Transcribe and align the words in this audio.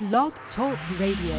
Blog 0.00 0.32
Talk 0.54 0.78
Radio. 1.00 1.38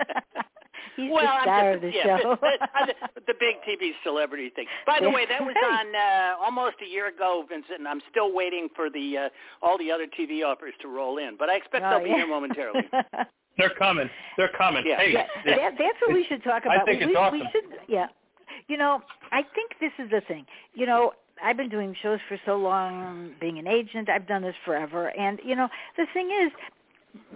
He's 0.97 1.11
well, 1.11 1.25
the 1.25 1.43
star 1.43 1.73
just, 1.73 1.77
of 1.77 1.81
the 1.83 1.97
yeah, 1.97 2.19
show. 2.19 2.37
the, 2.41 2.95
the 3.27 3.35
big 3.39 3.57
TV 3.69 3.93
celebrity 4.05 4.51
thing. 4.51 4.67
By 4.87 4.99
the 5.01 5.11
way, 5.11 5.27
that 5.29 5.41
was 5.41 5.55
on 5.73 5.95
uh, 5.95 6.45
almost 6.45 6.77
a 6.85 6.89
year 6.89 7.09
ago, 7.09 7.45
Vincent, 7.49 7.79
and 7.79 7.89
I'm 7.89 8.01
still 8.11 8.35
waiting 8.35 8.69
for 8.75 8.91
the 8.91 9.17
uh, 9.17 9.29
all 9.67 9.79
the 9.79 9.91
other 9.91 10.07
TV 10.07 10.45
offers 10.45 10.75
to 10.83 10.89
roll 10.89 11.19
in. 11.19 11.37
But 11.39 11.49
I 11.49 11.57
expect 11.57 11.85
oh, 11.85 11.99
they'll 11.99 12.07
yeah. 12.07 12.15
be 12.15 12.21
here 12.21 12.29
momentarily. 12.29 12.83
They're 13.59 13.75
coming. 13.79 14.09
They're 14.37 14.53
coming. 14.57 14.85
Yeah. 14.87 14.97
Hey, 14.97 15.13
yeah, 15.13 15.27
that, 15.45 15.73
that's 15.79 15.99
what 16.01 16.15
we 16.15 16.25
should 16.29 16.43
talk 16.43 16.65
about. 16.65 16.81
I 16.81 16.85
think 16.85 17.01
we, 17.01 17.09
it's 17.09 17.17
awesome. 17.17 17.41
we 17.41 17.49
should, 17.53 17.65
yeah. 17.89 18.07
You 18.69 18.79
know, 18.79 19.03
I 19.33 19.43
think 19.55 19.73
this 19.81 19.93
is 19.99 20.11
the 20.11 20.23
thing. 20.23 20.47
You 20.73 20.87
know, 20.87 21.13
I've 21.43 21.57
been 21.57 21.69
doing 21.69 21.95
shows 22.03 22.21
for 22.29 22.39
so 22.47 22.57
long, 22.57 23.33
being 23.41 23.59
an 23.59 23.67
agent. 23.67 24.09
I've 24.09 24.27
done 24.27 24.43
this 24.43 24.55
forever, 24.65 25.09
and 25.09 25.41
you 25.45 25.57
know, 25.57 25.69
the 25.99 26.07
thing 26.15 26.31
is, 26.43 26.53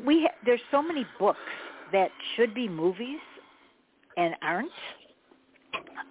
we 0.06 0.22
ha- 0.22 0.34
there's 0.46 0.60
so 0.70 0.82
many 0.82 1.04
books 1.18 1.38
that 1.92 2.10
should 2.36 2.54
be 2.54 2.68
movies 2.68 3.18
and 4.16 4.34
aren't. 4.42 4.70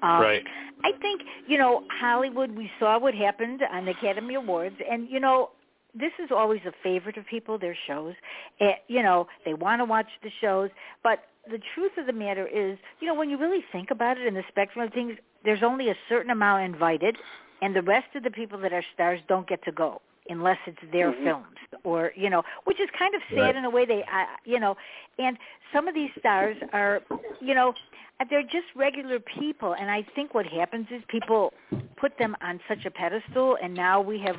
Um, 0.01 0.21
right. 0.21 0.43
I 0.83 0.91
think 0.99 1.21
you 1.47 1.57
know 1.57 1.83
Hollywood. 1.89 2.51
We 2.51 2.69
saw 2.79 2.99
what 2.99 3.13
happened 3.13 3.61
on 3.71 3.85
the 3.85 3.91
Academy 3.91 4.35
Awards, 4.35 4.75
and 4.89 5.09
you 5.09 5.19
know 5.19 5.51
this 5.95 6.11
is 6.23 6.29
always 6.31 6.61
a 6.65 6.71
favorite 6.83 7.17
of 7.17 7.25
people. 7.27 7.57
Their 7.57 7.77
shows, 7.87 8.13
uh, 8.59 8.71
you 8.87 9.03
know, 9.03 9.27
they 9.45 9.53
want 9.53 9.79
to 9.79 9.85
watch 9.85 10.07
the 10.23 10.31
shows, 10.41 10.69
but 11.03 11.19
the 11.49 11.59
truth 11.75 11.91
of 11.97 12.05
the 12.05 12.13
matter 12.13 12.47
is, 12.47 12.77
you 12.99 13.07
know, 13.07 13.15
when 13.15 13.29
you 13.29 13.37
really 13.37 13.63
think 13.71 13.91
about 13.91 14.17
it 14.17 14.25
in 14.25 14.33
the 14.33 14.43
spectrum 14.49 14.85
of 14.85 14.93
things, 14.93 15.17
there's 15.43 15.63
only 15.63 15.89
a 15.89 15.95
certain 16.09 16.31
amount 16.31 16.63
invited, 16.63 17.17
and 17.61 17.75
the 17.75 17.81
rest 17.81 18.07
of 18.15 18.23
the 18.23 18.31
people 18.31 18.59
that 18.59 18.73
are 18.73 18.83
stars 18.93 19.19
don't 19.27 19.47
get 19.47 19.63
to 19.65 19.71
go 19.71 20.01
unless 20.29 20.57
it's 20.65 20.77
their 20.91 21.11
mm-hmm. 21.11 21.23
films 21.25 21.45
or 21.83 22.11
you 22.15 22.29
know 22.29 22.43
which 22.65 22.79
is 22.79 22.89
kind 22.97 23.15
of 23.15 23.21
sad 23.29 23.37
Right. 23.39 23.55
in 23.55 23.65
a 23.65 23.69
way 23.69 23.85
they 23.85 24.03
uh, 24.03 24.25
you 24.45 24.59
know 24.59 24.75
and 25.19 25.37
some 25.73 25.87
of 25.87 25.95
these 25.95 26.09
stars 26.19 26.55
are 26.71 27.01
you 27.41 27.53
know 27.53 27.73
they're 28.29 28.43
just 28.43 28.67
regular 28.75 29.19
people 29.19 29.75
and 29.79 29.89
i 29.89 30.05
think 30.15 30.33
what 30.33 30.45
happens 30.45 30.87
is 30.91 31.01
people 31.07 31.51
put 31.97 32.17
them 32.17 32.35
on 32.41 32.59
such 32.67 32.85
a 32.85 32.91
pedestal 32.91 33.57
and 33.61 33.73
now 33.73 33.99
we 34.01 34.19
have 34.19 34.35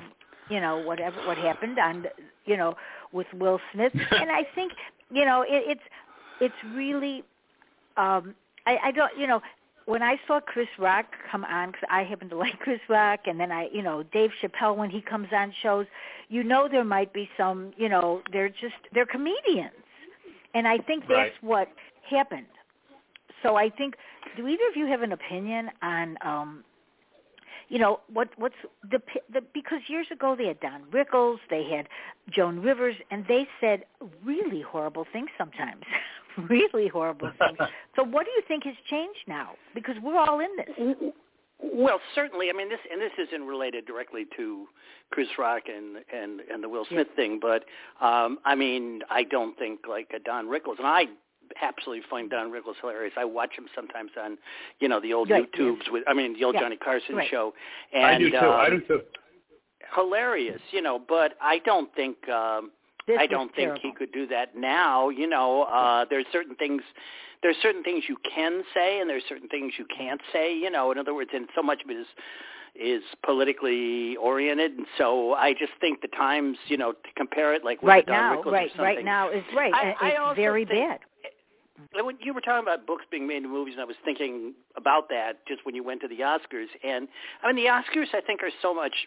you 0.48 0.60
know 0.60 0.82
whatever 0.82 1.16
what 1.26 1.36
happened 1.36 1.78
on 1.78 2.04
you 2.46 2.56
know 2.56 2.74
with 3.12 3.26
will 3.34 3.60
smith 3.72 3.92
and 4.10 4.30
i 4.30 4.46
think 4.54 4.72
you 5.10 5.24
know 5.24 5.42
it, 5.42 5.64
it's 5.66 5.80
it's 6.40 6.74
really 6.74 7.22
um 7.96 8.34
i 8.66 8.76
i 8.84 8.90
don't 8.90 9.16
you 9.18 9.26
know 9.26 9.40
when 9.86 10.02
I 10.02 10.16
saw 10.26 10.40
Chris 10.40 10.68
Rock 10.78 11.06
come 11.30 11.44
on, 11.44 11.70
because 11.70 11.86
I 11.90 12.02
happen 12.04 12.28
to 12.30 12.36
like 12.44 12.58
Chris 12.60 12.80
Rock, 12.88 13.20
and 13.26 13.38
then 13.38 13.52
I, 13.52 13.68
you 13.72 13.82
know, 13.82 14.02
Dave 14.02 14.30
Chappelle 14.42 14.76
when 14.76 14.90
he 14.90 15.00
comes 15.00 15.28
on 15.32 15.52
shows, 15.62 15.86
you 16.28 16.42
know, 16.42 16.68
there 16.70 16.84
might 16.84 17.12
be 17.12 17.28
some, 17.36 17.72
you 17.76 17.88
know, 17.88 18.22
they're 18.32 18.48
just 18.48 18.74
they're 18.92 19.06
comedians, 19.06 19.72
and 20.54 20.66
I 20.66 20.78
think 20.78 21.02
that's 21.02 21.14
Right. 21.14 21.32
what 21.42 21.68
happened. 22.08 22.46
So 23.42 23.56
I 23.56 23.68
think, 23.68 23.96
do 24.36 24.48
either 24.48 24.66
of 24.68 24.76
you 24.76 24.86
have 24.86 25.02
an 25.02 25.12
opinion 25.12 25.70
on, 25.82 26.16
um, 26.22 26.64
you 27.68 27.78
know, 27.78 28.00
what 28.12 28.30
what's 28.38 28.54
the 28.90 29.00
the 29.32 29.42
because 29.52 29.80
years 29.88 30.06
ago 30.10 30.34
they 30.36 30.46
had 30.46 30.60
Don 30.60 30.82
Rickles, 30.90 31.38
they 31.50 31.64
had 31.64 31.88
Joan 32.30 32.60
Rivers, 32.60 32.96
and 33.10 33.26
they 33.26 33.46
said 33.60 33.84
really 34.24 34.62
horrible 34.62 35.06
things 35.12 35.30
sometimes. 35.36 35.82
really 36.48 36.88
horrible 36.88 37.30
things. 37.38 37.58
So 37.96 38.02
what 38.02 38.24
do 38.26 38.32
you 38.32 38.42
think 38.48 38.64
has 38.64 38.74
changed 38.90 39.20
now? 39.28 39.50
Because 39.74 39.94
we're 40.02 40.18
all 40.18 40.40
in 40.40 40.48
this. 40.56 41.12
Well, 41.62 42.00
certainly. 42.14 42.50
I 42.50 42.52
mean, 42.52 42.68
this 42.68 42.80
and 42.90 43.00
this 43.00 43.12
isn't 43.28 43.46
related 43.46 43.86
directly 43.86 44.26
to 44.36 44.66
Chris 45.10 45.28
Rock 45.38 45.62
and 45.68 45.98
and 46.12 46.40
and 46.52 46.62
the 46.62 46.68
Will 46.68 46.84
Smith 46.90 47.06
thing, 47.14 47.38
but 47.40 47.64
um 48.04 48.38
I 48.44 48.54
mean, 48.56 49.02
I 49.10 49.22
don't 49.22 49.56
think 49.58 49.80
like 49.88 50.10
a 50.14 50.18
Don 50.18 50.46
Rickles, 50.46 50.78
and 50.78 50.86
I 50.88 51.04
absolutely 51.62 52.02
find 52.10 52.28
Don 52.28 52.50
Rickles 52.50 52.74
hilarious. 52.80 53.14
I 53.16 53.24
watch 53.24 53.52
him 53.56 53.66
sometimes 53.74 54.10
on, 54.20 54.36
you 54.80 54.88
know, 54.88 55.00
the 55.00 55.12
old 55.12 55.30
Right, 55.30 55.48
YouTubes 55.52 55.90
with, 55.92 56.02
I 56.08 56.14
mean, 56.14 56.34
the 56.34 56.42
old 56.44 56.54
Yeah, 56.56 56.62
Johnny 56.62 56.76
Carson 56.76 57.14
right. 57.16 57.30
show. 57.30 57.54
And, 57.94 58.04
I 58.04 58.18
do 58.18 58.30
too. 58.30 58.36
um, 58.38 58.50
I 58.60 58.70
do 58.70 58.80
too. 58.88 59.00
hilarious, 59.94 60.60
you 60.72 60.82
know, 60.82 60.98
but 60.98 61.34
I 61.40 61.58
don't 61.60 61.94
think 61.94 62.28
um 62.28 62.72
This 63.06 63.18
I 63.20 63.26
don't 63.26 63.54
think 63.54 63.78
he 63.78 63.92
could 63.92 64.12
do 64.12 64.26
that 64.28 64.56
now, 64.56 65.08
you 65.10 65.26
know. 65.28 65.62
Uh 65.64 66.04
there's 66.08 66.26
certain 66.32 66.54
things 66.56 66.82
there's 67.42 67.56
certain 67.60 67.82
things 67.82 68.04
you 68.08 68.16
can 68.34 68.62
say 68.72 69.00
and 69.00 69.08
there's 69.10 69.24
certain 69.28 69.48
things 69.48 69.74
you 69.78 69.84
can't 69.86 70.20
say, 70.32 70.56
you 70.56 70.70
know. 70.70 70.90
In 70.92 70.98
other 70.98 71.14
words, 71.14 71.30
and 71.34 71.46
so 71.54 71.62
much 71.62 71.82
of 71.84 71.90
it 71.90 71.96
is 71.96 72.06
is 72.74 73.02
politically 73.24 74.16
oriented 74.16 74.72
and 74.72 74.86
so 74.98 75.34
I 75.34 75.52
just 75.52 75.72
think 75.80 76.00
the 76.00 76.08
times, 76.08 76.56
you 76.66 76.76
know, 76.76 76.92
to 76.92 77.08
compare 77.16 77.54
it 77.54 77.62
like 77.64 77.80
with 77.82 77.88
right 77.88 78.08
now, 78.08 78.36
Rickles 78.36 78.46
or 78.46 78.52
right, 78.52 78.70
something. 78.70 78.84
right 78.84 79.04
now 79.04 79.30
is 79.30 79.44
right. 79.54 79.72
I- 79.74 79.82
and 79.90 79.96
I 80.00 80.08
it's 80.08 80.18
also 80.20 80.34
very 80.34 80.64
think- 80.64 80.80
bad. 80.88 81.00
When 81.92 82.16
you 82.20 82.32
were 82.34 82.40
talking 82.40 82.62
about 82.66 82.86
books 82.86 83.04
being 83.10 83.26
made 83.26 83.38
into 83.38 83.48
movies, 83.48 83.74
and 83.74 83.82
I 83.82 83.84
was 83.84 83.96
thinking 84.04 84.54
about 84.76 85.08
that 85.10 85.44
just 85.46 85.64
when 85.66 85.74
you 85.76 85.84
went 85.84 86.00
to 86.00 86.08
the 86.08 86.20
Oscars. 86.20 86.66
And 86.82 87.06
I 87.42 87.52
mean, 87.52 87.64
the 87.64 87.70
Oscars, 87.70 88.12
I 88.14 88.20
think, 88.20 88.42
are 88.42 88.50
so 88.62 88.74
much 88.74 89.06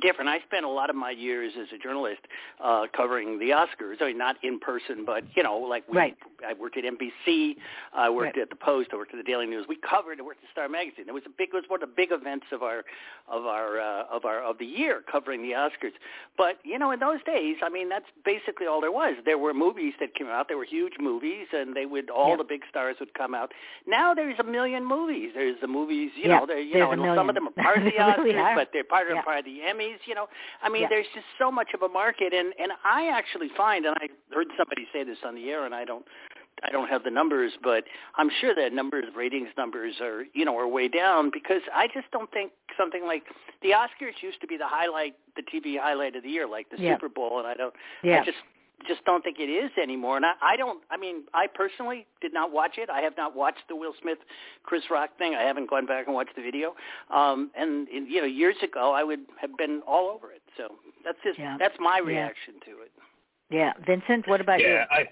different. 0.00 0.28
I 0.28 0.40
spent 0.46 0.64
a 0.64 0.68
lot 0.68 0.90
of 0.90 0.96
my 0.96 1.10
years 1.10 1.52
as 1.60 1.68
a 1.74 1.78
journalist 1.78 2.20
uh, 2.62 2.86
covering 2.96 3.38
the 3.38 3.50
Oscars. 3.50 3.96
I 4.00 4.06
mean, 4.06 4.18
not 4.18 4.36
in 4.42 4.58
person, 4.58 5.04
but 5.04 5.24
you 5.36 5.42
know, 5.42 5.56
like 5.58 5.84
we, 5.88 5.96
Right. 5.96 6.16
I 6.46 6.52
worked 6.54 6.76
at 6.76 6.84
NBC, 6.84 7.56
I 7.94 8.10
worked 8.10 8.36
Right. 8.36 8.42
at 8.42 8.50
the 8.50 8.56
Post, 8.56 8.90
I 8.92 8.96
worked 8.96 9.12
at 9.14 9.18
the 9.18 9.22
Daily 9.30 9.46
News. 9.46 9.66
We 9.68 9.76
covered. 9.76 10.18
I 10.18 10.22
worked 10.22 10.42
at 10.44 10.50
Star 10.50 10.68
Magazine. 10.68 11.04
It 11.08 11.14
was 11.14 11.22
a 11.26 11.30
big, 11.30 11.48
it 11.50 11.54
was 11.54 11.64
one 11.68 11.82
of 11.82 11.88
the 11.88 11.94
big 11.94 12.10
events 12.12 12.46
of 12.52 12.62
our, 12.62 12.84
of 13.28 13.46
our, 13.46 13.80
uh, 13.80 14.04
of 14.10 14.24
our, 14.24 14.42
of 14.42 14.58
the 14.58 14.66
year 14.66 15.02
covering 15.10 15.42
the 15.42 15.52
Oscars. 15.54 15.92
But 16.36 16.58
you 16.64 16.78
know, 16.78 16.90
in 16.90 17.00
those 17.00 17.22
days, 17.24 17.56
I 17.62 17.68
mean, 17.68 17.88
that's 17.88 18.04
basically 18.24 18.66
all 18.66 18.80
there 18.80 18.92
was. 18.92 19.14
There 19.24 19.38
were 19.38 19.54
movies 19.54 19.94
that 20.00 20.14
came 20.14 20.26
out. 20.28 20.48
There 20.48 20.58
were 20.58 20.64
huge 20.64 20.94
movies, 21.00 21.46
and 21.52 21.74
they 21.74 21.86
would 21.86 22.10
all 22.10 22.30
Yeah. 22.30 22.36
the 22.36 22.44
big 22.44 22.62
stars 22.68 22.96
would 23.00 23.14
come 23.14 23.34
out. 23.34 23.52
Now 23.86 24.12
there's 24.14 24.38
a 24.38 24.44
million 24.44 24.84
movies. 24.84 25.30
There's 25.34 25.56
the 25.60 25.68
movies, 25.68 26.10
you 26.16 26.28
Yeah, 26.28 26.40
know, 26.40 26.46
there, 26.46 26.58
you 26.60 26.72
there's 26.74 26.96
know, 26.96 27.10
and 27.10 27.16
some 27.18 27.28
of 27.28 27.34
them 27.34 27.48
are 27.48 27.62
part 27.62 27.78
of 27.78 27.84
the 27.84 27.90
They 27.96 27.98
really 28.22 28.32
Oscars, 28.34 28.54
but 28.56 28.70
they're 28.72 28.84
part 28.84 29.08
of 29.10 29.14
Yeah. 29.16 29.22
part 29.22 29.38
of 29.38 29.44
the 29.44 29.62
You 30.06 30.14
know, 30.14 30.28
I 30.62 30.68
mean, 30.68 30.82
Yeah. 30.82 30.88
there's 30.88 31.06
just 31.14 31.26
so 31.38 31.50
much 31.50 31.74
of 31.74 31.82
a 31.82 31.88
market, 31.88 32.32
and 32.32 32.52
and 32.58 32.72
I 32.84 33.08
actually 33.08 33.48
find, 33.56 33.84
and 33.86 33.96
I 34.00 34.08
heard 34.34 34.48
somebody 34.56 34.86
say 34.92 35.04
this 35.04 35.18
on 35.24 35.34
the 35.34 35.50
air, 35.50 35.64
and 35.64 35.74
I 35.74 35.84
don't 35.84 36.06
I 36.62 36.70
don't 36.70 36.88
have 36.88 37.02
the 37.04 37.10
numbers, 37.10 37.52
but 37.62 37.84
I'm 38.16 38.30
sure 38.40 38.54
that 38.54 38.72
numbers, 38.72 39.04
ratings 39.14 39.48
numbers 39.56 39.94
are, 40.00 40.24
you 40.34 40.44
know, 40.44 40.56
are 40.56 40.68
way 40.68 40.88
down 40.88 41.30
because 41.32 41.62
I 41.74 41.88
just 41.88 42.10
don't 42.12 42.30
think 42.30 42.52
something 42.76 43.04
like 43.04 43.24
the 43.60 43.70
Oscars 43.70 44.22
used 44.22 44.40
to 44.40 44.46
be 44.46 44.56
the 44.56 44.66
highlight, 44.66 45.14
the 45.36 45.42
TV 45.42 45.78
highlight 45.78 46.14
of 46.16 46.22
the 46.22 46.30
year, 46.30 46.46
like 46.46 46.70
the 46.70 46.80
Yeah. 46.80 46.94
Super 46.94 47.08
Bowl, 47.08 47.38
and 47.38 47.46
I 47.46 47.54
don't, 47.54 47.74
Yeah. 48.02 48.20
I 48.20 48.24
just 48.24 48.38
just 48.86 49.04
don't 49.04 49.22
think 49.22 49.38
it 49.38 49.50
is 49.50 49.70
anymore. 49.80 50.16
And 50.16 50.26
I, 50.26 50.32
I 50.42 50.56
don't. 50.56 50.82
I 50.90 50.96
mean, 50.96 51.24
I 51.32 51.46
personally 51.46 52.06
did 52.20 52.32
not 52.32 52.52
watch 52.52 52.72
it. 52.76 52.90
I 52.90 53.00
have 53.00 53.16
not 53.16 53.34
watched 53.34 53.62
the 53.68 53.76
Will 53.76 53.94
Smith, 54.00 54.18
Chris 54.62 54.82
Rock 54.90 55.10
thing. 55.18 55.34
I 55.34 55.42
haven't 55.42 55.70
gone 55.70 55.86
back 55.86 56.06
and 56.06 56.14
watched 56.14 56.36
the 56.36 56.42
video. 56.42 56.74
Um, 57.10 57.50
and, 57.56 57.88
and 57.88 58.08
you 58.08 58.20
know, 58.20 58.26
years 58.26 58.56
ago, 58.62 58.92
I 58.92 59.02
would 59.02 59.20
have 59.40 59.56
been 59.56 59.82
all 59.86 60.08
over 60.08 60.32
it. 60.32 60.42
So 60.56 60.68
that's 61.04 61.18
just 61.24 61.38
Yeah. 61.38 61.56
that's 61.58 61.76
my 61.80 61.98
Yeah. 61.98 62.08
reaction 62.08 62.54
to 62.66 62.82
it. 62.82 62.92
Yeah, 63.50 63.72
Vincent, 63.86 64.26
what 64.26 64.40
about 64.40 64.60
Yeah, 64.60 64.86
I 64.90 65.08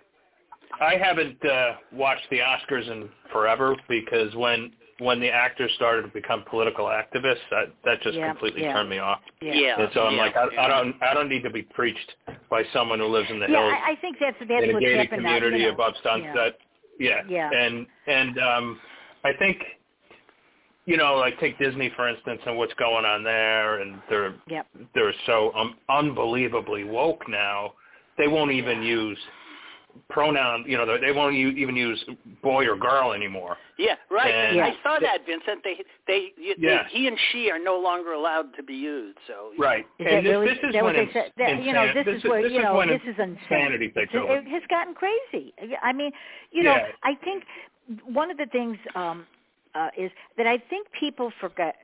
I 0.80 0.96
haven't 0.96 1.44
uh, 1.44 1.74
watched 1.92 2.28
the 2.30 2.38
Oscars 2.38 2.90
in 2.90 3.08
forever 3.30 3.76
because 3.88 4.34
when 4.34 4.72
when 5.02 5.20
the 5.20 5.28
actors 5.30 5.70
started 5.76 6.02
to 6.02 6.08
become 6.08 6.44
political 6.48 6.86
activists, 6.86 7.42
that 7.50 7.74
that 7.84 8.00
just 8.02 8.16
Yeah, 8.16 8.30
completely 8.32 8.62
yeah. 8.62 8.72
turned 8.72 8.88
me 8.88 8.98
off. 8.98 9.20
you? 9.40 9.52
Yeah. 9.52 9.80
And 9.80 9.90
so 9.94 10.02
I'm 10.06 10.16
yeah, 10.16 10.22
like, 10.22 10.36
I, 10.36 10.46
yeah. 10.52 10.64
I 10.64 10.68
don't 10.68 11.02
I 11.02 11.14
don't 11.14 11.28
need 11.28 11.42
to 11.42 11.50
be 11.50 11.62
preached 11.62 12.14
by 12.50 12.62
someone 12.72 12.98
who 13.00 13.06
lives 13.06 13.28
in 13.30 13.40
the 13.40 13.46
Yeah, 13.48 13.58
hills 13.58 13.74
I, 13.84 13.92
I 13.92 13.96
think 14.00 14.16
that's 14.20 14.36
that's 14.38 14.64
in 14.64 14.70
a 14.70 14.72
what's 14.72 14.84
gated 14.84 15.10
happened 15.10 15.24
now. 15.24 15.34
community 15.34 15.62
you 15.62 15.68
know. 15.68 15.74
above 15.74 15.94
Sunset. 16.02 16.58
Yeah. 16.98 17.22
Yeah. 17.28 17.50
And 17.52 17.86
and 18.06 18.38
um 18.38 18.80
I 19.24 19.32
think 19.38 19.58
you 20.84 20.96
know, 20.96 21.16
like 21.16 21.38
take 21.38 21.58
Disney 21.58 21.90
for 21.96 22.08
instance 22.08 22.40
and 22.46 22.56
what's 22.58 22.74
going 22.74 23.04
on 23.04 23.22
there 23.24 23.80
and 23.80 24.00
they're 24.08 24.34
Yep. 24.48 24.66
they're 24.94 25.14
so 25.26 25.52
um, 25.54 25.76
unbelievably 25.88 26.84
woke 26.84 27.28
now. 27.28 27.74
They 28.18 28.28
won't 28.28 28.52
even 28.52 28.82
use 28.82 29.18
pronoun, 30.08 30.64
you 30.66 30.76
know, 30.76 30.84
they- 30.86 30.98
they 30.98 31.12
won't 31.12 31.34
u- 31.34 31.48
even 31.50 31.76
use 31.76 32.04
boy 32.42 32.66
or 32.66 32.76
girl 32.76 33.12
anymore. 33.12 33.56
Yeah, 33.78 33.96
right. 34.10 34.30
And- 34.32 34.60
I 34.60 34.74
saw 34.82 34.98
that, 34.98 35.24
Vincent. 35.26 35.62
They 35.64 35.82
they, 36.06 36.32
you, 36.36 36.54
Yeah. 36.58 36.82
they 36.84 36.88
he 36.90 37.08
and 37.08 37.18
she 37.30 37.50
are 37.50 37.58
no 37.58 37.78
longer 37.78 38.12
allowed 38.12 38.54
to 38.56 38.62
be 38.62 38.74
used. 38.74 39.18
So 39.26 39.52
Right. 39.58 39.86
Is 39.98 40.06
and 40.06 40.08
that 40.08 40.22
this, 40.24 40.30
really 40.32 40.46
this 40.48 40.58
is 40.58 40.64
is 40.70 40.74
what 40.74 40.84
when 40.84 40.94
they 40.96 41.12
said? 41.12 41.32
That, 41.36 41.62
you 41.62 41.72
know, 41.72 41.86
insan- 41.88 42.04
this, 42.04 42.16
is 42.16 42.24
where 42.24 42.42
this 42.42 42.52
you 42.52 42.62
know 42.62 42.84
this 42.86 43.02
is 43.02 43.18
insane. 43.18 43.38
insanity 43.42 43.88
takes 43.90 44.12
It's- 44.14 44.22
over. 44.22 44.36
It 44.36 44.46
has 44.48 44.62
gotten 44.66 44.94
crazy. 44.94 45.54
I 45.82 45.92
mean, 45.92 46.12
you 46.50 46.62
know, 46.62 46.76
Yeah. 46.76 46.92
I 47.02 47.14
think 47.16 47.44
one 48.04 48.30
of 48.30 48.36
the 48.36 48.46
things 48.46 48.78
um, 48.94 49.26
uh, 49.74 49.90
is 49.96 50.10
that 50.36 50.46
I 50.46 50.58
think 50.58 50.90
people 50.92 51.30
forget. 51.40 51.76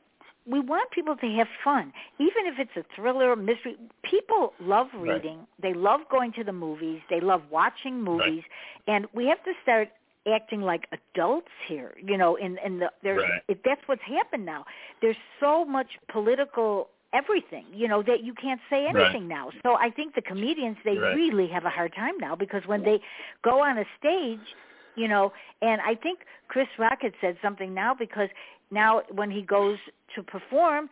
We 0.49 0.61
want 0.61 0.91
people 0.91 1.17
to 1.17 1.27
have 1.37 1.47
fun, 1.63 1.93
even 2.19 2.47
if 2.47 2.59
it's 2.59 2.77
a 2.77 2.85
thriller, 2.97 3.37
mystery. 3.37 3.77
People 4.03 4.55
love 4.59 4.87
Right. 4.95 5.15
reading. 5.17 5.47
They 5.61 5.75
love 5.75 6.01
going 6.11 6.33
to 6.33 6.45
the 6.45 6.53
movies. 6.53 7.01
They 7.11 7.21
love 7.21 7.43
watching 7.51 8.03
movies, 8.03 8.43
and 8.87 9.07
we 9.13 9.27
have 9.27 9.43
to 9.45 9.53
start 9.63 9.89
acting 10.27 10.63
like 10.63 10.87
adults 10.93 11.49
here. 11.67 11.95
You 12.03 12.17
know, 12.17 12.37
in 12.37 12.59
in 12.59 12.79
the 12.79 12.91
there's 13.03 13.21
Right. 13.23 13.43
if 13.49 13.63
that's 13.63 13.87
what's 13.87 14.03
happened 14.03 14.47
now. 14.47 14.65
There's 15.03 15.17
so 15.41 15.65
much 15.65 15.99
political 16.09 16.91
everything, 17.13 17.67
you 17.73 17.89
know, 17.89 18.03
that 18.03 18.23
you 18.23 18.35
can't 18.35 18.61
say 18.69 18.85
Right. 18.85 18.97
anything 18.97 19.29
now. 19.29 19.51
So 19.63 19.75
I 19.75 19.91
think 19.91 20.15
the 20.15 20.23
comedians 20.23 20.77
they 20.85 20.97
Right. 20.97 21.15
really 21.15 21.49
have 21.49 21.65
a 21.65 21.71
hard 21.71 21.95
time 21.95 22.19
now 22.19 22.37
because 22.37 22.67
when 22.67 22.83
they 22.83 23.01
go 23.43 23.63
on 23.63 23.79
a 23.79 23.87
stage, 23.99 24.57
you 24.95 25.09
know, 25.09 25.33
and 25.63 25.81
I 25.81 25.95
think 25.95 26.21
Chris 26.49 26.69
Rock 26.79 26.99
had 27.03 27.15
said 27.21 27.39
something 27.41 27.73
now 27.73 27.95
because 27.95 28.29
now 28.71 29.03
when 29.13 29.31
he 29.31 29.43
goes 29.43 29.79
to 30.15 30.23
perform, 30.23 30.89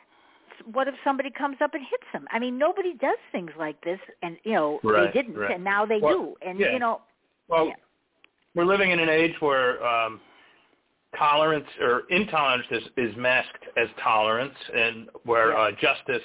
what 0.73 0.88
if 0.88 0.94
somebody 1.05 1.31
comes 1.31 1.56
up 1.61 1.75
and 1.75 1.82
hits 1.82 2.05
him? 2.12 2.26
I 2.31 2.38
mean, 2.38 2.58
nobody 2.58 2.94
does 2.94 3.19
things 3.32 3.50
like 3.58 3.82
this, 3.84 4.00
and 4.23 4.37
you 4.44 4.52
know 4.52 4.81
Right, 4.82 5.12
they 5.12 5.20
didn't, 5.23 5.38
right. 5.38 5.55
and 5.55 5.64
now 5.64 5.84
they 5.84 6.00
Well, 6.00 6.12
do, 6.14 6.37
and 6.46 6.58
yeah. 6.58 6.73
you 6.73 6.78
know, 6.78 7.02
Well, 7.49 7.67
Yeah. 7.67 7.75
we're 8.55 8.64
living 8.64 8.90
in 8.90 8.99
an 8.99 9.08
age 9.08 9.34
where 9.40 9.84
um, 9.87 10.20
tolerance 11.17 11.67
or 11.81 12.02
intolerance 12.11 12.67
is, 12.70 12.82
is 12.96 13.17
masked 13.17 13.64
as 13.76 13.88
tolerance, 14.02 14.56
and 14.75 15.08
where 15.25 15.50
Yeah. 15.52 15.58
uh, 15.58 15.73
justice 15.73 16.23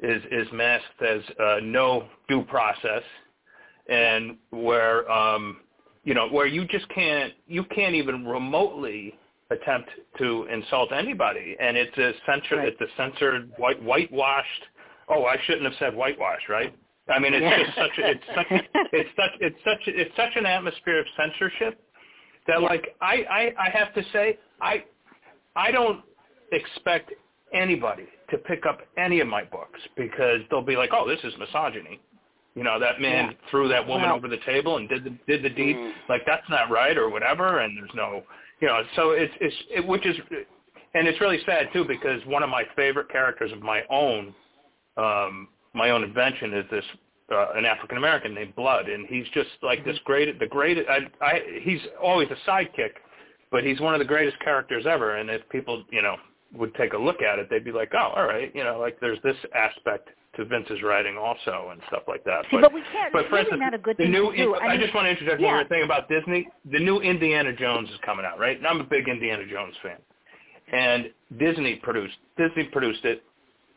is 0.00 0.22
is 0.30 0.50
masked 0.52 1.02
as 1.02 1.22
uh, 1.38 1.60
no 1.62 2.08
due 2.28 2.42
process, 2.44 3.02
and 3.88 4.36
where 4.50 5.10
um, 5.10 5.60
you 6.04 6.14
know 6.14 6.28
where 6.28 6.46
you 6.46 6.64
just 6.66 6.88
can't 6.88 7.32
you 7.46 7.64
can't 7.64 7.94
even 7.94 8.26
remotely 8.26 9.14
attempt 9.52 9.90
to 10.18 10.44
insult 10.52 10.92
anybody, 10.92 11.56
and 11.60 11.76
it's 11.76 11.96
a 11.98 12.12
censor 12.26 12.56
Right. 12.56 12.68
it's 12.68 12.80
a 12.80 12.88
censored 12.96 13.52
white 13.56 13.82
whitewashed. 13.82 14.64
Oh, 15.08 15.24
I 15.24 15.36
shouldn't 15.44 15.64
have 15.64 15.74
said 15.78 15.94
whitewash, 15.94 16.42
right? 16.48 16.74
I 17.08 17.18
mean, 17.18 17.34
it's 17.34 17.42
Yeah. 17.42 17.62
just 17.64 17.76
such 17.76 17.98
a, 17.98 18.10
it's 18.10 18.26
such 18.34 18.46
it's 18.92 19.10
such 19.16 19.30
it's 19.40 19.64
such 19.64 19.80
it's 19.88 20.16
such 20.16 20.36
an 20.36 20.46
atmosphere 20.46 20.98
of 21.00 21.06
censorship 21.16 21.80
that 22.46 22.60
Yeah. 22.60 22.66
like 22.68 22.96
I, 23.00 23.14
I 23.40 23.54
I 23.66 23.70
have 23.70 23.92
to 23.94 24.02
say 24.12 24.38
I 24.60 24.84
I 25.56 25.70
don't 25.70 26.02
expect 26.52 27.12
anybody 27.52 28.06
to 28.30 28.38
pick 28.38 28.64
up 28.66 28.80
any 28.96 29.20
of 29.20 29.28
my 29.28 29.44
books 29.44 29.78
because 29.96 30.40
they'll 30.50 30.62
be 30.62 30.76
like, 30.76 30.90
oh, 30.92 31.06
this 31.06 31.20
is 31.24 31.34
misogyny. 31.38 32.00
You 32.54 32.64
know, 32.64 32.78
that 32.78 33.00
man 33.00 33.30
Yeah. 33.30 33.50
threw 33.50 33.68
that 33.68 33.86
woman 33.86 34.10
over 34.10 34.28
the 34.28 34.38
table 34.38 34.76
and 34.76 34.88
did 34.88 35.04
the 35.04 35.10
did 35.26 35.42
the 35.42 35.50
deed. 35.50 35.76
Mm. 35.76 35.92
Like 36.08 36.22
that's 36.26 36.48
not 36.48 36.70
right 36.70 36.96
or 36.96 37.08
whatever. 37.10 37.60
And 37.60 37.76
there's 37.76 37.94
no, 37.94 38.22
you 38.62 38.68
know, 38.68 38.80
so 38.94 39.10
it's 39.10 39.34
it's 39.40 39.56
it, 39.70 39.86
which 39.86 40.06
is, 40.06 40.16
and 40.94 41.08
it's 41.08 41.20
really 41.20 41.40
sad 41.44 41.68
too 41.72 41.84
because 41.84 42.24
one 42.26 42.44
of 42.44 42.48
my 42.48 42.62
favorite 42.76 43.10
characters 43.10 43.50
of 43.52 43.60
my 43.60 43.82
own, 43.90 44.32
um, 44.96 45.48
my 45.74 45.90
own 45.90 46.04
invention 46.04 46.54
is 46.54 46.64
this 46.70 46.84
uh, 47.32 47.48
an 47.56 47.64
African 47.64 47.98
American 47.98 48.32
named 48.32 48.54
Blood, 48.54 48.88
and 48.88 49.04
he's 49.08 49.26
just 49.34 49.50
like 49.62 49.84
this 49.84 49.98
great, 50.04 50.38
the 50.38 50.46
great. 50.46 50.78
I, 50.88 50.98
I, 51.20 51.40
he's 51.62 51.80
always 52.00 52.28
a 52.30 52.48
sidekick, 52.48 52.92
but 53.50 53.64
he's 53.64 53.80
one 53.80 53.94
of 53.94 53.98
the 53.98 54.04
greatest 54.04 54.38
characters 54.38 54.84
ever. 54.88 55.16
And 55.16 55.28
if 55.28 55.46
people, 55.48 55.82
you 55.90 56.00
know, 56.00 56.14
would 56.54 56.72
take 56.76 56.92
a 56.92 56.98
look 56.98 57.20
at 57.20 57.40
it, 57.40 57.48
they'd 57.50 57.64
be 57.64 57.72
like, 57.72 57.90
oh, 57.94 58.12
all 58.14 58.26
right, 58.26 58.54
you 58.54 58.62
know, 58.62 58.78
like 58.78 59.00
there's 59.00 59.18
this 59.24 59.36
aspect 59.56 60.10
to 60.36 60.44
Vince's 60.44 60.82
writing 60.82 61.16
also 61.18 61.68
and 61.72 61.80
stuff 61.88 62.02
like 62.08 62.24
that. 62.24 62.44
see, 62.50 62.58
but 62.60 62.72
we 62.72 62.82
can't. 62.92 63.12
But 63.12 63.28
for 63.28 63.38
instance, 63.38 63.60
not 63.60 63.74
a 63.74 63.78
good 63.78 63.96
the 63.98 64.06
new, 64.06 64.30
to 64.30 64.36
do. 64.36 64.54
I, 64.54 64.58
I, 64.58 64.68
mean, 64.72 64.80
just 64.80 64.94
want 64.94 65.06
to 65.06 65.10
interject 65.10 65.40
yeah. 65.40 65.46
one 65.48 65.54
more 65.56 65.68
thing 65.68 65.82
about 65.84 66.08
Disney. 66.08 66.48
The 66.70 66.78
new 66.78 67.00
Indiana 67.00 67.54
Jones 67.54 67.88
is 67.90 67.96
coming 68.04 68.24
out, 68.24 68.38
right? 68.38 68.56
And 68.56 68.66
I'm 68.66 68.80
a 68.80 68.84
big 68.84 69.08
Indiana 69.08 69.44
Jones 69.50 69.74
fan. 69.82 69.98
And 70.72 71.10
Disney 71.38 71.76
produced 71.76 72.16
Disney 72.38 72.64
produced 72.64 73.04
it, 73.04 73.22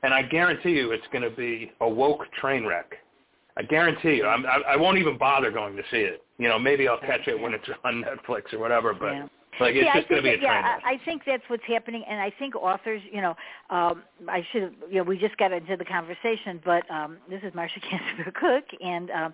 and 0.04 0.14
I 0.14 0.22
guarantee 0.22 0.72
you 0.72 0.92
it's 0.92 1.06
going 1.12 1.30
to 1.30 1.36
be 1.36 1.72
a 1.82 1.90
woke 1.90 2.22
train 2.40 2.66
wreck. 2.66 2.94
I 3.58 3.64
guarantee 3.64 4.16
you. 4.16 4.26
I'm, 4.26 4.46
I, 4.46 4.74
I 4.74 4.76
won't 4.76 4.98
even 4.98 5.18
bother 5.18 5.52
going 5.52 5.76
to 5.76 5.84
see 5.92 5.98
it. 5.98 6.24
You 6.38 6.50
know, 6.50 6.60
maybe 6.60 6.88
I'll 6.88 7.00
catch 7.00 7.28
it 7.28 7.40
when 7.40 7.54
it's 7.54 7.66
on 7.84 8.04
Netflix 8.04 8.54
or 8.54 8.60
whatever. 8.60 8.94
But 8.94 9.12
Yeah. 9.12 9.28
Like, 9.60 9.76
it's 9.76 9.86
yeah, 9.86 9.94
just 9.96 10.06
I 10.08 10.10
going 10.10 10.24
to 10.24 10.30
think 10.30 10.42
be 10.42 10.46
a 10.46 10.48
that, 10.50 10.62
train 10.62 10.64
yeah. 10.64 10.90
I, 10.90 10.94
I 10.94 11.06
think 11.06 11.22
that's 11.26 11.44
what's 11.48 11.64
happening, 11.68 12.04
and 12.10 12.20
I 12.20 12.32
think 12.38 12.56
authors, 12.56 13.02
you 13.12 13.22
know, 13.22 13.36
um, 13.70 14.04
I 14.28 14.46
should 14.52 14.64
have, 14.64 14.74
you 14.90 14.98
know, 14.98 15.04
we 15.04 15.18
just 15.18 15.38
got 15.38 15.52
into 15.52 15.76
the 15.78 15.86
conversation, 15.86 16.62
but 16.66 16.90
um, 16.92 17.18
this 17.30 17.42
is 17.44 17.54
Marsha 17.54 17.82
Casper 17.90 18.32
Cook 18.40 18.66
and 18.82 19.10
um, 19.12 19.34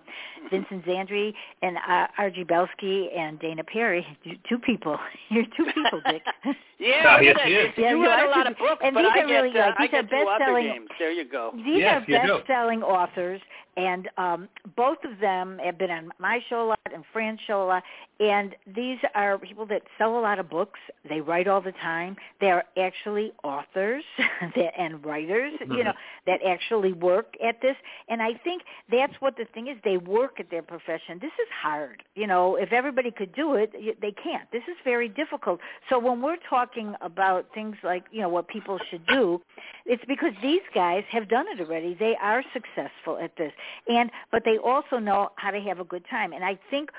Vincent 0.50 0.84
Zandri 0.84 1.32
and 1.62 1.76
uh, 1.76 2.06
R.G. 2.18 2.44
Belsky 2.44 3.08
and 3.16 3.38
Dana 3.40 3.64
Perry, 3.64 4.06
two 4.48 4.58
people. 4.58 4.98
You're 5.30 5.44
two 5.56 5.64
people, 5.74 6.00
Dick. 6.10 6.22
Yeah, 6.82 7.04
Oh, 7.06 7.12
look 7.14 7.22
yes, 7.22 7.36
at 7.36 7.42
that. 7.42 7.46
he 7.46 7.54
is. 7.54 7.68
You 7.76 7.84
Yeah, 7.84 7.90
you 7.92 8.02
read 8.02 8.10
are 8.10 8.26
a 8.26 8.30
lot 8.30 8.42
two- 8.42 8.50
of 8.50 8.58
books, 8.58 8.80
and 8.84 8.92
but 8.92 9.02
these 9.02 9.10
I 9.14 9.20
are 9.20 9.26
get 9.28 9.32
really, 9.34 9.50
uh, 9.56 9.66
like, 9.66 9.74
I 9.78 9.82
these 9.86 9.94
are 9.94 10.02
two 10.02 10.16
author 10.16 10.38
best-selling- 10.38 10.86
There 10.98 11.12
you 11.12 11.24
go. 11.24 11.50
These 11.54 11.78
Yes, 11.78 12.02
are 12.08 12.10
you 12.10 12.26
do. 12.26 12.38
best-selling 12.38 12.82
authors, 12.82 13.40
and 13.76 14.08
um, 14.18 14.48
both 14.74 14.98
of 15.04 15.20
them 15.20 15.60
have 15.64 15.78
been 15.78 15.92
on 15.92 16.10
my 16.18 16.40
show 16.48 16.64
a 16.64 16.66
lot 16.70 16.80
and 16.92 17.04
Fran's 17.12 17.38
show 17.46 17.62
a 17.62 17.66
lot. 17.66 17.84
And 18.18 18.56
these 18.74 18.98
are 19.14 19.38
people 19.38 19.64
that 19.66 19.82
sell 19.96 20.11
a 20.18 20.22
lot 20.22 20.38
of 20.38 20.48
books. 20.48 20.78
They 21.08 21.20
write 21.20 21.48
all 21.48 21.60
the 21.60 21.72
time. 21.72 22.16
They 22.40 22.50
are 22.50 22.64
actually 22.78 23.32
authors 23.42 24.04
and 24.78 25.04
writers, 25.04 25.52
you 25.60 25.66
mm-hmm. 25.66 25.84
know, 25.84 25.92
that 26.26 26.40
actually 26.46 26.92
work 26.92 27.34
at 27.44 27.60
this. 27.60 27.76
And 28.08 28.22
I 28.22 28.34
think 28.44 28.62
that's 28.90 29.14
what 29.20 29.36
the 29.36 29.44
thing 29.54 29.68
is. 29.68 29.76
They 29.84 29.96
work 29.96 30.40
at 30.40 30.50
their 30.50 30.62
profession. 30.62 31.18
This 31.20 31.32
is 31.40 31.48
hard. 31.60 32.02
You 32.14 32.26
know, 32.26 32.56
if 32.56 32.72
everybody 32.72 33.10
could 33.10 33.34
do 33.34 33.54
it, 33.54 33.72
they 34.00 34.12
can't. 34.12 34.50
This 34.52 34.62
is 34.68 34.76
very 34.84 35.08
difficult. 35.08 35.60
So 35.88 35.98
when 35.98 36.22
we're 36.22 36.36
talking 36.48 36.94
about 37.00 37.46
things 37.54 37.76
like, 37.82 38.04
you 38.10 38.20
know, 38.20 38.28
what 38.28 38.48
people 38.48 38.78
should 38.90 39.06
do, 39.06 39.40
it's 39.86 40.04
because 40.06 40.32
these 40.42 40.62
guys 40.74 41.04
have 41.10 41.28
done 41.28 41.46
it 41.48 41.60
already. 41.60 41.94
They 41.98 42.16
are 42.20 42.42
successful 42.52 43.18
at 43.22 43.36
this. 43.36 43.52
And 43.88 44.10
but 44.30 44.42
they 44.44 44.58
also 44.58 44.98
know 44.98 45.30
how 45.36 45.50
to 45.50 45.60
have 45.60 45.80
a 45.80 45.84
good 45.84 46.04
time. 46.10 46.32
And 46.32 46.44
I 46.44 46.58
think 46.70 46.90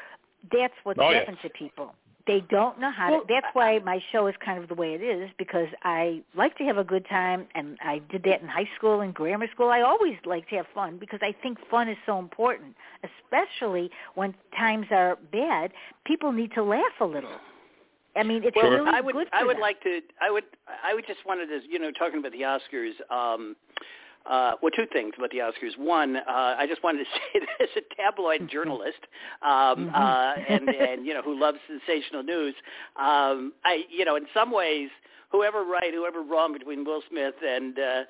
that's 0.51 0.73
what's 0.83 0.99
Oh, 1.01 1.11
happened 1.11 1.37
to 1.41 1.49
people. 1.49 1.93
They 2.25 2.41
don't 2.49 2.79
know 2.79 2.89
how 2.91 3.11
Well, 3.11 3.21
to 3.21 3.25
that's 3.27 3.47
why 3.53 3.79
my 3.79 3.99
show 4.11 4.27
is 4.27 4.35
kind 4.43 4.61
of 4.61 4.69
the 4.69 4.75
way 4.75 4.93
it 4.93 5.01
is 5.01 5.29
because 5.37 5.67
I 5.83 6.21
like 6.35 6.57
to 6.57 6.63
have 6.63 6.77
a 6.77 6.83
good 6.83 7.05
time 7.09 7.47
and 7.53 7.77
I 7.81 7.99
did 8.11 8.23
that 8.23 8.41
in 8.41 8.47
high 8.47 8.69
school 8.77 9.01
and 9.01 9.13
grammar 9.13 9.47
school. 9.53 9.69
I 9.69 9.81
always 9.81 10.15
like 10.25 10.47
to 10.49 10.55
have 10.55 10.67
fun 10.73 10.97
because 10.99 11.19
I 11.21 11.35
think 11.43 11.57
fun 11.69 11.89
is 11.89 11.97
so 12.05 12.19
important, 12.19 12.75
especially 13.03 13.91
when 14.15 14.33
times 14.57 14.87
are 14.91 15.17
bad. 15.33 15.71
People 16.05 16.31
need 16.31 16.51
to 16.55 16.63
laugh 16.63 16.81
a 17.01 17.05
little. 17.05 17.37
I 18.15 18.23
mean, 18.23 18.43
it's 18.45 18.55
Well, 18.55 18.71
really 18.71 18.91
I 18.93 19.01
would 19.01 19.15
good 19.15 19.27
for 19.29 19.35
I 19.35 19.43
would 19.43 19.55
them. 19.57 19.61
like 19.61 19.81
to 19.83 19.99
I 20.21 20.31
would 20.31 20.43
I 20.83 20.93
would 20.93 21.05
just 21.07 21.25
wanted 21.25 21.47
to 21.47 21.59
you 21.69 21.79
know 21.79 21.91
talking 21.91 22.19
about 22.19 22.31
the 22.31 22.41
Oscars. 22.41 22.93
Um, 23.11 23.55
uh, 24.25 24.53
well, 24.61 24.71
two 24.75 24.85
things 24.91 25.13
about 25.17 25.31
the 25.31 25.37
Oscars. 25.39 25.77
One, 25.77 26.17
uh, 26.17 26.55
I 26.57 26.65
just 26.67 26.83
wanted 26.83 26.99
to 26.99 27.05
say 27.33 27.39
that 27.39 27.63
as 27.63 27.69
a 27.77 27.95
tabloid 28.01 28.49
journalist, 28.49 28.99
um, 29.41 29.89
Mm-hmm. 29.89 29.95
uh, 29.95 30.33
and 30.49 30.69
and 30.69 31.05
you 31.05 31.13
know 31.13 31.21
who 31.21 31.39
loves 31.39 31.57
sensational 31.67 32.23
news, 32.23 32.55
um, 32.95 33.53
I 33.65 33.83
you 33.89 34.05
know 34.05 34.15
in 34.15 34.25
some 34.33 34.51
ways, 34.51 34.89
whoever 35.33 35.63
right, 35.65 35.93
whoever 35.93 36.21
wrong 36.21 36.53
between 36.53 36.85
Will 36.85 37.01
Smith 37.09 37.35
and 37.45 37.77
uh, 37.77 38.03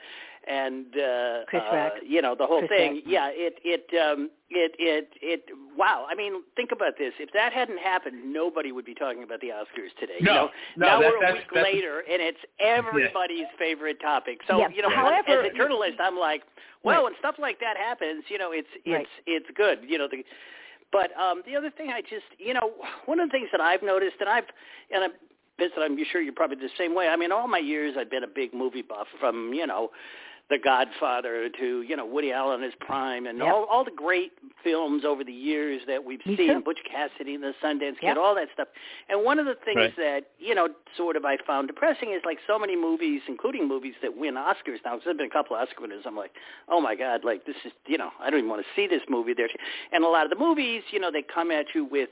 and 0.46 0.88
uh, 0.98 1.46
Chris 1.48 1.63
uh, 1.72 1.75
Rock. 1.75 1.94
you 2.06 2.22
know 2.22 2.36
the 2.38 2.46
whole 2.46 2.60
Chris 2.60 2.70
thing. 2.70 2.94
Rock. 2.96 3.03
Yeah, 3.08 3.30
it 3.32 3.56
it 3.63 3.86
um, 3.98 4.30
it 4.51 4.75
it 4.77 5.10
it. 5.22 5.46
Wow, 5.75 6.06
I 6.08 6.13
mean, 6.13 6.44
think 6.56 6.72
about 6.72 7.00
this. 7.00 7.13
If 7.20 7.32
that 7.34 7.51
hadn't 7.53 7.80
happened, 7.80 8.32
nobody 8.32 8.72
would 8.72 8.86
be 8.86 8.94
talking 8.94 9.24
about 9.24 9.42
the 9.42 9.48
Oscars 9.48 9.89
today. 10.00 10.18
you 10.20 10.25
No, 10.25 10.34
know? 10.36 10.50
no, 10.77 10.86
now 10.86 11.00
that- 11.00 11.10
we're 11.10 11.18
a 11.18 11.20
that's- 11.22 11.36
week 11.39 11.48
that's- 11.53 11.74
later, 11.74 12.03
and 12.12 12.22
it's 12.22 12.38
everybody's 12.60 13.48
favorite 13.58 14.00
topic. 14.01 14.42
So 14.48 14.60
Yeah, 14.60 14.68
you 14.70 14.82
know, 14.84 14.89
however- 14.89 15.44
as 15.46 15.51
a 15.51 15.58
journalist, 15.58 15.98
I'm 16.00 16.18
like, 16.20 16.44
well, 16.84 17.06
when 17.06 17.13
stuff 17.18 17.36
like 17.39 17.60
that 17.62 17.77
happens, 17.77 18.25
you 18.30 18.38
know, 18.38 18.51
it's 18.51 18.68
it's 18.86 18.88
Right. 18.94 19.08
it's 19.25 19.50
good. 19.56 19.80
You 19.88 19.98
know, 19.98 20.08
the, 20.08 20.24
but 20.92 21.10
um, 21.18 21.42
the 21.48 21.56
other 21.56 21.72
thing 21.72 21.89
I 21.89 22.01
just, 22.01 22.27
you 22.38 22.53
know, 22.53 22.74
one 23.06 23.20
of 23.20 23.30
the 23.30 23.32
things 23.32 23.50
that 23.51 23.62
I've 23.62 23.82
noticed, 23.82 24.18
and 24.20 24.30
I've, 24.30 24.46
and 24.92 25.06
I'm, 25.06 25.12
Vincent, 25.60 25.81
I'm 25.83 25.98
sure 26.12 26.22
you're 26.22 26.33
probably 26.33 26.57
the 26.57 26.69
same 26.77 26.95
way. 26.95 27.07
I 27.07 27.15
mean, 27.15 27.31
all 27.31 27.48
my 27.48 27.60
years 27.60 27.95
I've 27.98 28.10
been 28.10 28.24
a 28.24 28.27
big 28.27 28.53
movie 28.53 28.81
buff, 28.81 29.07
from 29.19 29.53
you 29.53 29.67
know, 29.67 29.91
The 30.50 30.57
Godfather 30.57 31.48
to 31.60 31.81
you 31.83 31.95
know 31.95 32.05
Woody 32.05 32.31
Allen 32.31 32.60
in 32.62 32.65
his 32.65 32.74
prime, 32.79 33.27
and 33.27 33.38
Yep. 33.38 33.48
all 33.48 33.63
all 33.65 33.83
the 33.86 33.91
great 33.95 34.31
films 34.63 35.03
over 35.05 35.24
the 35.24 35.31
years 35.31 35.81
that 35.88 36.03
we've 36.03 36.25
Me 36.25 36.36
seen, 36.36 36.48
too. 36.55 36.62
Butch 36.62 36.79
Cassidy 36.89 37.36
and 37.36 37.43
the 37.43 37.53
Sundance 37.63 37.98
Yep. 38.01 38.15
Kid, 38.15 38.17
all 38.17 38.33
that 38.36 38.48
stuff. 38.53 38.67
And 39.10 39.24
one 39.24 39.38
of 39.39 39.45
the 39.45 39.55
things 39.63 39.77
Right. 39.77 39.95
that 39.98 40.22
you 40.39 40.55
know, 40.55 40.69
sort 40.98 41.15
of 41.15 41.24
I 41.24 41.38
found 41.45 41.67
depressing 41.67 42.12
is 42.13 42.22
like 42.25 42.39
so 42.48 42.57
many 42.57 42.75
movies, 42.75 43.22
including 43.27 43.67
movies 43.67 43.93
that 44.01 44.17
win 44.17 44.33
Oscars 44.33 44.79
now. 44.83 44.95
Because 44.95 45.05
there've 45.05 45.17
been 45.17 45.27
a 45.27 45.29
couple 45.29 45.55
of 45.55 45.62
Oscar 45.62 45.81
winners. 45.81 46.03
I'm 46.05 46.17
like, 46.17 46.31
oh 46.67 46.81
my 46.81 46.95
god, 46.95 47.24
like 47.24 47.45
this 47.45 47.55
is 47.63 47.72
you 47.86 47.98
know, 48.00 48.10
I 48.19 48.29
don't 48.31 48.39
even 48.39 48.50
want 48.50 48.63
to 48.65 48.67
see 48.75 48.88
this 48.88 49.03
movie. 49.07 49.33
There, 49.36 49.50
and 49.91 50.03
a 50.03 50.07
lot 50.10 50.25
of 50.25 50.31
the 50.31 50.38
movies, 50.39 50.81
you 50.91 51.00
know, 51.00 51.12
they 51.12 51.22
come 51.24 51.51
at 51.51 51.67
you 51.75 51.86
with, 51.86 52.10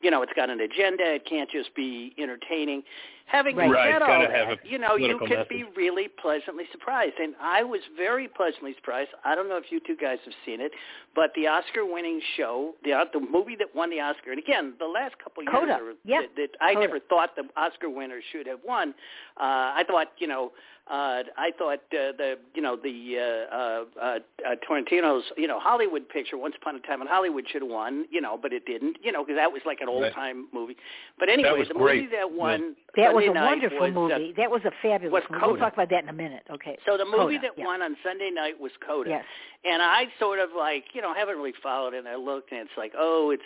you 0.00 0.10
know, 0.10 0.22
it's 0.22 0.32
got 0.32 0.50
an 0.50 0.60
agenda. 0.60 1.14
It 1.14 1.26
can't 1.26 1.50
just 1.50 1.74
be 1.74 2.14
entertaining. 2.18 2.82
Having 3.30 3.56
Right. 3.56 3.70
Right, 3.70 3.92
said 3.92 4.02
it's 4.02 4.02
all 4.02 4.08
gotta 4.26 4.56
that, 4.56 4.66
you 4.66 4.78
know, 4.78 4.96
you 4.96 5.16
political 5.18 5.26
can 5.28 5.46
be 5.48 5.64
really 5.76 6.08
pleasantly 6.08 6.64
surprised. 6.72 7.14
And 7.22 7.34
I 7.40 7.62
was 7.62 7.80
very 7.96 8.26
pleasantly 8.26 8.74
surprised. 8.74 9.10
I 9.24 9.36
don't 9.36 9.48
know 9.48 9.56
if 9.56 9.70
you 9.70 9.78
two 9.86 9.94
guys 9.96 10.18
have 10.24 10.34
seen 10.44 10.60
it, 10.60 10.72
but 11.14 11.30
the 11.36 11.46
Oscar-winning 11.46 12.20
show, 12.36 12.74
the 12.82 12.92
uh, 12.92 13.04
the 13.12 13.20
movie 13.20 13.54
that 13.56 13.68
won 13.74 13.88
the 13.90 14.00
Oscar, 14.00 14.30
and 14.32 14.38
again, 14.40 14.74
the 14.80 14.86
last 14.86 15.14
couple 15.22 15.44
years, 15.44 15.54
Coda. 15.54 15.72
are- 15.74 15.92
Yeah, 16.04 16.22
that, 16.22 16.36
that 16.36 16.50
I 16.60 16.74
Coda. 16.74 16.86
never 16.86 16.98
thought 16.98 17.36
the 17.36 17.44
Oscar 17.56 17.88
winner 17.88 18.20
should 18.32 18.46
have 18.48 18.60
won. 18.66 18.94
Uh, 19.36 19.78
I 19.78 19.84
thought, 19.86 20.08
you 20.18 20.26
know, 20.26 20.50
uh, 20.90 21.22
I 21.38 21.52
thought 21.56 21.78
uh, 21.92 22.10
the, 22.18 22.36
you 22.52 22.62
know, 22.62 22.74
the 22.74 23.16
uh, 23.16 23.54
uh, 23.54 23.84
uh, 24.02 24.18
uh, 24.44 24.54
Tarantino's, 24.68 25.22
you 25.36 25.46
know, 25.46 25.60
Hollywood 25.60 26.08
picture, 26.08 26.36
Once 26.36 26.56
Upon 26.60 26.74
a 26.74 26.80
Time 26.80 27.00
in 27.00 27.06
Hollywood, 27.06 27.44
should 27.48 27.62
have 27.62 27.70
won, 27.70 28.06
you 28.10 28.20
know, 28.20 28.36
but 28.40 28.52
it 28.52 28.66
didn't, 28.66 28.96
you 29.00 29.12
know, 29.12 29.22
because 29.24 29.36
that 29.38 29.52
was 29.52 29.62
like 29.64 29.80
an 29.80 29.88
old-time 29.88 30.48
movie. 30.52 30.76
But 31.16 31.28
anyway, 31.28 31.62
the 31.68 31.74
great. 31.74 32.02
movie 32.02 32.16
that 32.16 32.32
won 32.32 32.74
That 32.96 33.14
was 33.28 33.36
a 33.36 33.40
wonderful 33.40 33.78
was, 33.78 34.12
uh, 34.12 34.18
movie. 34.18 34.34
that 34.36 34.50
was 34.50 34.62
a 34.64 34.72
fabulous 34.82 35.12
was 35.12 35.22
movie. 35.30 35.46
We'll 35.46 35.56
talk 35.56 35.74
about 35.74 35.90
that 35.90 36.02
in 36.02 36.08
a 36.08 36.12
minute. 36.12 36.42
Okay. 36.50 36.78
so 36.86 36.96
the 36.96 37.04
movie 37.04 37.36
Coda, 37.36 37.40
that 37.42 37.52
yeah. 37.56 37.64
won 37.64 37.82
on 37.82 37.96
Sunday 38.02 38.30
night 38.30 38.60
was 38.60 38.72
Coda. 38.86 39.10
Yes. 39.10 39.24
And 39.64 39.82
I 39.82 40.04
sort 40.18 40.38
of 40.38 40.50
like, 40.56 40.84
you 40.94 41.02
know, 41.02 41.12
haven't 41.14 41.36
really 41.36 41.54
followed 41.62 41.94
it. 41.94 41.98
And 41.98 42.08
I 42.08 42.16
looked, 42.16 42.50
and 42.52 42.60
it's 42.60 42.78
like, 42.78 42.92
oh, 42.96 43.30
it's 43.30 43.42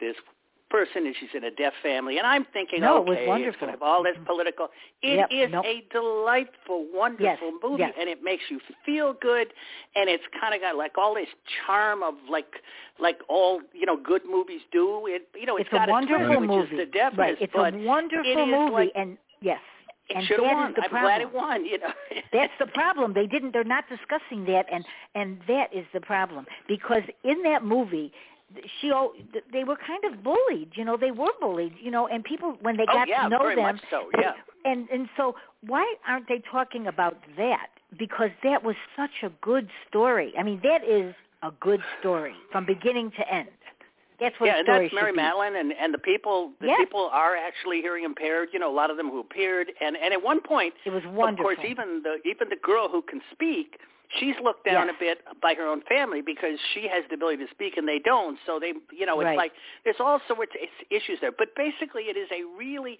this 0.00 0.16
person, 0.70 1.06
and 1.06 1.14
she's 1.18 1.28
in 1.34 1.44
a 1.44 1.50
deaf 1.50 1.72
family. 1.82 2.18
And 2.18 2.26
I'm 2.26 2.44
thinking, 2.52 2.80
No, 2.80 2.96
it 2.98 3.00
okay, 3.00 3.08
was 3.10 3.18
it's 3.20 3.28
wonderful. 3.28 3.60
going 3.60 3.72
to 3.72 3.78
have 3.78 3.82
all 3.82 4.02
this 4.02 4.14
mm-hmm. 4.16 4.24
political. 4.26 4.68
It 5.02 5.16
Yep, 5.16 5.28
is 5.30 5.52
nope. 5.52 5.64
a 5.64 5.84
delightful, 5.92 6.86
wonderful 6.92 7.52
movie, 7.62 7.82
yes. 7.82 7.92
and 7.98 8.08
it 8.08 8.22
makes 8.22 8.42
you 8.50 8.60
feel 8.84 9.14
good. 9.20 9.48
And 9.94 10.08
it's 10.10 10.24
kind 10.40 10.54
of 10.54 10.60
got 10.60 10.76
like 10.76 10.98
all 10.98 11.14
this 11.14 11.28
charm 11.66 12.02
of 12.02 12.14
like, 12.30 12.46
like 12.98 13.18
all 13.28 13.60
you 13.72 13.86
know, 13.86 13.96
good 13.96 14.22
movies 14.28 14.60
do. 14.72 15.06
It, 15.06 15.28
you 15.38 15.46
know, 15.46 15.56
It's 15.56 15.68
got 15.70 15.88
a 15.88 15.92
wonderful 15.92 16.26
twist, 16.26 16.40
which 16.40 16.48
movie. 16.50 16.74
is 16.74 16.78
the 16.80 16.86
deafness, 16.98 17.18
right. 17.18 17.36
It's 17.40 17.52
but 17.54 17.74
a 17.74 17.78
wonderful 17.78 18.30
it 18.30 18.38
is 18.38 18.48
movie, 18.50 18.72
like- 18.72 18.92
and 18.96 19.18
yes, 19.40 19.60
it 20.08 20.16
and 20.16 20.26
should 20.26 20.38
have 20.40 20.46
that 20.48 20.56
won. 20.56 20.70
is 20.70 20.76
the 20.76 20.82
I'm 20.84 20.90
problem. 20.90 21.10
glad 21.10 21.20
it 21.20 21.32
won. 21.34 21.64
You 21.64 21.78
know, 21.78 21.92
That's 22.32 22.52
the 22.58 22.66
problem. 22.66 23.12
They 23.14 23.26
didn't. 23.26 23.52
They're 23.52 23.64
not 23.64 23.84
discussing 23.88 24.44
that, 24.46 24.66
and 24.72 24.84
and 25.14 25.38
that 25.48 25.72
is 25.74 25.84
the 25.94 26.00
problem 26.00 26.46
because 26.68 27.02
in 27.24 27.42
that 27.44 27.64
movie, 27.64 28.12
she 28.80 28.92
they 29.52 29.64
were 29.64 29.76
kind 29.76 30.04
of 30.04 30.22
bullied. 30.22 30.70
You 30.74 30.84
know, 30.84 30.96
they 30.96 31.10
were 31.10 31.32
bullied. 31.40 31.74
You 31.82 31.90
know, 31.90 32.06
and 32.08 32.24
people 32.24 32.56
when 32.62 32.76
they 32.76 32.86
Oh, 32.88 32.94
got 32.94 33.08
yeah, 33.08 33.24
to 33.24 33.28
know 33.28 33.38
very 33.38 33.56
them, 33.56 33.64
much 33.64 33.80
so, 33.90 34.08
yeah. 34.18 34.32
and 34.64 34.88
and 34.90 35.08
so 35.16 35.34
why 35.66 35.94
aren't 36.06 36.28
they 36.28 36.40
talking 36.50 36.86
about 36.86 37.16
that? 37.36 37.68
Because 37.98 38.30
that 38.42 38.62
was 38.62 38.76
such 38.96 39.22
a 39.22 39.30
good 39.40 39.68
story. 39.88 40.32
I 40.38 40.42
mean, 40.42 40.60
that 40.62 40.84
is 40.84 41.14
a 41.42 41.50
good 41.60 41.80
story 42.00 42.34
from 42.52 42.66
beginning 42.66 43.10
to 43.18 43.32
end. 43.34 43.48
That's 44.18 44.34
what 44.40 44.46
yeah, 44.46 44.60
and 44.60 44.68
that's 44.68 44.94
Marlee. 44.94 45.14
Matlin, 45.14 45.60
and 45.60 45.72
and 45.78 45.92
the 45.92 45.98
people, 45.98 46.52
the 46.60 46.68
Yeah. 46.68 46.76
people 46.78 47.10
are 47.12 47.36
actually 47.36 47.82
hearing 47.82 48.04
impaired. 48.04 48.48
You 48.52 48.58
know, 48.60 48.70
a 48.70 48.74
lot 48.74 48.90
of 48.90 48.96
them 48.96 49.10
who 49.10 49.20
appeared, 49.20 49.70
and 49.80 49.96
and 49.96 50.12
at 50.14 50.22
one 50.22 50.40
point, 50.40 50.72
It 50.84 50.90
was 50.90 51.04
wonderful. 51.04 51.50
of 51.50 51.56
course, 51.56 51.68
even 51.68 52.02
the 52.02 52.16
even 52.24 52.48
the 52.48 52.56
girl 52.56 52.88
who 52.88 53.02
can 53.02 53.20
speak, 53.32 53.78
she's 54.18 54.34
looked 54.42 54.64
down 54.64 54.86
Yes. 54.86 54.96
a 54.96 54.98
bit 55.04 55.18
by 55.42 55.54
her 55.54 55.66
own 55.66 55.82
family 55.82 56.20
because 56.22 56.58
she 56.74 56.88
has 56.88 57.04
the 57.08 57.14
ability 57.14 57.44
to 57.44 57.50
speak 57.50 57.76
and 57.76 57.86
they 57.86 57.98
don't. 57.98 58.38
So 58.46 58.58
they, 58.60 58.72
you 58.92 59.06
know, 59.06 59.20
it's 59.20 59.26
Right. 59.26 59.36
like 59.36 59.52
there's 59.84 60.00
all 60.00 60.20
sorts 60.28 60.52
of 60.54 60.68
issues 60.90 61.18
there. 61.20 61.32
But 61.32 61.54
basically, 61.56 62.04
it 62.04 62.16
is 62.16 62.28
a 62.32 62.42
really 62.56 62.98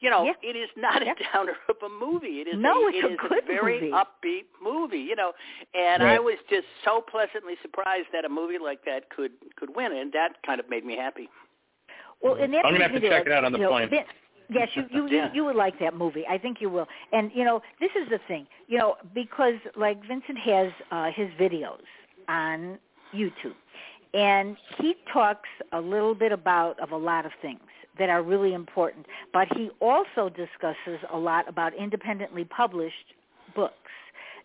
you 0.00 0.10
know, 0.10 0.22
Yeah. 0.26 0.34
it 0.42 0.54
is 0.54 0.70
not 0.76 1.04
Yeah. 1.04 1.10
a 1.18 1.32
downer 1.32 1.56
of 1.68 1.74
a 1.82 1.88
movie. 1.88 2.40
It 2.40 2.46
is 2.46 2.54
No, 2.56 2.84
a, 2.84 2.88
it's 2.90 2.98
it 2.98 3.04
a 3.04 3.08
is 3.14 3.18
good 3.18 3.44
very 3.46 3.80
movie. 3.80 3.90
upbeat 3.90 4.44
movie, 4.62 5.00
you 5.00 5.16
know. 5.16 5.32
And 5.74 6.04
Right. 6.04 6.14
I 6.14 6.18
was 6.20 6.38
just 6.48 6.68
so 6.84 7.00
pleasantly 7.00 7.56
surprised 7.62 8.06
that 8.12 8.24
a 8.24 8.28
movie 8.28 8.58
like 8.58 8.84
that 8.84 9.08
could 9.10 9.32
could 9.56 9.74
win, 9.74 9.90
and 9.90 10.12
that 10.12 10.40
kind 10.46 10.60
of 10.60 10.68
made 10.70 10.84
me 10.84 10.94
happy. 10.94 11.28
Well, 12.20 12.34
and 12.34 12.54
that 12.54 12.64
I'm 12.64 12.74
gonna 12.74 12.84
have 12.88 13.00
to 13.00 13.08
check 13.08 13.26
it 13.26 13.32
out 13.32 13.44
on 13.44 13.50
the 13.50 13.58
you 13.58 13.64
know, 13.64 13.70
plane. 13.70 13.88
Vin- 13.88 14.04
Yes, 14.50 14.68
you 14.74 14.84
you, 14.90 15.06
Yeah. 15.10 15.26
you 15.28 15.34
you 15.34 15.44
would 15.44 15.56
like 15.56 15.78
that 15.80 15.94
movie. 15.96 16.24
I 16.28 16.38
think 16.38 16.58
you 16.60 16.70
will. 16.70 16.86
And 17.12 17.30
you 17.34 17.44
know, 17.44 17.60
this 17.80 17.90
is 18.00 18.08
the 18.08 18.18
thing. 18.28 18.46
You 18.66 18.78
know, 18.78 18.96
because 19.14 19.54
like 19.76 20.00
Vincent 20.06 20.38
has 20.38 20.72
uh, 20.90 21.10
his 21.14 21.28
videos 21.40 21.80
on 22.28 22.78
YouTube, 23.14 23.54
and 24.14 24.56
he 24.78 24.94
talks 25.12 25.48
a 25.72 25.80
little 25.80 26.14
bit 26.14 26.32
about 26.32 26.78
of 26.80 26.92
a 26.92 26.96
lot 26.96 27.26
of 27.26 27.32
things 27.42 27.60
that 27.98 28.08
are 28.08 28.22
really 28.22 28.54
important. 28.54 29.06
But 29.32 29.48
he 29.56 29.70
also 29.80 30.28
discusses 30.28 31.00
a 31.12 31.18
lot 31.18 31.48
about 31.48 31.74
independently 31.74 32.44
published 32.44 33.14
books. 33.54 33.74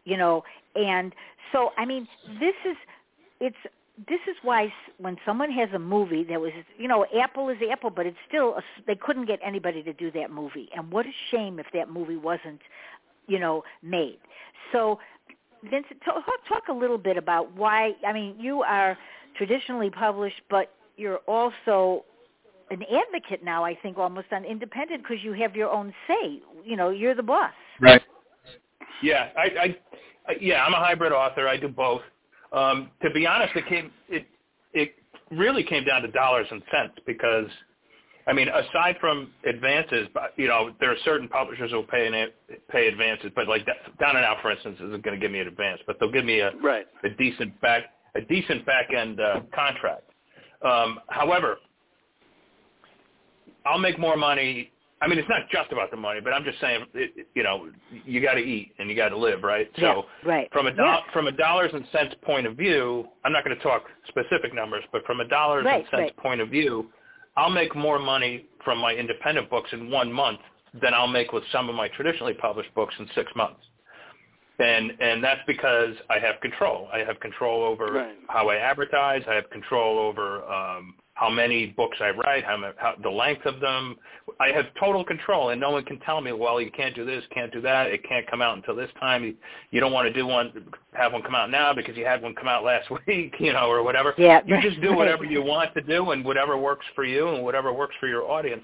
You 0.05 0.17
know, 0.17 0.43
and 0.75 1.13
so 1.51 1.72
I 1.77 1.86
mean, 1.86 2.07
this 2.39 2.55
is 2.65 2.75
it's 3.39 3.57
this 4.07 4.19
is 4.27 4.35
why 4.41 4.73
when 4.97 5.17
someone 5.25 5.51
has 5.51 5.69
a 5.73 5.79
movie 5.79 6.23
that 6.23 6.39
was 6.41 6.51
you 6.77 6.88
know 6.88 7.05
apple 7.21 7.50
is 7.50 7.57
apple 7.71 7.89
but 7.89 8.05
it's 8.05 8.17
still 8.27 8.53
a, 8.53 8.57
s- 8.57 8.83
they 8.88 8.95
couldn't 8.95 9.25
get 9.25 9.39
anybody 9.45 9.83
to 9.83 9.93
do 9.93 10.12
that 10.12 10.31
movie 10.31 10.69
and 10.75 10.91
what 10.91 11.05
a 11.05 11.12
shame 11.31 11.59
if 11.59 11.65
that 11.73 11.89
movie 11.89 12.15
wasn't 12.17 12.59
you 13.27 13.39
know 13.39 13.63
made 13.81 14.17
so 14.71 15.00
Vincent 15.63 16.01
talk, 16.03 16.23
talk 16.50 16.63
a 16.69 16.73
little 16.73 16.97
bit 16.97 17.17
about 17.17 17.55
why 17.55 17.91
I 18.05 18.13
mean 18.13 18.35
you 18.39 18.63
are 18.63 18.97
traditionally 19.38 19.89
published 19.91 20.41
but 20.50 20.73
you're 20.97 21.19
also 21.27 22.03
an 22.71 22.81
advocate 22.83 23.43
now 23.43 23.63
I 23.63 23.75
think 23.75 23.97
almost 23.97 24.27
on 24.31 24.43
independent 24.43 25.03
because 25.03 25.23
you 25.23 25.33
have 25.33 25.55
your 25.55 25.69
own 25.69 25.93
say 26.07 26.41
you 26.65 26.75
know 26.75 26.89
you're 26.89 27.15
the 27.15 27.23
boss 27.23 27.51
Right. 27.79 28.01
Yeah, 29.01 29.29
I, 29.38 29.41
I, 29.41 29.77
I 30.27 30.35
yeah, 30.39 30.63
I'm 30.63 30.73
a 30.73 30.77
hybrid 30.77 31.12
author. 31.12 31.47
I 31.47 31.57
do 31.57 31.67
both. 31.67 32.01
Um, 32.53 32.91
to 33.01 33.10
be 33.12 33.25
honest, 33.25 33.55
it 33.55 33.67
came 33.67 33.91
it 34.10 34.27
it 34.74 34.95
really 35.31 35.63
came 35.63 35.83
down 35.83 36.01
to 36.03 36.07
dollars 36.10 36.48
and 36.51 36.62
cents 36.72 36.93
because, 37.05 37.48
I 38.27 38.33
mean, 38.33 38.48
aside 38.48 38.98
from 39.01 39.31
advances, 39.48 40.07
you 40.38 40.48
know, 40.48 40.72
there 40.79 40.91
are 40.91 40.98
certain 41.03 41.27
publishers 41.27 41.72
who 41.72 41.77
will 41.77 41.83
pay 41.83 42.07
an, 42.07 42.57
pay 42.69 42.88
advances, 42.88 43.31
but 43.36 43.48
like 43.48 43.65
Down 43.65 44.15
and 44.15 44.25
Out, 44.25 44.38
for 44.41 44.51
instance, 44.51 44.77
isn't 44.77 45.03
going 45.03 45.19
to 45.19 45.22
give 45.22 45.31
me 45.31 45.39
an 45.39 45.48
advance, 45.48 45.81
but 45.88 45.98
they'll 46.00 46.12
give 46.12 46.25
me 46.25 46.39
a 46.39 46.51
Right. 46.62 46.86
a 47.03 47.10
decent 47.10 47.60
back 47.62 47.83
a 48.15 48.22
decent 48.22 48.65
back 48.65 48.93
end 48.95 49.19
uh, 49.19 49.41
contract. 49.53 50.10
Um, 50.63 51.00
however, 51.10 51.57
I'll 53.65 53.79
make 53.79 53.98
more 53.98 54.15
money. 54.17 54.72
I 55.03 55.07
mean, 55.07 55.19
it's 55.19 55.27
not 55.27 55.50
just 55.51 55.69
about 55.74 55.91
the 55.91 55.98
money, 55.98 56.22
but 56.22 56.31
I'm 56.31 56.45
just 56.45 56.62
saying, 56.62 56.86
it, 56.93 57.27
you 57.36 57.43
know, 57.43 57.67
you 58.05 58.22
got 58.22 58.36
to 58.36 58.39
eat 58.39 58.72
and 58.79 58.89
you 58.89 58.95
got 58.95 59.10
to 59.10 59.17
live, 59.17 59.43
right? 59.43 59.69
Yeah, 59.75 59.95
So 59.95 60.05
right. 60.25 60.48
from 60.53 60.67
a 60.67 60.72
do- 60.72 60.81
Yeah. 60.81 61.01
from 61.12 61.27
a 61.27 61.31
dollars 61.33 61.72
and 61.74 61.86
cents 61.91 62.15
point 62.22 62.48
of 62.48 62.55
view, 62.55 63.05
I'm 63.25 63.33
not 63.33 63.43
going 63.43 63.55
to 63.57 63.62
talk 63.62 63.83
specific 64.07 64.53
numbers, 64.53 64.83
but 64.93 65.05
from 65.05 65.19
a 65.19 65.25
dollars 65.27 65.65
Right, 65.65 65.81
and 65.81 65.83
cents 65.89 65.93
right. 66.15 66.17
point 66.17 66.39
of 66.39 66.48
view, 66.48 66.89
I'll 67.36 67.50
make 67.50 67.75
more 67.75 68.00
money 68.00 68.45
from 68.63 68.77
my 68.77 68.93
independent 68.93 69.50
books 69.50 69.74
in 69.74 69.91
one 69.91 70.10
month 70.12 70.39
than 70.81 70.93
I'll 70.93 71.07
make 71.07 71.33
with 71.33 71.43
some 71.51 71.67
of 71.67 71.75
my 71.75 71.89
traditionally 71.89 72.33
published 72.36 72.74
books 72.74 72.95
in 72.98 73.07
six 73.13 73.29
months. 73.36 73.60
And 74.60 74.91
and 75.01 75.22
that's 75.22 75.41
because 75.48 75.95
I 76.10 76.19
have 76.19 76.39
control. 76.39 76.88
I 76.93 77.00
have 77.00 77.19
control 77.19 77.63
over 77.63 77.91
Right. 77.91 78.15
how 78.29 78.48
I 78.50 78.55
advertise. 78.55 79.24
I 79.27 79.33
have 79.33 79.50
control 79.50 80.00
over 80.00 80.43
um, 80.45 80.95
how 81.15 81.29
many 81.29 81.67
books 81.67 81.98
I 82.01 82.10
write, 82.10 82.43
how, 82.43 82.60
how 82.77 82.96
the 83.01 83.10
length 83.10 83.46
of 83.46 83.60
them. 83.60 83.96
I 84.39 84.48
have 84.48 84.65
total 84.79 85.05
control, 85.05 85.50
and 85.50 85.62
no 85.62 85.70
one 85.70 85.84
can 85.86 86.00
tell 86.00 86.22
me, 86.22 86.32
well, 86.32 86.60
you 86.60 86.72
can't 86.72 86.96
do 86.96 87.05
this, 87.05 87.24
can't 87.32 87.51
do 87.51 87.62
that, 87.62 87.88
it 87.88 88.08
can't 88.08 88.25
come 88.29 88.41
out 88.41 88.58
until 88.58 88.75
this 88.75 88.89
time. 89.00 89.24
You, 89.24 89.36
you 89.70 89.79
don't 89.79 89.91
want 89.91 90.08
to 90.08 90.13
do 90.13 90.25
one, 90.25 90.51
have 90.93 91.13
one 91.13 91.22
come 91.22 91.36
out 91.36 91.51
now 91.51 91.72
because 91.72 91.96
you 91.96 92.05
had 92.05 92.22
one 92.22 92.34
come 92.34 92.48
out 92.48 92.63
last 92.63 92.89
week, 93.08 93.36
you 93.39 93.53
know, 93.53 93.70
or 93.70 93.84
whatever. 93.84 94.13
Yeah, 94.17 94.41
you 94.46 94.60
just 94.62 94.82
do 94.82 94.96
whatever 94.96 95.24
you 95.24 95.43
want 95.43 95.74
to 95.75 95.82
do, 95.82 96.12
and 96.12 96.25
whatever 96.25 96.58
works 96.58 96.86
for 96.96 97.05
you, 97.05 97.29
and 97.29 97.43
whatever 97.43 97.72
works 97.72 97.96
for 98.00 98.08
your 98.08 98.24
audience. 98.24 98.63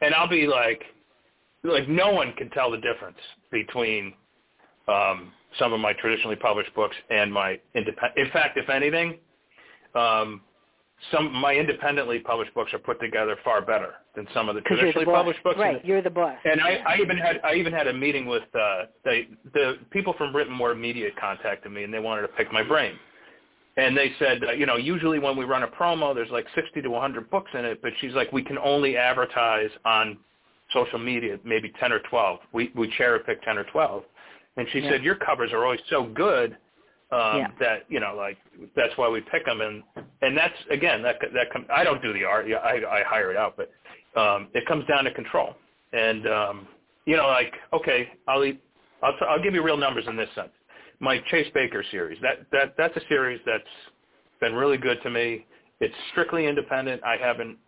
And 0.00 0.14
I'll 0.14 0.28
be 0.28 0.48
like, 0.48 0.82
like 1.62 1.88
no 1.88 2.10
one 2.12 2.32
can 2.32 2.50
tell 2.50 2.70
the 2.70 2.78
difference 2.78 3.18
between 3.52 4.12
um, 4.88 5.30
some 5.58 5.72
of 5.72 5.78
my 5.78 5.92
traditionally 5.92 6.36
published 6.36 6.74
books 6.74 6.96
and 7.10 7.32
my 7.32 7.60
independent. 7.74 8.18
In 8.18 8.30
fact, 8.32 8.58
if 8.58 8.68
anything, 8.68 9.18
um, 9.94 10.40
some 11.10 11.32
my 11.32 11.54
independently 11.54 12.20
published 12.20 12.54
books 12.54 12.72
are 12.72 12.78
put 12.78 13.00
together 13.00 13.36
far 13.44 13.60
better 13.60 13.94
than 14.14 14.26
some 14.32 14.48
of 14.48 14.54
the 14.54 14.60
traditionally 14.62 15.04
the 15.04 15.10
published 15.10 15.42
books. 15.42 15.58
Right, 15.58 15.76
and, 15.76 15.84
you're 15.84 16.02
the 16.02 16.10
boss. 16.10 16.38
And 16.44 16.60
I, 16.60 16.80
I 16.86 16.96
even 17.00 17.16
had 17.16 17.40
I 17.44 17.54
even 17.54 17.72
had 17.72 17.88
a 17.88 17.92
meeting 17.92 18.26
with 18.26 18.44
uh, 18.54 18.86
the 19.04 19.22
the 19.52 19.78
people 19.90 20.14
from 20.16 20.34
Written 20.34 20.58
Word 20.58 20.78
Media 20.78 21.10
contacted 21.20 21.72
me 21.72 21.84
and 21.84 21.92
they 21.92 21.98
wanted 21.98 22.22
to 22.22 22.28
pick 22.28 22.52
my 22.52 22.62
brain. 22.62 22.94
And 23.76 23.96
they 23.96 24.12
said, 24.20 24.44
uh, 24.44 24.52
you 24.52 24.66
know, 24.66 24.76
usually 24.76 25.18
when 25.18 25.36
we 25.36 25.44
run 25.44 25.64
a 25.64 25.68
promo, 25.68 26.14
there's 26.14 26.30
like 26.30 26.46
60 26.54 26.80
to 26.80 26.90
100 26.90 27.28
books 27.28 27.50
in 27.54 27.64
it, 27.64 27.82
but 27.82 27.92
she's 28.00 28.12
like, 28.12 28.30
we 28.30 28.40
can 28.40 28.56
only 28.58 28.96
advertise 28.96 29.70
on 29.84 30.16
social 30.72 31.00
media 31.00 31.40
maybe 31.44 31.72
10 31.80 31.92
or 31.92 31.98
12. 32.08 32.38
We 32.52 32.72
we 32.74 32.92
cherry 32.96 33.18
pick 33.20 33.42
10 33.42 33.58
or 33.58 33.64
12. 33.64 34.04
And 34.56 34.68
she 34.70 34.78
Yeah. 34.78 34.90
said, 34.90 35.02
your 35.02 35.16
covers 35.16 35.52
are 35.52 35.64
always 35.64 35.80
so 35.90 36.04
good 36.04 36.56
um, 37.14 37.38
Yeah. 37.38 37.50
that 37.60 37.84
you 37.88 38.00
know, 38.00 38.14
like 38.16 38.38
that's 38.74 38.96
why 38.96 39.08
we 39.08 39.20
pick 39.20 39.44
them, 39.46 39.60
and 39.60 39.84
and 40.22 40.36
that's 40.36 40.56
again 40.70 41.00
that 41.02 41.16
that 41.32 41.50
com- 41.52 41.66
I 41.70 41.84
don't 41.84 42.02
do 42.02 42.12
the 42.12 42.24
art, 42.24 42.48
yeah, 42.48 42.58
I 42.58 43.00
I 43.00 43.02
hire 43.04 43.30
it 43.30 43.36
out, 43.36 43.56
but 43.56 43.70
um, 44.20 44.48
it 44.54 44.66
comes 44.66 44.84
down 44.86 45.04
to 45.04 45.12
control, 45.12 45.54
and 45.92 46.26
um, 46.26 46.68
you 47.06 47.16
know, 47.16 47.28
like 47.28 47.54
okay, 47.72 48.10
I'll 48.26 48.44
eat, 48.44 48.60
I'll 49.02 49.12
t- 49.12 49.26
I'll 49.28 49.42
give 49.42 49.54
you 49.54 49.62
real 49.62 49.76
numbers 49.76 50.04
in 50.08 50.16
this 50.16 50.28
sense. 50.34 50.50
My 50.98 51.18
Chase 51.30 51.50
Baker 51.54 51.84
series, 51.90 52.20
that 52.20 52.46
that 52.50 52.74
that's 52.76 52.96
a 52.96 53.06
series 53.08 53.40
that's 53.46 53.62
been 54.40 54.54
really 54.54 54.78
good 54.78 55.00
to 55.04 55.10
me. 55.10 55.46
It's 55.80 55.94
strictly 56.10 56.46
independent. 56.46 57.02
I 57.04 57.16
haven't, 57.16 57.58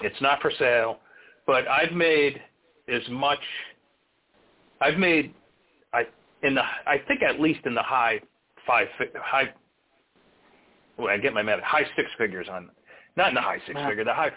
it's 0.00 0.20
not 0.20 0.40
for 0.40 0.50
sale, 0.58 0.98
but 1.46 1.68
I've 1.68 1.92
made 1.92 2.40
as 2.88 3.02
much. 3.08 3.40
I've 4.80 4.96
made, 4.98 5.34
I 5.92 6.04
in 6.42 6.54
the 6.56 6.62
I 6.62 6.98
think 7.06 7.22
at 7.22 7.40
least 7.40 7.60
in 7.64 7.74
the 7.74 7.82
high 7.82 8.20
five 8.68 8.86
fi- 8.98 9.18
high. 9.20 9.48
Well, 10.96 11.08
I 11.08 11.16
get 11.16 11.32
my 11.34 11.42
math 11.42 11.60
high 11.60 11.86
six 11.96 12.08
figures 12.18 12.46
on, 12.48 12.70
not 13.16 13.28
in 13.30 13.34
the 13.34 13.40
high 13.40 13.58
six 13.66 13.74
Wow. 13.74 13.88
figure, 13.88 14.04
the 14.04 14.14
high, 14.14 14.30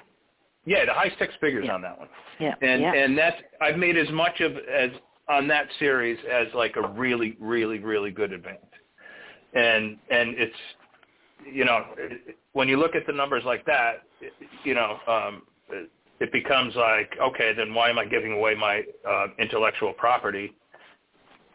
yeah, 0.65 0.85
the 0.85 0.93
high 0.93 1.11
six 1.19 1.33
figures 1.41 1.65
Yeah. 1.67 1.75
on 1.75 1.81
that 1.81 1.99
one. 1.99 2.07
Yeah. 2.39 2.55
And 2.61 2.81
yeah. 2.81 2.93
and 2.93 3.17
that's 3.17 3.37
I've 3.59 3.77
made 3.77 3.97
as 3.97 4.09
much 4.11 4.39
of 4.41 4.57
as 4.57 4.89
on 5.27 5.47
that 5.49 5.67
series 5.77 6.17
as 6.31 6.47
like 6.55 6.75
a 6.77 6.87
really 6.87 7.35
really 7.39 7.79
really 7.79 8.09
good 8.11 8.31
advance. 8.31 8.59
And 9.53 9.97
and 10.09 10.35
it's 10.37 10.55
you 11.51 11.65
know 11.65 11.85
when 12.53 12.67
you 12.67 12.77
look 12.77 12.95
at 12.95 13.05
the 13.05 13.13
numbers 13.13 13.43
like 13.45 13.65
that, 13.65 14.03
it- 14.21 14.33
you 14.63 14.73
know 14.75 14.99
um, 15.07 15.41
it, 15.69 15.89
it 16.19 16.31
becomes 16.31 16.75
like 16.75 17.11
okay 17.19 17.53
then 17.53 17.73
why 17.73 17.89
am 17.89 17.97
I 17.97 18.05
giving 18.05 18.31
away 18.33 18.53
my 18.55 18.83
uh, 19.07 19.27
intellectual 19.39 19.93
property 19.93 20.53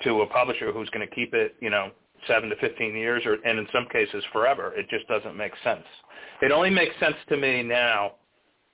to 0.03 0.23
a 0.23 0.27
publisher 0.27 0.73
who's 0.73 0.91
going 0.91 1.07
to 1.09 1.15
keep 1.15 1.33
it 1.33 1.55
you 1.61 1.71
know 1.71 1.91
seven 2.27 2.49
to 2.51 2.57
fifteen 2.57 2.95
years 2.95 3.23
or 3.27 3.35
and 3.45 3.59
in 3.59 3.67
some 3.73 3.87
cases 3.93 4.25
forever? 4.33 4.73
It 4.77 4.89
just 4.89 5.07
doesn't 5.09 5.37
make 5.37 5.53
sense. 5.65 5.85
It 6.43 6.53
only 6.53 6.71
makes 6.71 6.99
sense 7.01 7.17
to 7.29 7.37
me 7.37 7.63
now 7.63 8.13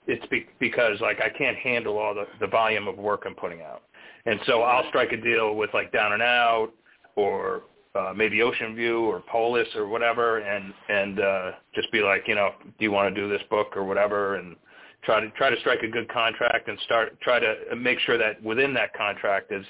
it's 0.07 0.27
be- 0.27 0.47
because 0.59 1.01
like 1.01 1.21
I 1.21 1.29
can't 1.37 1.57
handle 1.57 1.99
all 1.99 2.15
the, 2.15 2.27
the 2.41 2.47
volume 2.47 2.89
of 2.89 2.99
work 2.99 3.23
I'm 3.27 3.35
putting 3.35 3.63
out, 3.63 3.83
and 4.27 4.41
so 4.47 4.63
I'll 4.63 4.89
strike 4.89 5.13
a 5.13 5.17
deal 5.17 5.55
with 5.55 5.71
like 5.75 5.93
Down 5.93 6.13
and 6.13 6.23
Out 6.23 6.71
or 7.17 7.63
uh, 7.95 8.13
maybe 8.17 8.43
Ocean 8.43 8.75
View 8.75 9.01
or 9.01 9.23
Polis 9.31 9.69
or 9.77 9.87
whatever, 9.87 10.39
and 10.39 10.73
and 10.89 11.21
uh, 11.21 11.51
just 11.75 11.91
be 11.93 12.01
like, 12.01 12.25
you 12.27 12.35
know, 12.35 12.51
do 12.65 12.85
you 12.85 12.91
want 12.91 13.15
to 13.15 13.21
do 13.21 13.29
this 13.29 13.43
book 13.51 13.77
or 13.77 13.85
whatever, 13.85 14.37
and 14.37 14.57
try 15.05 15.21
to 15.21 15.31
try 15.33 15.51
to 15.51 15.61
strike 15.61 15.83
a 15.83 15.89
good 15.89 16.09
contract 16.09 16.69
and 16.69 16.79
start 16.85 17.21
try 17.21 17.39
to 17.39 17.77
make 17.77 17.99
sure 18.01 18.19
that 18.19 18.43
within 18.43 18.75
that 18.75 18.95
contract 18.95 19.53
is 19.53 19.65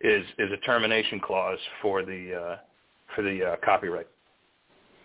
is 0.00 0.24
is 0.38 0.50
a 0.52 0.58
termination 0.58 1.18
clause 1.18 1.58
for 1.80 2.04
the 2.04 2.34
uh, 2.34 2.56
for 3.14 3.22
the 3.22 3.44
uh, 3.52 3.56
copyright. 3.64 4.08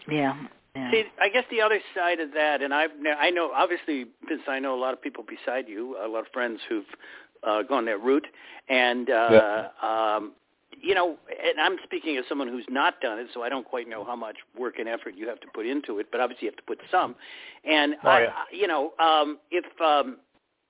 yeah. 0.10 0.34
Yeah. 0.76 0.92
See, 0.92 1.04
I 1.20 1.30
guess 1.30 1.44
the 1.50 1.60
other 1.62 1.80
side 1.96 2.20
of 2.20 2.32
that, 2.34 2.62
and 2.62 2.72
I've 2.74 2.92
ne- 3.00 3.10
I 3.12 3.32
know 3.32 3.52
obviously 3.52 4.06
since 4.30 4.42
I 4.48 4.60
know 4.60 4.76
a 4.76 4.80
lot 4.80 4.94
of 4.94 5.02
people 5.02 5.24
beside 5.28 5.68
you, 5.68 5.98
a 5.98 6.08
lot 6.08 6.20
of 6.20 6.28
friends 6.32 6.60
who've 6.70 6.86
uh, 7.44 7.64
gone 7.64 7.86
that 7.86 8.02
route, 8.04 8.28
and 8.70 9.10
uh, 9.10 9.70
um, 9.82 10.34
you 10.80 10.94
know, 10.94 11.18
and 11.30 11.60
I'm 11.60 11.78
speaking 11.84 12.18
as 12.18 12.26
someone 12.30 12.48
who's 12.48 12.66
not 12.70 13.02
done 13.02 13.18
it, 13.18 13.28
so 13.34 13.42
I 13.42 13.50
don't 13.50 13.66
quite 13.66 13.90
know 13.90 14.04
how 14.04 14.16
much 14.16 14.36
work 14.58 14.76
and 14.78 14.88
effort 14.88 15.16
you 15.16 15.28
have 15.28 15.40
to 15.42 15.48
put 15.54 15.66
into 15.66 15.98
it, 16.00 16.08
but 16.12 16.22
obviously 16.22 16.46
you 16.46 16.52
have 16.52 16.58
to 16.58 16.64
put 16.64 16.80
some. 16.92 17.16
And 17.64 17.96
Oh, 18.04 18.10
I, 18.10 18.22
yeah. 18.22 18.30
I- 18.30 18.56
you 18.56 18.68
know, 18.68 18.94
um, 19.00 19.40
if 19.50 19.66
um, 19.82 20.18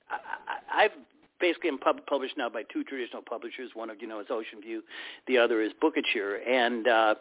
I, 0.10 0.20
I- 0.48 0.84
I've 0.86 0.92
basically 1.40 1.70
I'm 1.70 1.78
pub- 1.80 2.06
published 2.08 2.38
now 2.38 2.50
by 2.50 2.64
two 2.64 2.84
traditional 2.84 3.22
publishers. 3.22 3.72
One 3.74 3.90
of 3.90 4.02
you 4.02 4.08
know 4.08 4.20
is 4.20 4.28
Ocean 4.30 4.62
View, 4.62 4.84
the 5.28 5.38
other 5.38 5.62
is 5.62 5.72
Bookouture, 5.82 6.38
and 6.48 6.88
uh, 6.88 7.16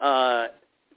uh, 0.00 0.48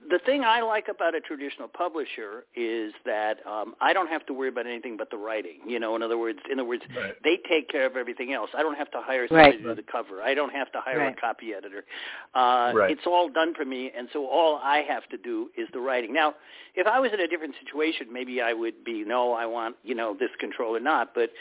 the 0.10 0.18
thing 0.26 0.44
I 0.44 0.62
like 0.62 0.88
about 0.88 1.14
a 1.14 1.22
traditional 1.22 1.68
publisher 1.68 2.46
is 2.56 2.92
that 3.06 3.38
um, 3.46 3.76
I 3.80 3.94
don't 3.94 4.08
have 4.08 4.26
to 4.26 4.34
worry 4.34 4.50
about 4.50 4.66
anything 4.66 4.98
but 4.98 5.12
the 5.12 5.18
writing. 5.18 5.60
You 5.68 5.80
know, 5.80 5.96
in 5.96 6.02
other 6.02 6.18
words, 6.18 6.40
in 6.52 6.60
other 6.60 6.68
words, 6.68 6.82
Right. 6.98 7.14
they 7.24 7.38
take 7.48 7.70
care 7.70 7.86
of 7.86 7.96
everything 7.96 8.34
else. 8.34 8.50
I 8.58 8.64
don't 8.64 8.74
have 8.78 8.90
to 8.92 9.02
hire 9.02 9.28
somebody 9.28 9.52
Right. 9.52 9.62
to 9.62 9.64
do 9.64 9.76
the 9.76 9.84
cover. 9.84 10.20
I 10.24 10.34
don't 10.34 10.54
have 10.54 10.72
to 10.72 10.82
hire 10.82 10.98
Right. 10.98 11.16
a 11.16 11.22
copy 11.22 11.54
editor. 11.54 11.86
Uh, 12.34 12.72
Right. 12.74 12.90
It's 12.92 13.06
all 13.06 13.30
done 13.30 13.54
for 13.54 13.64
me, 13.64 13.92
and 13.96 14.10
so 14.12 14.26
all 14.26 14.60
I 14.64 14.82
have 14.82 15.08
to 15.10 15.18
do 15.18 15.52
is 15.56 15.70
the 15.72 15.80
writing. 15.80 16.14
Now, 16.14 16.34
if 16.74 16.88
I 16.88 17.00
was 17.00 17.14
in 17.14 17.20
a 17.20 17.28
different 17.28 17.54
situation, 17.60 18.12
maybe 18.12 18.42
I 18.42 18.54
would 18.54 18.84
be 18.84 19.04
no, 19.06 19.34
I 19.34 19.46
want 19.46 19.76
you 19.84 19.94
know 19.94 20.16
this 20.16 20.32
control 20.40 20.76
or 20.76 20.80
not. 20.80 21.14
But 21.14 21.32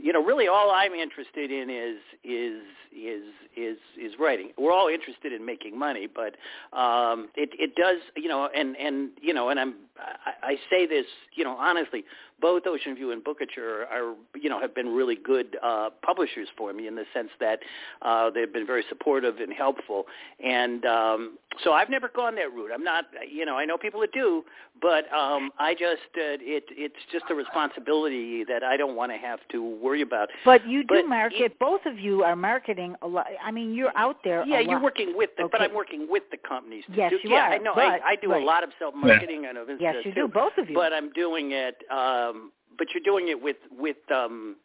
you 0.00 0.12
know, 0.12 0.22
really, 0.22 0.48
all 0.48 0.70
I'm 0.70 0.92
interested 0.92 1.50
in 1.50 1.68
is 1.70 1.98
is 2.24 2.62
is 2.92 3.24
is 3.56 3.78
is 4.00 4.18
writing. 4.18 4.50
We're 4.56 4.72
all 4.72 4.88
interested 4.88 5.32
in 5.32 5.44
making 5.44 5.78
money, 5.78 6.06
but 6.06 6.36
um, 6.76 7.28
it 7.34 7.50
it 7.58 7.74
does 7.74 7.98
you 8.16 8.28
know, 8.28 8.48
and 8.54 8.76
and 8.76 9.10
you 9.20 9.34
know, 9.34 9.48
and 9.48 9.58
I'm 9.58 9.74
I, 9.98 10.50
I 10.50 10.56
say 10.70 10.86
this 10.86 11.06
you 11.34 11.44
know 11.44 11.56
honestly, 11.56 12.04
both 12.40 12.62
Ocean 12.66 12.94
View 12.94 13.10
and 13.12 13.22
Bookouture 13.24 13.86
are 13.90 14.14
you 14.40 14.48
know 14.48 14.60
have 14.60 14.74
been 14.74 14.88
really 14.94 15.16
good 15.16 15.56
uh, 15.62 15.90
publishers 16.02 16.48
for 16.56 16.72
me 16.72 16.86
in 16.86 16.94
the 16.94 17.04
sense 17.12 17.30
that 17.40 17.60
uh, 18.02 18.30
they've 18.30 18.52
been 18.52 18.66
very 18.66 18.84
supportive 18.88 19.38
and 19.38 19.52
helpful, 19.52 20.06
and 20.44 20.84
um, 20.84 21.38
so 21.64 21.72
I've 21.72 21.90
never 21.90 22.08
gone 22.08 22.34
that 22.36 22.52
route. 22.54 22.70
I'm 22.72 22.84
not 22.84 23.06
you 23.30 23.44
know 23.44 23.56
I 23.56 23.64
know 23.64 23.76
people 23.76 24.00
that 24.00 24.12
do, 24.12 24.44
but 24.80 25.12
um, 25.12 25.50
I 25.58 25.72
just 25.74 26.02
uh, 26.16 26.38
it 26.40 26.64
it's 26.70 26.94
just 27.12 27.24
a 27.30 27.34
responsibility 27.34 28.44
that 28.44 28.62
I 28.62 28.76
don't 28.76 28.96
want 28.96 29.12
to 29.12 29.18
have 29.18 29.40
to 29.52 29.62
worry 29.82 30.02
about. 30.02 30.28
But 30.44 30.66
you 30.66 30.82
do 30.82 30.88
But 30.96 31.08
market. 31.08 31.40
it- 31.42 31.58
both 31.58 31.80
of 31.86 31.98
you 31.98 32.22
are 32.22 32.36
marketing 32.36 32.94
a 33.02 33.06
lot. 33.08 33.26
I 33.44 33.50
mean, 33.50 33.74
you're 33.74 33.96
out 33.96 34.18
there. 34.22 34.44
Yeah, 34.46 34.58
a 34.58 34.62
you're 34.62 34.74
lot. 34.74 34.82
working 34.82 35.12
with 35.16 35.30
the, 35.36 35.48
but 35.50 35.60
I'm 35.60 35.74
working 35.74 36.06
with 36.08 36.22
the 36.30 36.36
companies. 36.36 36.84
To 36.86 36.92
Yes, 36.96 37.10
do, 37.10 37.18
you 37.28 37.34
yeah, 37.34 37.48
are, 37.48 37.52
I 37.54 37.58
know. 37.58 37.72
but- 37.74 37.84
I, 37.84 37.98
I 38.12 38.16
do 38.16 38.30
right. 38.30 38.42
a 38.42 38.44
lot 38.46 38.62
of 38.62 38.70
self 38.78 38.94
marketing. 38.94 39.46
I 39.48 39.52
know 39.52 39.64
Vince 39.64 39.80
Yes, 39.82 39.96
you 40.04 40.12
too, 40.14 40.22
do. 40.26 40.28
Both 40.28 40.52
of 40.58 40.68
you. 40.70 40.74
But 40.76 40.92
I'm 40.92 41.10
doing 41.12 41.52
it. 41.52 41.82
Um 42.28 42.52
But 42.76 42.88
you're 42.94 43.02
doing 43.04 43.28
it 43.28 43.42
with 43.42 43.56
with 43.70 43.96
um 44.10 44.56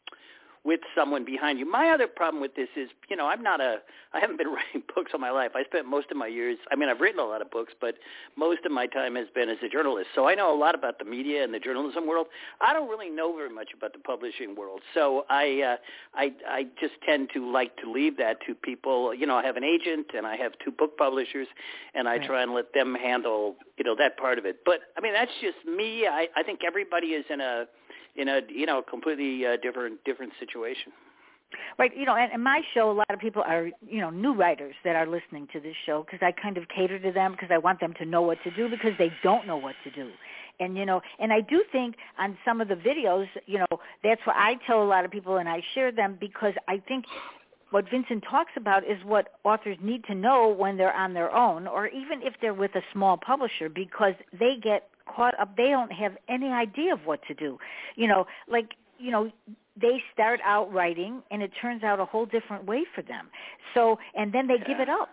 with 0.65 0.79
someone 0.95 1.25
behind 1.25 1.59
you. 1.59 1.69
My 1.69 1.89
other 1.89 2.07
problem 2.07 2.41
with 2.41 2.55
this 2.55 2.69
is, 2.77 2.89
you 3.09 3.17
know, 3.17 3.27
I'm 3.27 3.43
not 3.43 3.59
a, 3.59 3.77
I 4.13 4.19
haven't 4.21 4.37
been 4.37 4.47
writing 4.53 4.81
books 4.95 5.11
all 5.13 5.19
my 5.19 5.29
life. 5.29 5.51
I 5.55 5.63
spent 5.65 5.85
most 5.87 6.09
of 6.09 6.15
my 6.17 6.27
years, 6.27 6.57
I 6.71 6.75
mean, 6.77 6.87
I've 6.87 7.01
written 7.01 7.19
a 7.19 7.25
lot 7.25 7.41
of 7.41 7.51
books, 7.51 7.73
but 7.81 7.95
most 8.37 8.59
of 8.65 8.71
my 8.71 8.87
time 8.87 9.15
has 9.15 9.27
been 9.35 9.49
as 9.49 9.57
a 9.61 9.67
journalist. 9.67 10.07
So 10.15 10.27
I 10.27 10.35
know 10.35 10.55
a 10.55 10.57
lot 10.57 10.73
about 10.73 10.99
the 10.99 11.05
media 11.05 11.43
and 11.43 11.53
the 11.53 11.59
journalism 11.59 12.07
world. 12.07 12.27
I 12.61 12.71
don't 12.71 12.89
really 12.89 13.09
know 13.09 13.35
very 13.35 13.53
much 13.53 13.69
about 13.75 13.91
the 13.93 13.99
publishing 13.99 14.55
world. 14.55 14.81
So 14.93 15.25
I, 15.29 15.61
uh, 15.61 15.75
I, 16.15 16.31
I 16.47 16.63
just 16.79 16.93
tend 17.05 17.29
to 17.33 17.51
like 17.51 17.75
to 17.77 17.91
leave 17.91 18.15
that 18.17 18.37
to 18.47 18.55
people. 18.55 19.13
You 19.13 19.27
know, 19.27 19.35
I 19.35 19.43
have 19.45 19.57
an 19.57 19.65
agent 19.65 20.07
and 20.15 20.25
I 20.25 20.37
have 20.37 20.53
two 20.63 20.71
book 20.71 20.97
publishers, 20.97 21.47
and 21.93 22.07
I 22.07 22.13
Right. 22.17 22.23
try 22.27 22.43
and 22.43 22.53
let 22.53 22.73
them 22.73 22.93
handle, 22.95 23.55
you 23.77 23.83
know, 23.83 23.95
that 23.97 24.17
part 24.17 24.37
of 24.37 24.45
it. 24.45 24.59
But 24.65 24.79
I 24.97 25.01
mean, 25.01 25.13
that's 25.13 25.31
just 25.41 25.57
me. 25.67 26.05
I, 26.07 26.27
I 26.37 26.43
think 26.43 26.59
everybody 26.65 27.07
is 27.07 27.25
in 27.29 27.41
a 27.41 27.65
in 28.15 28.27
a 28.27 28.41
you 28.49 28.65
know 28.65 28.81
completely 28.81 29.45
uh, 29.45 29.57
different 29.61 30.03
different 30.03 30.33
situation. 30.39 30.91
Right, 31.77 31.95
you 31.95 32.05
know, 32.05 32.15
and, 32.15 32.31
and 32.31 32.43
my 32.43 32.61
show, 32.73 32.91
a 32.91 32.93
lot 32.93 33.11
of 33.11 33.19
people 33.19 33.43
are, 33.45 33.69
you 33.87 34.01
know, 34.01 34.09
new 34.09 34.33
writers 34.33 34.75
that 34.83 34.95
are 34.95 35.05
listening 35.05 35.47
to 35.53 35.59
this 35.59 35.75
show 35.85 36.03
because 36.03 36.19
I 36.21 36.31
kind 36.31 36.57
of 36.57 36.67
cater 36.67 36.99
to 36.99 37.11
them 37.11 37.33
because 37.33 37.49
I 37.51 37.57
want 37.57 37.79
them 37.79 37.93
to 37.99 38.05
know 38.05 38.21
what 38.21 38.37
to 38.43 38.51
do 38.51 38.69
because 38.69 38.93
they 38.97 39.11
don't 39.23 39.45
know 39.47 39.57
what 39.57 39.75
to 39.83 39.91
do. 39.91 40.09
And, 40.59 40.77
you 40.77 40.85
know, 40.85 41.01
and 41.19 41.33
I 41.33 41.41
do 41.41 41.63
think 41.71 41.95
on 42.19 42.37
some 42.45 42.61
of 42.61 42.67
the 42.67 42.75
videos, 42.75 43.27
you 43.47 43.59
know, 43.59 43.79
that's 44.03 44.21
what 44.25 44.35
I 44.35 44.55
tell 44.67 44.83
a 44.83 44.85
lot 44.85 45.03
of 45.03 45.11
people 45.11 45.37
and 45.37 45.49
I 45.49 45.61
share 45.73 45.91
them 45.91 46.17
because 46.19 46.53
I 46.67 46.81
think 46.87 47.05
what 47.71 47.89
Vincent 47.89 48.23
talks 48.29 48.51
about 48.55 48.83
is 48.83 49.03
what 49.03 49.29
authors 49.43 49.77
need 49.81 50.03
to 50.05 50.13
know 50.13 50.47
when 50.47 50.77
they're 50.77 50.95
on 50.95 51.13
their 51.13 51.35
own 51.35 51.65
or 51.65 51.87
even 51.87 52.21
if 52.21 52.35
they're 52.39 52.53
with 52.53 52.75
a 52.75 52.81
small 52.93 53.17
publisher 53.17 53.67
because 53.67 54.13
they 54.31 54.57
get 54.61 54.89
caught 55.05 55.39
up. 55.39 55.55
They 55.57 55.69
don't 55.69 55.91
have 55.91 56.13
any 56.29 56.47
idea 56.47 56.93
of 56.93 56.99
what 57.05 57.19
to 57.27 57.33
do. 57.33 57.57
You 57.95 58.07
know, 58.07 58.25
like 58.47 58.71
you 58.97 59.11
know 59.11 59.31
they 59.79 60.01
start 60.13 60.39
out 60.45 60.71
writing 60.71 61.21
and 61.31 61.41
it 61.41 61.51
turns 61.61 61.83
out 61.83 61.99
a 61.99 62.05
whole 62.05 62.25
different 62.25 62.65
way 62.65 62.83
for 62.93 63.01
them. 63.01 63.29
So 63.73 63.97
and 64.15 64.33
then 64.33 64.47
they 64.47 64.55
yeah. 64.59 64.67
give 64.67 64.79
it 64.79 64.89
up. 64.89 65.09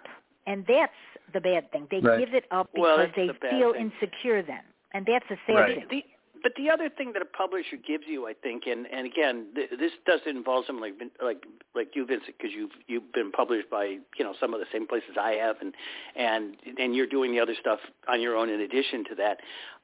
And 0.46 0.64
that's 0.66 0.92
the 1.32 1.40
bad 1.40 1.70
thing. 1.70 1.86
They 1.90 2.00
right. 2.00 2.18
give 2.18 2.34
it 2.34 2.44
up 2.50 2.70
because 2.74 2.98
well, 2.98 3.06
they 3.14 3.26
the 3.28 3.34
feel 3.50 3.72
thing. 3.72 3.92
insecure 4.00 4.42
then. 4.42 4.62
And 4.92 5.06
that's 5.06 5.24
a 5.30 5.36
sad 5.46 5.54
right. 5.54 5.88
thing. 5.88 6.02
But 6.42 6.52
the 6.56 6.70
other 6.70 6.88
thing 6.88 7.12
that 7.12 7.22
a 7.22 7.26
publisher 7.26 7.76
gives 7.76 8.04
you, 8.06 8.26
I 8.26 8.34
think, 8.34 8.64
and 8.66 8.86
and 8.86 9.06
again, 9.06 9.46
th- 9.54 9.70
this 9.78 9.92
doesn't 10.06 10.36
involve 10.36 10.64
someone 10.66 10.90
like 10.90 11.10
like 11.22 11.44
like 11.74 11.88
you, 11.94 12.06
Vincent, 12.06 12.36
because 12.38 12.52
you've 12.54 12.70
you've 12.86 13.12
been 13.12 13.30
published 13.30 13.70
by 13.70 13.98
you 14.16 14.24
know 14.24 14.34
some 14.40 14.54
of 14.54 14.60
the 14.60 14.66
same 14.72 14.86
places 14.86 15.10
I 15.20 15.32
have, 15.32 15.56
and 15.60 15.74
and 16.16 16.56
and 16.78 16.94
you're 16.94 17.06
doing 17.06 17.32
the 17.32 17.40
other 17.40 17.54
stuff 17.58 17.80
on 18.08 18.20
your 18.20 18.36
own 18.36 18.48
in 18.48 18.60
addition 18.60 19.04
to 19.10 19.14
that. 19.16 19.38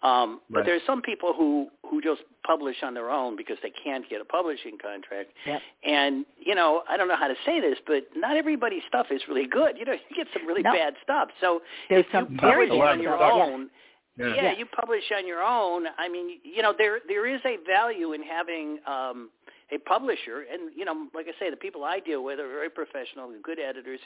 Um, 0.06 0.30
right. 0.30 0.40
But 0.50 0.66
there's 0.66 0.82
some 0.86 1.02
people 1.02 1.32
who 1.36 1.68
who 1.88 2.00
just 2.00 2.22
publish 2.46 2.76
on 2.82 2.94
their 2.94 3.10
own 3.10 3.36
because 3.36 3.56
they 3.62 3.72
can't 3.84 4.08
get 4.08 4.20
a 4.20 4.24
publishing 4.24 4.78
contract. 4.78 5.30
Yep. 5.46 5.60
And 5.84 6.24
you 6.38 6.54
know, 6.54 6.82
I 6.88 6.96
don't 6.96 7.08
know 7.08 7.16
how 7.16 7.28
to 7.28 7.36
say 7.44 7.60
this, 7.60 7.78
but 7.86 8.04
not 8.16 8.36
everybody's 8.36 8.82
stuff 8.88 9.06
is 9.10 9.22
really 9.28 9.46
good. 9.46 9.76
You 9.78 9.84
know, 9.84 9.92
you 9.92 10.16
get 10.16 10.26
some 10.32 10.46
really 10.46 10.62
no. 10.62 10.72
bad 10.72 10.94
stuff. 11.02 11.28
So 11.40 11.60
there's 11.88 12.04
if 12.06 12.12
some 12.12 12.32
you 12.32 12.38
publish 12.38 12.70
on 12.70 13.02
your 13.02 13.22
own. 13.22 13.70
Yeah. 14.18 14.34
yeah, 14.34 14.52
you 14.56 14.64
publish 14.64 15.04
on 15.16 15.26
your 15.26 15.42
own. 15.42 15.86
I 15.98 16.08
mean, 16.08 16.38
you 16.42 16.62
know, 16.62 16.72
there 16.76 17.00
there 17.06 17.26
is 17.26 17.40
a 17.44 17.58
value 17.66 18.12
in 18.12 18.22
having 18.22 18.78
um 18.86 19.30
a 19.72 19.78
publisher 19.78 20.44
and 20.52 20.70
you 20.76 20.84
know 20.84 21.08
like 21.12 21.26
i 21.26 21.38
say 21.40 21.50
the 21.50 21.56
people 21.56 21.82
i 21.82 21.98
deal 21.98 22.22
with 22.22 22.38
are 22.38 22.46
very 22.46 22.70
professional 22.70 23.32
good 23.42 23.58
editors 23.58 23.98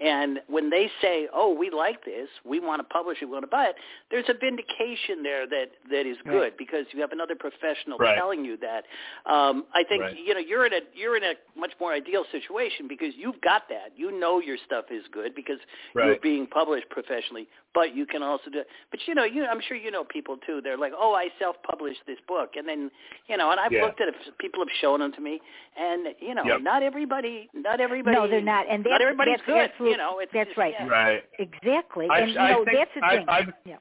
and 0.00 0.38
when 0.46 0.70
they 0.70 0.88
say 1.02 1.26
oh 1.34 1.52
we 1.52 1.70
like 1.70 2.04
this 2.04 2.28
we 2.44 2.60
want 2.60 2.78
to 2.78 2.84
publish 2.84 3.18
it 3.20 3.24
we 3.24 3.32
want 3.32 3.42
to 3.42 3.48
buy 3.48 3.64
it 3.64 3.74
there's 4.12 4.28
a 4.28 4.34
vindication 4.34 5.22
there 5.24 5.44
that 5.44 5.70
that 5.90 6.06
is 6.06 6.16
good 6.24 6.54
right. 6.54 6.58
because 6.58 6.86
you 6.92 7.00
have 7.00 7.10
another 7.10 7.34
professional 7.34 7.98
right. 7.98 8.14
telling 8.16 8.44
you 8.44 8.56
that 8.56 8.84
um 9.30 9.64
i 9.74 9.82
think 9.88 10.02
right. 10.02 10.16
you 10.24 10.32
know 10.34 10.40
you're 10.40 10.66
in 10.66 10.72
a 10.72 10.80
you're 10.94 11.16
in 11.16 11.24
a 11.24 11.34
much 11.58 11.72
more 11.80 11.92
ideal 11.92 12.24
situation 12.30 12.86
because 12.88 13.12
you've 13.16 13.40
got 13.40 13.62
that 13.68 13.90
you 13.96 14.16
know 14.20 14.38
your 14.38 14.56
stuff 14.66 14.84
is 14.90 15.02
good 15.12 15.34
because 15.34 15.58
you're 15.96 16.20
being 16.22 16.46
published 16.46 16.88
professionally 16.90 17.48
but 17.74 17.94
you 17.94 18.06
can 18.06 18.22
also 18.22 18.50
do 18.50 18.62
but 18.92 19.00
you 19.06 19.16
know 19.16 19.24
you 19.24 19.44
i'm 19.46 19.60
sure 19.66 19.76
you 19.76 19.90
know 19.90 20.04
people 20.04 20.36
too 20.46 20.60
they're 20.62 20.78
like 20.78 20.92
oh 20.96 21.12
i 21.14 21.26
self 21.40 21.56
published 21.68 22.00
this 22.06 22.18
book 22.28 22.50
and 22.56 22.68
then 22.68 22.88
you 23.26 23.36
know 23.36 23.50
and 23.50 23.58
i've 23.58 23.72
yeah. 23.72 23.82
looked 23.82 24.00
at 24.00 24.06
it 24.06 24.14
people 24.38 24.60
have 24.60 24.68
shown 24.80 25.07
them 25.08 25.16
to 25.16 25.20
me, 25.20 25.40
and 25.78 26.08
you 26.20 26.34
know, 26.34 26.44
yep. 26.44 26.62
not 26.62 26.82
everybody, 26.82 27.48
not 27.54 27.80
everybody. 27.80 28.16
No, 28.16 28.28
they're 28.28 28.40
not, 28.40 28.66
and 28.70 28.84
that's, 28.84 28.90
not 28.90 29.02
everybody's 29.02 29.36
that's 29.38 29.46
good. 29.46 29.70
Absolute, 29.70 29.90
you 29.90 29.96
know, 29.96 30.18
it's 30.20 30.32
that's 30.32 30.48
just, 30.48 30.58
right. 30.58 30.74
Yeah. 30.78 30.88
Right. 30.88 31.22
Exactly, 31.38 32.06
I, 32.10 32.18
and 32.20 32.30
you 32.32 32.38
I 32.38 32.50
know 32.52 32.64
think 32.64 32.76
that's 32.78 32.90
the 32.94 33.04
I, 33.04 33.16
thing. 33.16 33.26
I've, 33.28 33.52
yeah. 33.64 33.76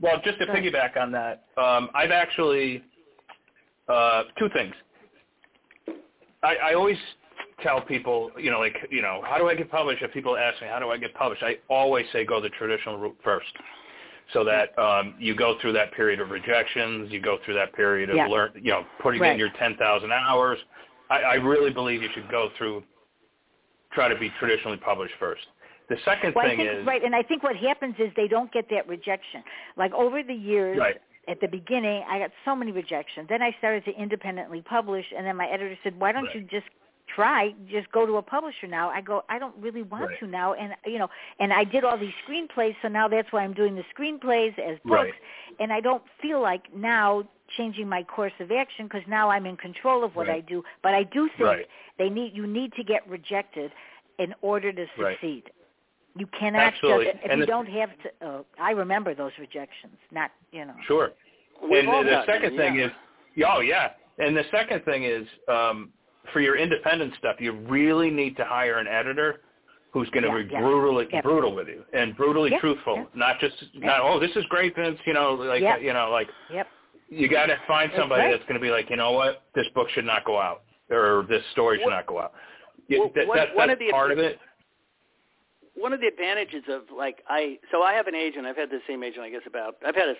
Well, 0.00 0.20
just 0.24 0.38
to 0.38 0.46
Go 0.46 0.52
ahead. 0.52 0.64
piggyback 0.64 0.96
on 0.96 1.10
that, 1.12 1.44
um, 1.56 1.90
I've 1.94 2.12
actually 2.12 2.84
uh, 3.88 4.24
two 4.38 4.48
things. 4.50 4.74
I, 6.42 6.56
I 6.56 6.74
always 6.74 6.98
tell 7.62 7.80
people, 7.80 8.30
you 8.38 8.50
know, 8.50 8.60
like, 8.60 8.76
you 8.90 9.02
know, 9.02 9.22
how 9.24 9.38
do 9.38 9.48
I 9.48 9.54
get 9.54 9.70
published? 9.70 10.02
If 10.02 10.12
people 10.12 10.36
ask 10.36 10.60
me, 10.62 10.68
how 10.68 10.78
do 10.78 10.90
I 10.90 10.98
get 10.98 11.14
published? 11.14 11.42
I 11.42 11.56
always 11.68 12.06
say 12.12 12.24
go 12.24 12.40
the 12.40 12.50
traditional 12.50 12.98
route 12.98 13.16
first, 13.24 13.46
so 14.32 14.44
that 14.44 14.78
um, 14.78 15.14
you 15.18 15.34
go 15.34 15.56
through 15.60 15.72
that 15.72 15.92
period 15.92 16.20
of 16.20 16.30
rejections, 16.30 17.10
you 17.10 17.20
go 17.20 17.38
through 17.44 17.54
that 17.54 17.72
period 17.74 18.10
of 18.10 18.16
Yeah. 18.16 18.26
learn, 18.26 18.52
you 18.54 18.70
know, 18.72 18.84
putting 19.00 19.20
Right. 19.20 19.32
in 19.32 19.38
your 19.38 19.50
ten 19.58 19.76
thousand 19.76 20.12
hours. 20.12 20.58
I, 21.10 21.20
I 21.22 21.34
really 21.34 21.70
believe 21.70 22.02
you 22.02 22.10
should 22.12 22.28
go 22.30 22.50
through, 22.58 22.84
try 23.92 24.08
to 24.08 24.16
be 24.16 24.30
traditionally 24.38 24.76
published 24.76 25.14
first. 25.18 25.46
The 25.88 25.96
second 26.04 26.34
Well, 26.34 26.44
thing 26.46 26.58
think 26.58 26.70
is 26.70 26.86
right, 26.86 27.02
and 27.02 27.14
I 27.14 27.22
think 27.22 27.42
what 27.42 27.56
happens 27.56 27.94
is 27.98 28.12
they 28.14 28.28
don't 28.28 28.52
get 28.52 28.68
that 28.68 28.86
rejection. 28.86 29.42
Like 29.76 29.92
over 29.94 30.22
the 30.22 30.34
years, 30.34 30.78
right, 30.78 31.00
at 31.28 31.40
the 31.40 31.48
beginning, 31.48 32.04
I 32.06 32.18
got 32.18 32.30
so 32.44 32.54
many 32.54 32.72
rejections. 32.72 33.28
Then 33.28 33.40
I 33.40 33.52
started 33.58 33.86
to 33.86 33.92
independently 33.98 34.60
publish, 34.60 35.06
and 35.16 35.26
then 35.26 35.36
my 35.36 35.46
editor 35.48 35.78
said, 35.82 35.98
"Why 35.98 36.12
don't 36.12 36.24
Right. 36.24 36.34
you 36.36 36.42
just 36.42 36.66
try? 37.14 37.54
Just 37.70 37.90
go 37.92 38.06
to 38.06 38.16
a 38.16 38.22
publisher 38.22 38.66
now." 38.66 38.90
I 38.90 39.00
go, 39.00 39.24
"I 39.28 39.38
don't 39.38 39.56
really 39.58 39.82
want 39.82 40.08
Right. 40.10 40.18
to 40.20 40.26
now," 40.26 40.54
and 40.54 40.74
you 40.86 40.98
know, 40.98 41.08
and 41.40 41.52
I 41.52 41.64
did 41.64 41.84
all 41.84 41.96
these 41.98 42.14
screenplays, 42.26 42.76
so 42.82 42.88
now 42.88 43.08
that's 43.08 43.30
why 43.32 43.42
I'm 43.42 43.54
doing 43.54 43.74
the 43.74 43.84
screenplays 43.94 44.58
as 44.58 44.78
books, 44.84 45.02
Right. 45.10 45.14
and 45.60 45.72
I 45.72 45.80
don't 45.80 46.02
feel 46.20 46.40
like 46.40 46.72
now 46.74 47.24
changing 47.56 47.88
my 47.88 48.02
course 48.02 48.32
of 48.40 48.52
action 48.52 48.86
because 48.86 49.06
now 49.06 49.30
I'm 49.30 49.46
in 49.46 49.56
control 49.56 50.04
of 50.04 50.14
what 50.14 50.28
Right. 50.28 50.36
I 50.36 50.40
do. 50.40 50.62
But 50.82 50.94
I 50.94 51.02
do 51.04 51.28
think 51.30 51.48
Right. 51.48 51.66
they 51.96 52.10
need 52.10 52.34
you 52.36 52.46
need 52.46 52.72
to 52.74 52.84
get 52.84 53.06
rejected 53.08 53.72
in 54.18 54.34
order 54.42 54.70
to 54.72 54.86
Right. 54.98 55.12
succeed. 55.18 55.50
You 56.16 56.26
cannot 56.26 56.74
Absolutely. 56.74 57.04
just 57.06 57.24
if 57.24 57.30
And 57.30 57.38
you 57.40 57.46
the- 57.46 57.52
don't 57.52 57.66
have 57.68 57.90
to. 58.02 58.12
Uh, 58.20 58.42
I 58.58 58.72
remember 58.72 59.14
those 59.14 59.32
rejections. 59.38 59.96
Not 60.10 60.30
you 60.52 60.64
know. 60.64 60.74
sure. 60.82 61.12
We've 61.62 61.80
and 61.80 61.88
all 61.88 62.04
the 62.04 62.24
second 62.26 62.56
them, 62.56 62.58
thing 62.58 62.74
yeah. 62.76 62.86
is, 62.86 62.92
oh 63.46 63.60
yeah, 63.60 63.92
and 64.18 64.36
the 64.36 64.44
second 64.44 64.84
thing 64.84 65.04
is 65.04 65.26
um, 65.48 65.92
for 66.32 66.40
your 66.40 66.56
independent 66.56 67.14
stuff, 67.18 67.36
you 67.40 67.52
really 67.52 68.10
need 68.10 68.36
to 68.36 68.44
hire 68.44 68.78
an 68.78 68.86
editor 68.86 69.40
who's 69.92 70.08
going 70.10 70.22
to 70.24 70.28
Yeah, 70.28 70.42
be 70.44 70.52
yeah. 70.52 70.60
brutally 70.60 71.06
Yep. 71.12 71.24
brutal 71.24 71.54
with 71.54 71.68
you 71.68 71.84
and 71.92 72.16
brutally 72.16 72.50
truthful, 72.60 73.06
not 73.14 73.38
just 73.40 73.56
not 73.74 74.00
oh 74.02 74.18
this 74.20 74.34
is 74.36 74.44
great, 74.50 74.74
Vince. 74.76 74.98
You 75.06 75.14
know, 75.14 75.32
like 75.34 75.62
you 75.82 75.92
know, 75.92 76.10
like 76.10 76.28
Yep. 76.52 76.68
you 77.08 77.28
got 77.28 77.46
to 77.46 77.56
find 77.66 77.90
That's 77.90 78.00
somebody 78.00 78.24
right. 78.24 78.30
that's 78.32 78.42
going 78.44 78.60
to 78.60 78.64
be 78.64 78.70
like, 78.70 78.90
you 78.90 78.96
know 78.96 79.12
what, 79.12 79.42
this 79.54 79.66
book 79.74 79.88
should 79.90 80.04
not 80.04 80.24
go 80.24 80.38
out 80.38 80.62
or 80.90 81.24
this 81.28 81.42
story 81.52 81.78
should 81.78 81.84
What- 81.86 81.90
not 81.92 82.06
go 82.06 82.18
out. 82.20 82.32
Well, 82.90 83.10
that, 83.14 83.26
one- 83.26 83.36
that, 83.38 83.54
one 83.56 83.68
that's 83.68 83.80
of 83.80 83.86
the- 83.86 83.90
part 83.92 84.10
of 84.12 84.18
it. 84.18 84.38
one 85.74 85.92
of 85.92 86.00
the 86.00 86.06
advantages 86.06 86.64
of 86.68 86.82
like 86.94 87.22
I 87.28 87.58
so 87.70 87.82
I 87.82 87.92
have 87.94 88.06
an 88.08 88.14
agent. 88.14 88.46
I've 88.46 88.56
had 88.56 88.70
the 88.70 88.80
same 88.86 89.02
agent 89.02 89.22
I 89.24 89.30
guess 89.30 89.46
about 89.46 89.76
I've 89.86 89.94
had 89.94 90.08
a 90.08 90.14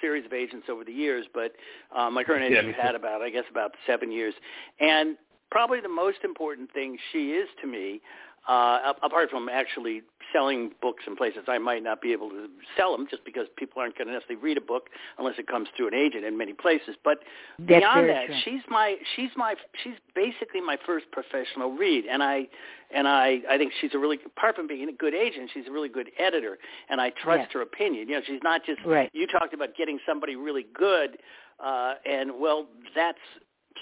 series 0.00 0.26
of 0.26 0.32
agents 0.34 0.66
over 0.68 0.84
the 0.84 0.92
years, 0.92 1.24
but 1.32 1.52
um, 1.96 2.12
my 2.14 2.24
current 2.24 2.44
agent 2.44 2.66
has 2.74 2.76
had 2.84 2.94
about 2.94 3.22
I 3.22 3.30
guess 3.30 3.44
about 3.50 3.72
seven 3.86 4.10
years, 4.12 4.34
and 4.80 5.16
probably 5.50 5.80
the 5.80 5.88
most 5.88 6.18
important 6.24 6.72
thing 6.72 6.98
she 7.12 7.32
is 7.32 7.48
to 7.60 7.66
me, 7.66 8.00
uh, 8.48 8.92
apart 9.02 9.30
from 9.30 9.48
actually 9.48 10.02
selling 10.32 10.72
books 10.82 11.04
in 11.06 11.16
places 11.16 11.44
I 11.48 11.58
might 11.58 11.82
not 11.82 12.02
be 12.02 12.12
able 12.12 12.28
to 12.30 12.48
sell 12.76 12.94
them, 12.96 13.06
just 13.08 13.24
because 13.24 13.46
people 13.56 13.80
aren't 13.80 13.96
going 13.96 14.08
to 14.08 14.12
necessarily 14.14 14.42
read 14.42 14.58
a 14.58 14.60
book 14.60 14.88
unless 15.18 15.36
it 15.38 15.46
comes 15.46 15.68
through 15.76 15.88
an 15.88 15.94
agent 15.94 16.24
in 16.24 16.36
many 16.36 16.52
places. 16.52 16.96
But 17.04 17.20
That's 17.58 17.80
beyond 17.80 18.10
that, 18.10 18.26
true. 18.26 18.34
she's 18.44 18.60
my 18.68 18.96
she's 19.16 19.30
my 19.36 19.54
she's 19.82 19.94
basically 20.14 20.60
my 20.60 20.76
first 20.84 21.06
professional 21.12 21.72
read, 21.72 22.04
and 22.10 22.22
I 22.22 22.48
and 22.92 23.06
I 23.08 23.40
I 23.48 23.56
think 23.56 23.72
she's 23.80 23.94
a 23.94 23.98
really 23.98 24.18
apart 24.26 24.56
from 24.56 24.66
being 24.66 24.88
a 24.88 24.92
good 24.92 25.14
agent, 25.14 25.50
she's 25.54 25.66
a 25.68 25.72
really 25.72 25.88
good 25.88 26.10
editor, 26.18 26.58
and 26.90 27.00
I 27.00 27.10
trust 27.10 27.42
Yes. 27.42 27.50
her 27.54 27.62
opinion. 27.62 28.08
You 28.08 28.16
know, 28.16 28.22
she's 28.26 28.42
not 28.42 28.64
just 28.66 28.80
Right. 28.84 29.08
you 29.14 29.26
talked 29.26 29.54
about 29.54 29.74
getting 29.76 29.98
somebody 30.06 30.36
really 30.36 30.66
good, 30.74 31.18
uh, 31.60 31.94
and 32.04 32.38
well, 32.38 32.66
that's 32.94 33.18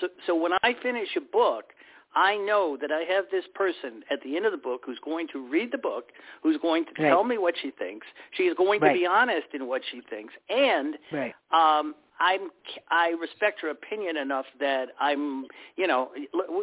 so. 0.00 0.08
So 0.26 0.34
when 0.34 0.52
I 0.62 0.74
finish 0.82 1.08
a 1.16 1.20
book. 1.20 1.64
I 2.14 2.36
know 2.36 2.76
that 2.78 2.90
I 2.92 3.10
have 3.10 3.24
this 3.32 3.44
person 3.54 4.02
at 4.10 4.18
the 4.22 4.36
end 4.36 4.44
of 4.44 4.52
the 4.52 4.58
book 4.58 4.82
who's 4.84 4.98
going 5.02 5.28
to 5.28 5.38
read 5.48 5.72
the 5.72 5.78
book, 5.78 6.10
who's 6.42 6.58
going 6.60 6.84
to 6.84 6.90
Right. 7.02 7.08
tell 7.08 7.24
me 7.24 7.38
what 7.38 7.54
she 7.62 7.70
thinks. 7.70 8.06
She 8.32 8.42
is 8.48 8.54
going 8.54 8.82
Right. 8.82 8.92
to 8.92 8.98
be 8.98 9.06
honest 9.06 9.46
in 9.54 9.66
what 9.66 9.80
she 9.90 10.02
thinks, 10.02 10.34
and 10.50 10.98
Right. 11.10 11.34
um 11.52 11.94
i'm 12.20 12.50
i 12.90 13.08
respect 13.10 13.60
her 13.60 13.68
opinion 13.70 14.16
enough 14.18 14.44
that 14.60 14.90
i'm 15.00 15.46
you 15.76 15.86
know 15.86 16.10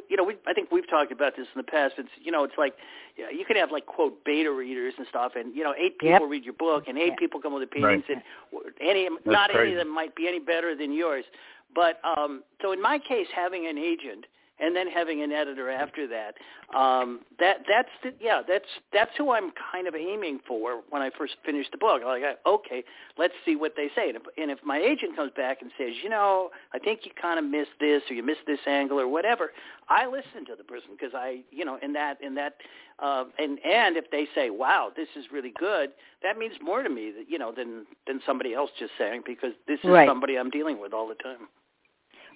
you 0.08 0.16
know 0.16 0.24
we 0.24 0.38
i 0.48 0.54
think 0.54 0.72
we've 0.72 0.88
talked 0.90 1.12
about 1.12 1.36
this 1.36 1.48
in 1.54 1.58
the 1.60 1.64
past 1.64 1.96
it's 1.98 2.10
you 2.22 2.32
know 2.32 2.44
it's 2.44 2.54
like 2.58 2.76
yeah, 3.18 3.30
you 3.32 3.44
can 3.46 3.58
have 3.58 3.72
like 3.72 3.86
quote 3.86 4.24
beta 4.24 4.52
readers 4.52 4.94
and 4.98 5.08
stuff 5.08 5.32
and 5.36 5.56
you 5.56 5.64
know 5.64 5.74
eight 5.78 5.98
people 6.00 6.22
Yep. 6.22 6.30
read 6.30 6.44
your 6.46 6.54
book 6.54 6.84
and 6.88 6.98
eight 6.98 7.08
Yeah. 7.08 7.16
people 7.18 7.42
come 7.42 7.54
with 7.54 7.64
opinions 7.64 8.04
Right. 8.08 8.22
and 8.54 8.74
any 8.80 9.10
not 9.26 9.50
any 9.54 9.72
of 9.72 9.78
them 9.78 9.90
might 9.94 10.16
be 10.16 10.28
any 10.28 10.40
better 10.40 10.76
than 10.76 10.94
yours 10.94 11.26
but 11.74 12.00
um 12.04 12.44
so 12.62 12.72
in 12.72 12.82
my 12.82 13.00
case 13.00 13.28
having 13.36 13.68
an 13.68 13.78
agent 13.78 14.26
and 14.60 14.76
then 14.76 14.88
having 14.88 15.24
an 15.24 15.32
editor 15.32 15.70
after 15.70 16.08
that. 16.08 16.36
Um, 16.78 17.22
that 17.40 17.58
that's 17.68 17.90
the, 18.04 18.14
yeah, 18.22 18.42
that's 18.48 18.66
that's 18.94 19.12
who 19.18 19.32
I'm 19.32 19.52
kind 19.72 19.88
of 19.88 19.96
aiming 19.96 20.40
for 20.48 20.82
when 20.90 21.02
I 21.02 21.10
first 21.18 21.36
finish 21.46 21.66
the 21.72 21.78
book. 21.78 22.02
Like, 22.06 22.24
okay, 22.46 22.84
let's 23.18 23.34
see 23.46 23.56
what 23.56 23.74
they 23.76 23.88
say. 23.96 24.10
And 24.10 24.18
if, 24.18 24.24
and 24.38 24.52
if 24.52 24.60
my 24.64 24.78
agent 24.78 25.16
comes 25.16 25.32
back 25.36 25.62
and 25.62 25.72
says, 25.78 25.94
you 26.04 26.10
know, 26.10 26.50
I 26.74 26.80
think 26.80 27.02
you 27.04 27.12
kind 27.20 27.40
of 27.40 27.46
missed 27.46 27.72
this 27.80 28.04
or 28.10 28.14
you 28.14 28.24
missed 28.24 28.46
this 28.46 28.60
angle 28.68 29.00
or 29.00 29.08
whatever, 29.08 29.52
I 29.88 30.06
listen 30.06 30.46
to 30.48 30.56
the 30.58 30.64
person 30.64 30.90
because 30.92 31.14
I, 31.16 31.42
you 31.52 31.66
know, 31.66 31.80
in 31.82 31.94
that 31.94 32.22
in 32.22 32.36
that, 32.36 32.56
uh, 33.00 33.26
and 33.40 33.60
and 33.66 33.98
if 33.98 34.12
they 34.12 34.28
say, 34.36 34.50
wow, 34.50 34.92
this 34.96 35.08
is 35.16 35.26
really 35.32 35.54
good, 35.58 35.92
that 36.22 36.38
means 36.38 36.54
more 36.62 36.84
to 36.84 36.90
me 36.90 37.12
that 37.18 37.30
you 37.30 37.40
know 37.40 37.52
than 37.56 37.86
than 38.06 38.20
somebody 38.26 38.54
else 38.54 38.70
just 38.78 38.92
saying 38.98 39.24
because 39.26 39.54
this 39.68 39.80
is 39.84 39.90
Right. 39.90 40.08
somebody 40.08 40.38
I'm 40.38 40.50
dealing 40.50 40.80
with 40.80 40.94
all 40.94 41.08
the 41.08 41.16
time. 41.16 41.48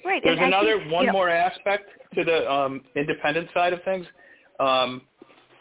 Right. 0.06 0.22
There's 0.24 0.38
and 0.38 0.48
another 0.48 0.80
think, 0.80 0.92
one 0.92 1.06
know, 1.08 1.12
more 1.13 1.30
aspect 1.30 1.89
to 2.16 2.24
the 2.24 2.52
um, 2.52 2.82
independent 2.96 3.50
side 3.54 3.74
of 3.74 3.84
things. 3.84 4.06
Um, 4.60 5.02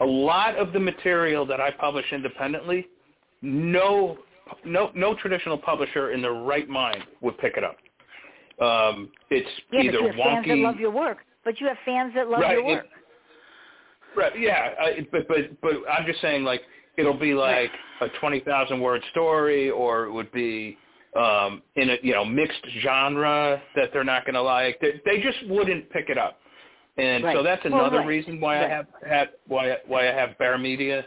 a 0.01 0.05
lot 0.05 0.55
of 0.55 0.73
the 0.73 0.79
material 0.79 1.45
that 1.45 1.61
I 1.61 1.71
publish 1.71 2.05
independently, 2.11 2.87
no, 3.41 4.17
no, 4.65 4.91
no 4.95 5.15
traditional 5.15 5.57
publisher 5.57 6.11
in 6.11 6.21
their 6.21 6.33
right 6.33 6.67
mind 6.67 7.03
would 7.21 7.37
pick 7.37 7.53
it 7.57 7.63
up. 7.63 7.77
Um, 8.61 9.09
it's 9.29 9.47
Yeah, 9.71 9.81
either 9.81 9.91
but 9.93 10.01
you 10.01 10.07
have 10.07 10.15
fans 10.15 10.47
that 10.47 10.57
love 10.57 10.79
your 10.79 10.91
work. 10.91 11.17
But 11.43 11.59
you 11.59 11.67
have 11.67 11.77
fans 11.85 12.13
that 12.15 12.29
love 12.29 12.41
Right, 12.41 12.57
your 12.57 12.65
it- 12.65 12.75
work. 12.75 12.85
right? 14.15 14.39
Yeah, 14.39 14.73
I, 14.79 15.07
but 15.11 15.27
but 15.27 15.61
but 15.61 15.71
I'm 15.89 16.05
just 16.05 16.21
saying, 16.21 16.43
like 16.43 16.61
it'll 16.97 17.17
be 17.17 17.33
like 17.33 17.71
a 18.01 18.09
twenty 18.19 18.39
thousand 18.41 18.79
word 18.79 19.01
story, 19.11 19.69
or 19.69 20.05
it 20.05 20.11
would 20.11 20.31
be 20.31 20.77
um, 21.15 21.61
in 21.75 21.89
a 21.91 21.97
you 22.01 22.13
know 22.13 22.25
mixed 22.25 22.65
genre 22.81 23.61
that 23.75 23.89
they're 23.93 24.03
not 24.03 24.25
going 24.25 24.35
to 24.35 24.41
like. 24.41 24.79
They, 24.81 25.01
they 25.05 25.21
just 25.21 25.37
wouldn't 25.47 25.89
pick 25.91 26.09
it 26.09 26.17
up, 26.17 26.39
and 26.97 27.23
Right. 27.23 27.35
so 27.35 27.43
that's 27.43 27.63
Well, 27.65 27.75
another 27.75 27.99
right. 27.99 28.07
reason 28.07 28.39
why 28.39 28.57
Right. 28.57 28.65
I 28.65 28.69
have 28.69 28.87
had 29.07 29.29
why 29.47 29.77
why 29.87 30.09
I 30.09 30.13
have 30.13 30.37
Bear 30.37 30.57
Media. 30.57 31.05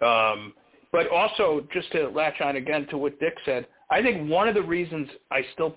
Um, 0.00 0.54
but 0.90 1.08
also, 1.08 1.66
just 1.72 1.90
to 1.92 2.08
latch 2.08 2.40
on 2.40 2.56
again 2.56 2.86
to 2.88 2.98
what 2.98 3.18
Dick 3.20 3.34
said, 3.44 3.66
I 3.90 4.02
think 4.02 4.28
one 4.30 4.48
of 4.48 4.54
the 4.54 4.62
reasons 4.62 5.08
I 5.30 5.42
still 5.54 5.76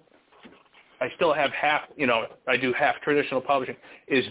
I 1.02 1.10
still 1.16 1.34
have 1.34 1.52
half, 1.52 1.82
you 1.98 2.08
know, 2.08 2.26
I 2.48 2.58
do 2.58 2.74
half 2.74 2.96
traditional 3.02 3.42
publishing 3.42 3.76
is 4.08 4.26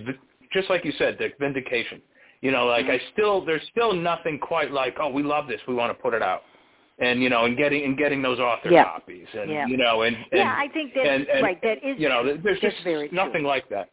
just 0.53 0.71
like 0.71 0.85
you 0.85 0.93
said, 0.99 1.19
Dick, 1.19 1.35
vindication. 1.39 2.01
You 2.41 2.51
know, 2.51 2.67
like 2.67 2.87
I 2.87 3.01
still 3.13 3.45
there's 3.45 3.63
still 3.71 3.93
nothing 3.95 4.39
quite 4.39 4.71
like, 4.71 4.97
oh, 5.01 5.09
we 5.11 5.23
love 5.23 5.47
this, 5.47 5.61
we 5.67 5.75
want 5.75 5.97
to 5.97 6.03
put 6.03 6.15
it 6.15 6.23
out. 6.23 6.43
And 6.99 7.21
you 7.23 7.29
know, 7.29 7.45
and 7.45 7.57
getting 7.57 7.85
and 7.85 7.99
getting 7.99 8.23
those 8.23 8.39
author 8.39 8.71
Yeah. 8.71 8.85
copies 8.85 9.27
and 9.35 9.51
Yeah. 9.51 9.67
you 9.67 9.77
know, 9.77 10.03
and, 10.03 10.15
and 10.17 10.27
yeah, 10.33 10.55
I 10.57 10.69
think 10.69 10.95
that's 10.95 11.09
and, 11.09 11.27
and, 11.29 11.43
right. 11.43 11.61
That 11.63 11.83
is 11.83 11.99
you 11.99 12.09
know, 12.09 12.37
there's 12.37 12.61
just 12.61 12.77
very 12.85 13.09
true. 13.09 13.17
nothing 13.17 13.45
like 13.45 13.69
that. 13.71 13.91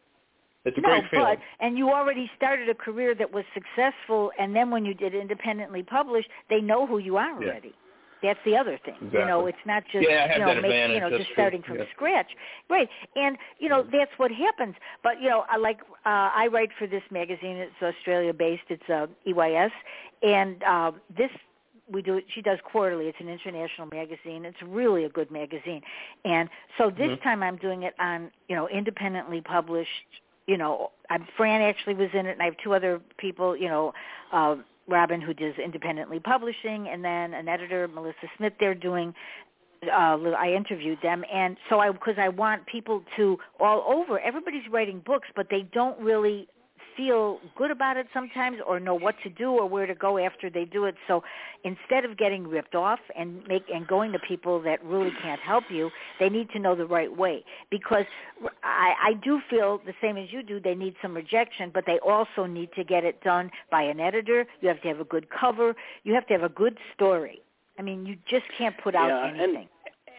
It's 0.64 0.78
a 0.78 0.80
no, 0.80 0.88
great 0.88 1.10
feeling. 1.10 1.26
but 1.26 1.38
and 1.64 1.76
you 1.76 1.90
already 1.90 2.30
started 2.36 2.68
a 2.68 2.74
career 2.74 3.14
that 3.16 3.32
was 3.32 3.44
successful, 3.54 4.30
and 4.38 4.54
then 4.54 4.70
when 4.70 4.84
you 4.84 4.94
did 4.94 5.14
independently 5.14 5.82
publish, 5.82 6.24
they 6.48 6.60
know 6.60 6.86
who 6.86 6.98
you 6.98 7.16
are 7.16 7.30
Yeah. 7.42 7.48
already. 7.48 7.74
That's 8.22 8.38
the 8.44 8.56
other 8.56 8.78
thing. 8.84 9.10
You 9.12 9.26
know, 9.26 9.46
it's 9.46 9.58
not 9.66 9.82
just 9.90 10.08
Yeah, 10.08 10.32
you 10.32 10.38
know, 10.38 10.60
make, 10.60 10.90
you 10.90 11.00
know, 11.00 11.10
just 11.10 11.26
true. 11.26 11.34
starting 11.34 11.62
from 11.62 11.78
Yeah. 11.78 11.90
scratch. 11.90 12.30
Right. 12.70 12.88
And 13.16 13.36
you 13.58 13.68
know, 13.68 13.82
that's 13.82 14.16
what 14.16 14.30
happens. 14.30 14.76
But 15.02 15.20
you 15.20 15.28
know, 15.28 15.44
I 15.48 15.56
like 15.56 15.80
uh 16.06 16.30
I 16.32 16.46
write 16.46 16.70
for 16.78 16.86
this 16.86 17.02
magazine. 17.10 17.56
It's 17.56 17.82
Australia 17.82 18.32
based. 18.32 18.62
It's 18.68 18.88
uh 18.88 19.08
EYS 19.26 19.72
and 20.22 20.62
uh 20.62 20.92
this 21.16 21.32
we 21.90 22.02
do 22.02 22.16
it 22.16 22.24
she 22.34 22.42
does 22.42 22.58
quarterly. 22.64 23.06
It's 23.06 23.18
an 23.20 23.28
international 23.28 23.88
magazine. 23.92 24.44
It's 24.44 24.60
really 24.62 25.04
a 25.04 25.08
good 25.08 25.30
magazine. 25.30 25.82
And 26.24 26.48
so 26.78 26.90
this 26.90 27.10
Mhm. 27.10 27.22
time 27.22 27.42
i'm 27.42 27.56
doing 27.56 27.82
it 27.82 27.94
on 27.98 28.30
you 28.48 28.56
know 28.56 28.68
independently 28.68 29.40
published 29.40 30.06
you 30.46 30.56
know 30.56 30.90
I'm, 31.10 31.26
fran 31.36 31.62
actually 31.62 31.94
was 31.94 32.10
in 32.12 32.26
it 32.26 32.32
and 32.32 32.42
i 32.42 32.46
have 32.46 32.56
two 32.58 32.74
other 32.74 33.00
people 33.18 33.56
you 33.56 33.68
know 33.68 33.94
uh 34.32 34.56
robin 34.88 35.20
who 35.20 35.34
does 35.34 35.54
independently 35.58 36.20
publishing 36.20 36.88
and 36.88 37.04
then 37.04 37.34
an 37.34 37.48
editor 37.48 37.86
melissa 37.88 38.26
smith 38.36 38.54
they're 38.58 38.74
doing 38.74 39.14
uh 39.84 40.16
I 40.38 40.52
interviewed 40.52 40.98
them. 41.02 41.24
And 41.32 41.56
so 41.68 41.80
I 41.80 41.90
because 41.90 42.14
I 42.16 42.28
want 42.28 42.66
people 42.66 43.02
to 43.16 43.38
all 43.58 43.82
over 43.86 44.20
everybody's 44.20 44.68
writing 44.70 45.02
books 45.04 45.28
but 45.34 45.48
they 45.50 45.62
don't 45.72 45.98
really 46.00 46.48
feel 46.96 47.38
good 47.56 47.70
about 47.70 47.96
it 47.96 48.06
sometimes 48.12 48.58
or 48.66 48.78
know 48.80 48.94
what 48.94 49.14
to 49.22 49.28
do 49.30 49.50
or 49.52 49.68
where 49.68 49.86
to 49.86 49.94
go 49.94 50.18
after 50.18 50.48
they 50.50 50.64
do 50.64 50.84
it. 50.84 50.94
So 51.06 51.22
instead 51.64 52.04
of 52.04 52.16
getting 52.16 52.46
ripped 52.46 52.74
off 52.74 53.00
and 53.16 53.46
make 53.46 53.64
and 53.72 53.86
going 53.86 54.12
to 54.12 54.18
people 54.20 54.60
that 54.62 54.84
really 54.84 55.12
can't 55.22 55.40
help 55.40 55.64
you 55.70 55.90
they 56.18 56.28
need 56.28 56.50
to 56.50 56.58
know 56.58 56.74
the 56.74 56.86
right 56.86 57.14
way. 57.16 57.44
Because 57.70 58.04
I 58.62 58.92
I 59.10 59.12
do 59.24 59.40
feel 59.50 59.80
the 59.84 59.94
same 60.00 60.16
as 60.16 60.32
you 60.32 60.42
do 60.42 60.60
they 60.60 60.74
need 60.74 60.94
some 61.02 61.14
rejection 61.14 61.70
but 61.72 61.84
they 61.86 61.98
also 62.00 62.46
need 62.46 62.70
to 62.76 62.84
get 62.84 63.04
it 63.04 63.22
done 63.22 63.50
by 63.70 63.82
an 63.82 64.00
editor. 64.00 64.46
You 64.60 64.68
have 64.68 64.80
to 64.82 64.88
have 64.88 65.00
a 65.00 65.04
good 65.04 65.26
cover. 65.30 65.74
You 66.04 66.14
have 66.14 66.26
to 66.28 66.34
have 66.34 66.42
a 66.42 66.48
good 66.48 66.78
story. 66.94 67.40
I 67.78 67.82
mean 67.82 68.06
you 68.06 68.16
just 68.28 68.44
can't 68.58 68.76
put 68.82 68.94
out 68.94 69.08
Yeah, 69.08 69.26
and- 69.28 69.40
anything. 69.40 69.68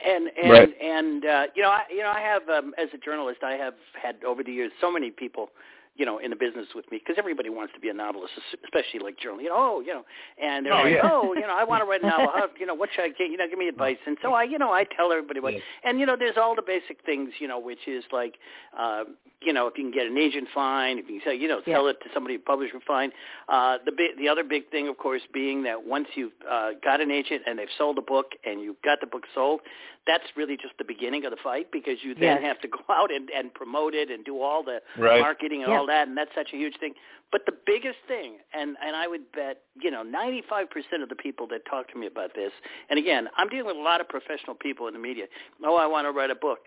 And 0.05 0.27
and 0.41 0.51
Right. 0.51 0.81
and 0.81 1.25
uh, 1.25 1.43
you 1.55 1.61
know, 1.61 1.69
I 1.69 1.83
you 1.89 1.99
know, 1.99 2.11
I 2.11 2.19
have 2.19 2.49
um, 2.49 2.73
as 2.77 2.89
a 2.93 2.97
journalist, 2.97 3.41
I 3.41 3.53
have 3.53 3.75
had 4.01 4.21
over 4.25 4.43
the 4.43 4.51
years 4.51 4.71
so 4.81 4.91
many 4.91 5.11
people, 5.11 5.49
you 5.95 6.05
know, 6.05 6.17
in 6.17 6.31
the 6.31 6.35
business 6.35 6.65
with 6.73 6.89
me 6.91 6.97
because 6.97 7.15
everybody 7.19 7.49
wants 7.49 7.73
to 7.75 7.79
be 7.79 7.89
a 7.89 7.93
novelist, 7.93 8.33
especially 8.63 8.99
like 8.99 9.17
journal. 9.19 9.41
You 9.41 9.49
know, 9.49 9.55
oh, 9.57 9.79
you 9.81 9.93
know, 9.93 10.03
and 10.41 10.65
they're 10.65 10.73
Oh, 10.73 10.83
like, 10.83 10.93
yeah. 10.93 11.01
oh, 11.11 11.33
you 11.35 11.41
know, 11.41 11.55
I 11.55 11.63
want 11.63 11.81
to 11.83 11.85
write 11.89 12.01
a 12.03 12.07
novel. 12.07 12.29
How, 12.33 12.47
you 12.59 12.65
know, 12.65 12.73
what 12.73 12.89
should 12.95 13.03
I 13.03 13.09
get? 13.09 13.29
You 13.29 13.37
know, 13.37 13.47
give 13.47 13.59
me 13.59 13.67
advice. 13.67 13.97
And 14.07 14.17
so 14.21 14.33
I, 14.33 14.43
you 14.43 14.57
know, 14.57 14.71
I 14.71 14.85
tell 14.85 15.11
everybody 15.11 15.39
what. 15.39 15.53
Yes. 15.53 15.61
And 15.83 15.99
you 15.99 16.05
know, 16.05 16.15
there's 16.17 16.37
all 16.37 16.55
the 16.55 16.63
basic 16.65 17.03
things, 17.05 17.29
you 17.39 17.47
know, 17.47 17.59
which 17.59 17.87
is 17.87 18.03
like, 18.11 18.35
uh, 18.77 19.03
you 19.41 19.53
know, 19.53 19.67
if 19.67 19.77
you 19.77 19.83
can 19.83 19.91
get 19.91 20.07
an 20.07 20.17
agent, 20.17 20.47
fine. 20.53 20.97
If 20.97 21.05
you 21.09 21.19
can 21.19 21.21
sell, 21.25 21.33
you 21.33 21.47
know, 21.47 21.61
Yeah. 21.67 21.75
sell 21.75 21.87
it 21.87 21.99
to 22.01 22.09
somebody, 22.13 22.37
publisher, 22.37 22.79
fine. 22.87 23.11
Uh, 23.47 23.77
the 23.85 23.91
bi- 23.91 24.15
the 24.17 24.27
other 24.29 24.43
big 24.43 24.69
thing, 24.71 24.87
of 24.87 24.97
course, 24.97 25.21
being 25.33 25.63
that 25.63 25.85
once 25.85 26.07
you've 26.15 26.31
uh, 26.49 26.71
got 26.83 27.01
an 27.01 27.11
agent 27.11 27.43
and 27.45 27.59
they've 27.59 27.67
sold 27.77 27.97
a 27.97 28.01
book 28.01 28.31
and 28.45 28.61
you've 28.61 28.81
got 28.83 28.99
the 28.99 29.07
book 29.07 29.23
sold, 29.35 29.59
that's 30.05 30.25
really 30.35 30.57
just 30.57 30.77
the 30.77 30.83
beginning 30.83 31.25
of 31.25 31.31
the 31.31 31.37
fight 31.41 31.71
because 31.71 31.97
you 32.03 32.13
then 32.13 32.41
Yes. 32.41 32.43
have 32.43 32.59
to 32.61 32.67
go 32.77 32.79
out 32.89 33.11
and, 33.11 33.29
and 33.29 33.53
promote 33.53 33.93
it 33.93 34.09
and 34.11 34.23
do 34.25 34.41
all 34.41 34.63
the 34.63 34.81
Right. 34.97 35.19
marketing 35.19 35.63
and 35.63 35.71
Yeah. 35.71 35.79
all 35.79 35.85
that, 35.87 36.07
and 36.07 36.17
that's 36.17 36.33
such 36.35 36.53
a 36.53 36.57
huge 36.57 36.77
thing. 36.79 36.93
But 37.31 37.45
the 37.45 37.53
biggest 37.65 37.99
thing, 38.07 38.37
and 38.53 38.77
and 38.81 38.95
I 38.95 39.07
would 39.07 39.31
bet, 39.31 39.63
you 39.81 39.89
know, 39.89 40.03
95% 40.03 41.01
of 41.01 41.09
the 41.09 41.15
people 41.15 41.47
that 41.47 41.65
talk 41.65 41.87
to 41.91 41.97
me 41.97 42.05
about 42.07 42.35
this, 42.35 42.51
and 42.89 42.99
again, 42.99 43.29
I'm 43.37 43.47
dealing 43.49 43.65
with 43.67 43.77
a 43.77 43.81
lot 43.81 44.01
of 44.01 44.07
professional 44.09 44.55
people 44.55 44.87
in 44.87 44.93
the 44.93 44.99
media. 44.99 45.25
Oh, 45.63 45.75
I 45.75 45.87
want 45.87 46.05
to 46.05 46.11
write 46.11 46.29
a 46.31 46.35
book. 46.35 46.59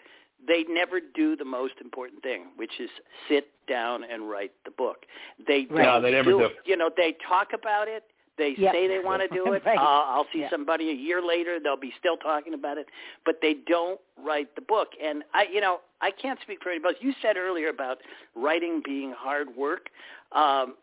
They 0.47 0.65
never 0.69 1.01
do 1.01 1.35
the 1.37 1.45
most 1.45 1.75
important 1.81 2.23
thing, 2.23 2.47
which 2.57 2.79
is 2.79 2.91
sit 3.29 3.49
down 3.67 4.05
and 4.05 4.29
write 4.29 4.53
the 4.65 4.71
book. 4.71 5.07
They 5.47 5.67
Right. 5.71 5.85
don't 5.85 5.85
No, 5.85 6.01
they 6.03 6.11
never 6.13 6.31
do 6.31 6.39
do. 6.39 6.51
You 6.65 6.77
know, 6.77 6.91
they 6.95 7.13
talk 7.27 7.53
about 7.53 7.89
it. 7.89 8.05
They 8.39 8.55
Yep. 8.59 8.73
say 8.75 8.87
they 8.89 8.99
want 8.99 9.23
to 9.23 9.29
do 9.35 9.53
it. 9.55 9.65
Right. 9.65 9.79
Uh, 9.79 9.83
I'll 9.83 10.27
see 10.33 10.41
Yeah. 10.41 10.51
somebody 10.51 10.91
a 10.91 10.95
year 10.95 11.23
later; 11.23 11.59
they'll 11.61 11.77
be 11.77 11.93
still 11.99 12.17
talking 12.17 12.55
about 12.55 12.79
it, 12.79 12.87
but 13.25 13.37
they 13.41 13.55
don't 13.67 14.01
write 14.23 14.55
the 14.55 14.63
book. 14.63 14.89
And 15.03 15.23
I, 15.35 15.47
you 15.53 15.61
know, 15.61 15.81
I 16.01 16.11
can't 16.11 16.39
speak 16.43 16.63
for 16.63 16.71
anybody. 16.71 16.95
else. 16.97 17.03
You 17.05 17.13
said 17.23 17.37
earlier 17.37 17.69
about 17.69 17.99
writing 18.35 18.83
being 18.85 19.13
hard 19.17 19.49
work. 19.57 19.89
Um, 20.33 20.75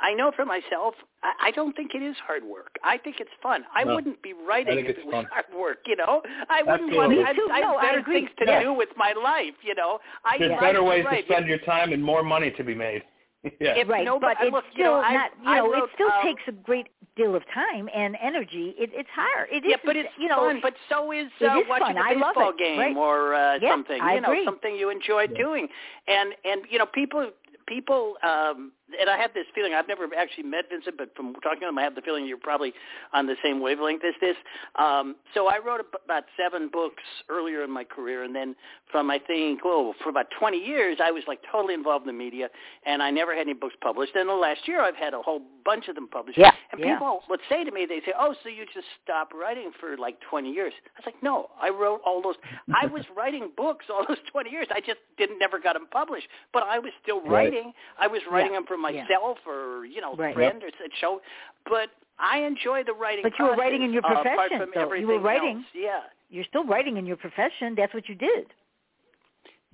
I 0.00 0.14
know 0.14 0.32
for 0.34 0.44
myself, 0.44 0.94
I, 1.22 1.32
I 1.48 1.50
don't 1.52 1.76
think 1.76 1.94
it 1.94 2.02
is 2.02 2.16
hard 2.26 2.42
work. 2.42 2.74
I 2.82 2.98
think 2.98 3.16
it's 3.20 3.30
fun. 3.42 3.64
I 3.74 3.84
No. 3.84 3.94
wouldn't 3.94 4.20
be 4.22 4.32
writing 4.32 4.78
if 4.80 4.96
it 4.98 5.06
was 5.06 5.12
fun. 5.14 5.26
hard 5.30 5.44
work. 5.56 5.78
You 5.86 5.96
know, 5.96 6.22
I 6.50 6.62
wouldn't 6.62 6.94
want. 6.96 7.12
Absolutely. 7.12 7.24
I, 7.24 7.32
Me. 7.34 7.52
I 7.52 7.60
have 7.66 7.76
I 7.76 7.82
better 7.86 7.98
agree. 7.98 8.14
things 8.22 8.30
to 8.38 8.44
Yeah. 8.46 8.62
do 8.62 8.72
with 8.72 8.88
my 8.96 9.12
life. 9.12 9.54
You 9.62 9.74
know, 9.74 10.00
I 10.24 10.38
There's 10.38 10.50
like 10.52 10.60
better 10.60 10.78
to 10.78 10.84
ways 10.84 11.04
write. 11.04 11.26
to 11.28 11.32
spend 11.32 11.46
your 11.46 11.58
time 11.58 11.92
and 11.92 12.02
more 12.02 12.22
money 12.24 12.50
to 12.52 12.64
be 12.64 12.74
made. 12.74 13.02
yeah. 13.60 13.74
If 13.76 13.88
right, 13.88 14.04
nobody- 14.04 14.34
but 14.38 14.46
it's 14.46 14.52
look, 14.54 14.64
you 14.74 14.82
still 14.84 15.02
know, 15.02 15.02
not. 15.02 15.30
You 15.42 15.48
I 15.50 15.56
know, 15.58 15.72
wrote, 15.72 15.84
it 15.84 15.90
still 15.94 16.08
um, 16.12 16.22
takes 16.22 16.42
a 16.48 16.52
great 16.52 16.88
deal 17.16 17.34
of 17.34 17.42
time 17.52 17.88
and 17.94 18.16
energy. 18.22 18.74
It, 18.78 18.90
it's 18.94 19.08
hard. 19.14 19.48
It 19.50 19.64
Yeah, 19.66 19.74
is, 19.76 19.80
but 19.84 19.96
it's 19.96 20.08
you 20.18 20.28
know, 20.28 20.36
fun. 20.48 20.60
But 20.62 20.74
so 20.88 21.12
is, 21.12 21.26
It 21.40 21.46
uh, 21.46 21.58
is 21.58 21.64
watching 21.68 21.94
fun. 21.94 21.96
a 21.98 22.00
I 22.00 22.12
love 22.14 22.34
baseball 22.34 22.50
it. 22.50 22.58
game 22.58 22.78
Right. 22.78 22.96
or 22.96 23.34
uh, 23.34 23.58
Yeah, 23.60 23.70
something. 23.72 24.00
I 24.00 24.14
you 24.14 24.20
know, 24.22 24.28
agree. 24.28 24.44
something 24.44 24.74
you 24.76 24.90
enjoy 24.90 25.26
doing. 25.26 25.68
And 26.08 26.34
and 26.44 26.62
you 26.70 26.78
know, 26.78 26.86
people 26.86 27.30
people 27.72 28.14
um 28.22 28.72
and 29.00 29.08
I 29.08 29.16
have 29.18 29.32
this 29.34 29.46
feeling 29.54 29.72
I've 29.74 29.88
never 29.88 30.06
actually 30.16 30.44
met 30.44 30.66
Vincent, 30.70 30.96
but 30.98 31.14
from 31.16 31.34
talking 31.36 31.60
to 31.60 31.68
him, 31.68 31.78
I 31.78 31.82
have 31.82 31.94
the 31.94 32.02
feeling 32.02 32.26
you're 32.26 32.36
probably 32.36 32.74
on 33.14 33.26
the 33.26 33.36
same 33.42 33.60
wavelength 33.60 34.02
as 34.04 34.14
this. 34.20 34.36
Um, 34.76 35.16
so 35.32 35.46
I 35.46 35.58
wrote 35.64 35.80
about 36.04 36.24
seven 36.36 36.68
books 36.70 37.02
earlier 37.30 37.64
in 37.64 37.70
my 37.70 37.84
career, 37.84 38.24
and 38.24 38.34
then 38.34 38.54
from 38.90 39.10
I 39.10 39.18
think 39.18 39.60
oh 39.64 39.94
for 40.02 40.10
about 40.10 40.26
20 40.38 40.58
years 40.58 40.98
I 41.02 41.10
was 41.10 41.22
like 41.26 41.40
totally 41.50 41.74
involved 41.74 42.06
in 42.06 42.14
the 42.14 42.18
media, 42.18 42.48
and 42.86 43.02
I 43.02 43.10
never 43.10 43.34
had 43.34 43.42
any 43.42 43.54
books 43.54 43.74
published. 43.80 44.14
And 44.14 44.28
the 44.28 44.34
last 44.34 44.68
year 44.68 44.82
I've 44.82 44.96
had 44.96 45.14
a 45.14 45.22
whole 45.22 45.42
bunch 45.64 45.88
of 45.88 45.94
them 45.94 46.08
published. 46.08 46.38
Yeah, 46.38 46.51
And 46.72 46.80
yeah. 46.80 46.94
people 46.94 47.20
would 47.28 47.40
say 47.50 47.64
to 47.64 47.70
me, 47.70 47.84
they 47.86 48.00
say, 48.00 48.12
"Oh, 48.18 48.34
so 48.42 48.48
you 48.48 48.64
just 48.72 48.86
stopped 49.04 49.32
writing 49.34 49.72
for 49.78 49.96
like 49.98 50.16
20 50.30 50.50
years?" 50.50 50.72
I 50.96 51.00
was 51.00 51.06
like, 51.06 51.22
"No, 51.22 51.50
I 51.60 51.68
wrote 51.68 52.00
all 52.06 52.22
those. 52.22 52.36
I 52.74 52.86
was 52.86 53.04
writing 53.16 53.50
books 53.56 53.86
all 53.90 54.04
those 54.08 54.18
20 54.32 54.50
years. 54.50 54.66
I 54.70 54.80
just 54.80 54.98
didn't 55.18 55.38
never 55.38 55.58
got 55.58 55.74
them 55.74 55.86
published, 55.90 56.28
but 56.52 56.62
I 56.62 56.78
was 56.78 56.92
still 57.02 57.20
Right. 57.20 57.52
writing. 57.52 57.72
I 57.98 58.06
was 58.06 58.22
writing 58.30 58.52
Yeah, 58.52 58.58
them 58.60 58.66
for 58.66 58.76
yeah. 58.76 59.02
myself 59.04 59.38
or 59.46 59.84
you 59.84 60.00
know, 60.00 60.14
Right. 60.16 60.34
friend 60.34 60.62
or 60.62 60.68
s- 60.68 60.90
show. 61.00 61.20
But 61.68 61.90
I 62.18 62.38
enjoy 62.40 62.84
the 62.84 62.94
writing. 62.94 63.22
But 63.22 63.38
you 63.38 63.44
were 63.44 63.54
writing 63.56 63.82
in 63.82 63.92
your 63.92 64.04
uh, 64.06 64.10
apart 64.12 64.24
profession, 64.24 64.58
from 64.60 64.70
though. 64.74 64.92
You 64.94 65.06
were 65.08 65.18
writing. 65.18 65.56
else. 65.58 65.66
Yeah. 65.74 66.00
you're 66.30 66.44
still 66.44 66.64
writing 66.64 66.96
in 66.96 67.04
your 67.04 67.16
profession. 67.18 67.74
That's 67.76 67.92
what 67.92 68.08
you 68.08 68.14
did. 68.14 68.46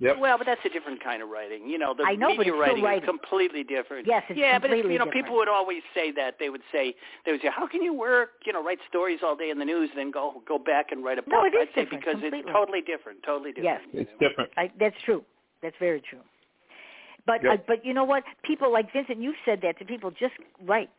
Yep. 0.01 0.17
Well, 0.19 0.37
but 0.37 0.47
that's 0.47 0.61
a 0.65 0.69
different 0.69 1.03
kind 1.03 1.21
of 1.21 1.27
writing. 1.29 1.67
You 1.69 1.77
know, 1.77 1.93
the 1.93 2.03
I 2.03 2.15
know, 2.15 2.29
but 2.29 2.37
media 2.39 2.53
it's 2.53 2.61
writing, 2.61 2.83
writing. 2.83 3.03
is 3.03 3.09
completely 3.09 3.63
different. 3.65 4.07
Yes, 4.07 4.23
it's 4.29 4.39
yeah, 4.39 4.57
but 4.57 4.71
it's, 4.71 4.77
you 4.87 4.97
know, 4.97 5.03
different. 5.05 5.11
people 5.13 5.35
would 5.35 5.49
always 5.49 5.81
say 5.93 6.11
that. 6.13 6.35
They 6.39 6.49
would 6.49 6.61
say, 6.71 6.95
they 7.25 7.33
would 7.33 7.41
say, 7.41 7.49
how 7.53 7.67
can 7.67 7.81
you 7.81 7.93
work, 7.93 8.29
you 8.45 8.53
know, 8.53 8.63
write 8.63 8.79
stories 8.87 9.19
all 9.23 9.35
day 9.35 9.49
in 9.49 9.59
the 9.59 9.65
news, 9.65 9.89
and 9.91 9.99
then 9.99 10.11
go 10.11 10.41
go 10.47 10.57
back 10.57 10.91
and 10.93 11.03
write 11.03 11.17
a 11.19 11.21
book? 11.21 11.33
No, 11.33 11.43
it 11.43 11.53
is 11.53 11.67
I'd 11.67 11.75
say 11.75 11.81
different, 11.83 12.01
because 12.05 12.11
completely. 12.21 12.39
it's 12.39 12.49
totally 12.49 12.81
different, 12.81 13.23
totally 13.25 13.51
Yes. 13.57 13.81
different. 13.91 14.07
It's 14.07 14.19
different. 14.19 14.51
I, 14.55 14.71
that's 14.79 14.95
true. 15.03 15.23
That's 15.61 15.75
very 15.79 16.01
true. 16.01 16.19
But 17.25 17.43
Yep. 17.43 17.53
uh, 17.53 17.57
but 17.67 17.85
you 17.85 17.93
know 17.93 18.05
what? 18.05 18.23
People 18.43 18.71
like 18.71 18.91
Vincent, 18.93 19.21
you've 19.21 19.35
said 19.43 19.59
that 19.63 19.77
to 19.79 19.85
people. 19.85 20.11
Just 20.11 20.35
write. 20.65 20.89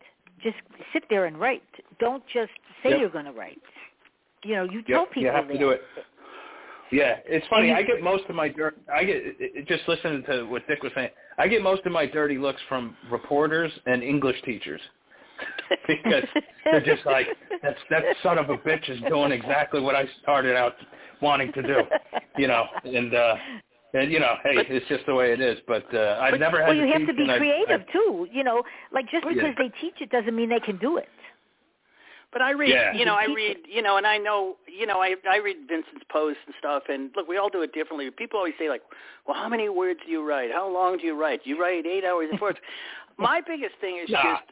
Just 0.43 0.57
sit 0.93 1.05
there 1.09 1.25
and 1.25 1.41
write. 1.41 1.63
Don't 1.99 2.23
just 2.27 2.53
say 2.83 2.91
Yep. 2.91 3.01
you're 3.01 3.09
going 3.09 3.25
to 3.25 3.33
write. 3.33 3.61
You 4.45 4.57
know, 4.57 4.65
you 4.65 4.83
tell 4.83 5.01
Yep. 5.01 5.09
people 5.11 5.23
You 5.23 5.29
have 5.31 5.49
that. 5.49 5.53
to 5.55 5.59
do 5.59 5.71
it. 5.71 5.83
Yeah, 6.93 7.17
it's 7.25 7.47
funny. 7.49 7.73
I 7.73 7.83
get 7.83 8.03
most 8.03 8.25
of 8.29 8.35
my 8.35 8.49
dirt. 8.49 8.77
I 8.93 9.05
get 9.05 9.17
it- 9.17 9.37
it- 9.39 9.69
just 9.69 9.87
listening 9.89 10.25
to 10.25 10.45
what 10.45 10.67
Dick 10.67 10.83
was 10.83 10.93
saying. 10.95 11.11
I 11.39 11.47
get 11.49 11.63
most 11.63 11.87
of 11.87 11.93
my 11.93 12.05
dirty 12.07 12.37
looks 12.39 12.61
from 12.69 12.97
reporters 13.11 13.73
and 13.87 14.03
English 14.03 14.41
teachers 14.43 14.81
because 15.87 16.25
they're 16.65 16.81
just 16.81 17.07
like 17.07 17.27
that's 17.63 17.79
that 17.91 18.05
son 18.23 18.39
of 18.39 18.51
a 18.51 18.59
bitch 18.59 18.89
is 18.91 19.01
doing 19.09 19.33
exactly 19.33 19.81
what 19.81 19.95
I 19.95 20.07
started 20.23 20.57
out 20.57 20.75
wanting 21.23 21.53
to 21.53 21.63
do, 21.63 21.79
you 22.37 22.49
know. 22.49 22.67
And 22.85 23.15
uh 23.15 23.37
and 23.95 24.11
you 24.13 24.21
know, 24.21 24.35
hey, 24.45 24.55
But- 24.57 24.71
it's 24.71 24.87
just 24.89 25.07
the 25.07 25.15
way 25.15 25.33
it 25.33 25.41
is. 25.41 25.59
But 25.67 25.93
uh, 25.95 26.19
I've 26.21 26.33
But- 26.33 26.41
never 26.41 26.59
had. 26.61 26.69
well, 26.69 26.77
you 26.77 26.93
have 26.93 27.07
to 27.07 27.15
be 27.15 27.27
creative 27.27 27.83
I've- 27.83 27.93
too. 27.93 28.29
You 28.33 28.45
know, 28.45 28.63
like 28.93 29.09
just 29.11 29.27
because 29.27 29.37
yeah. 29.43 29.55
they 29.57 29.69
teach 29.81 30.01
it 30.01 30.11
doesn't 30.11 30.35
mean 30.35 30.49
they 30.49 30.61
can 30.61 30.77
do 30.79 30.97
it. 30.99 31.09
But 32.33 32.43
I 32.43 32.53
read, 32.53 32.71
Yeah. 32.71 32.93
you 32.93 33.05
know, 33.05 33.15
I 33.17 33.25
read, 33.27 33.59
you 33.69 33.83
know, 33.83 33.97
and 33.97 34.07
I 34.07 34.17
know, 34.19 34.57
you 34.69 34.87
know, 34.87 35.01
I 35.03 35.17
I 35.29 35.39
read 35.39 35.57
Vincent's 35.69 36.05
posts 36.11 36.43
and 36.47 36.55
stuff. 36.59 36.85
And 36.89 37.11
look, 37.17 37.27
we 37.29 37.37
all 37.39 37.49
do 37.49 37.63
it 37.63 37.73
differently. 37.73 38.09
People 38.11 38.39
always 38.39 38.55
say 38.59 38.69
like, 38.69 38.83
"Well, 39.27 39.37
how 39.37 39.49
many 39.49 39.69
words 39.69 40.01
do 40.07 40.13
you 40.13 40.23
write? 40.27 40.53
How 40.53 40.69
long 40.69 40.99
do 40.99 41.07
you 41.07 41.15
write? 41.21 41.43
Do 41.45 41.51
you 41.51 41.61
write 41.61 41.87
eight 41.87 42.05
hours 42.05 42.29
and 42.31 42.39
four?" 42.43 42.55
My 43.19 43.41
biggest 43.41 43.75
thing 43.81 43.97
is 43.99 44.09
Nah. 44.11 44.23
just 44.23 44.45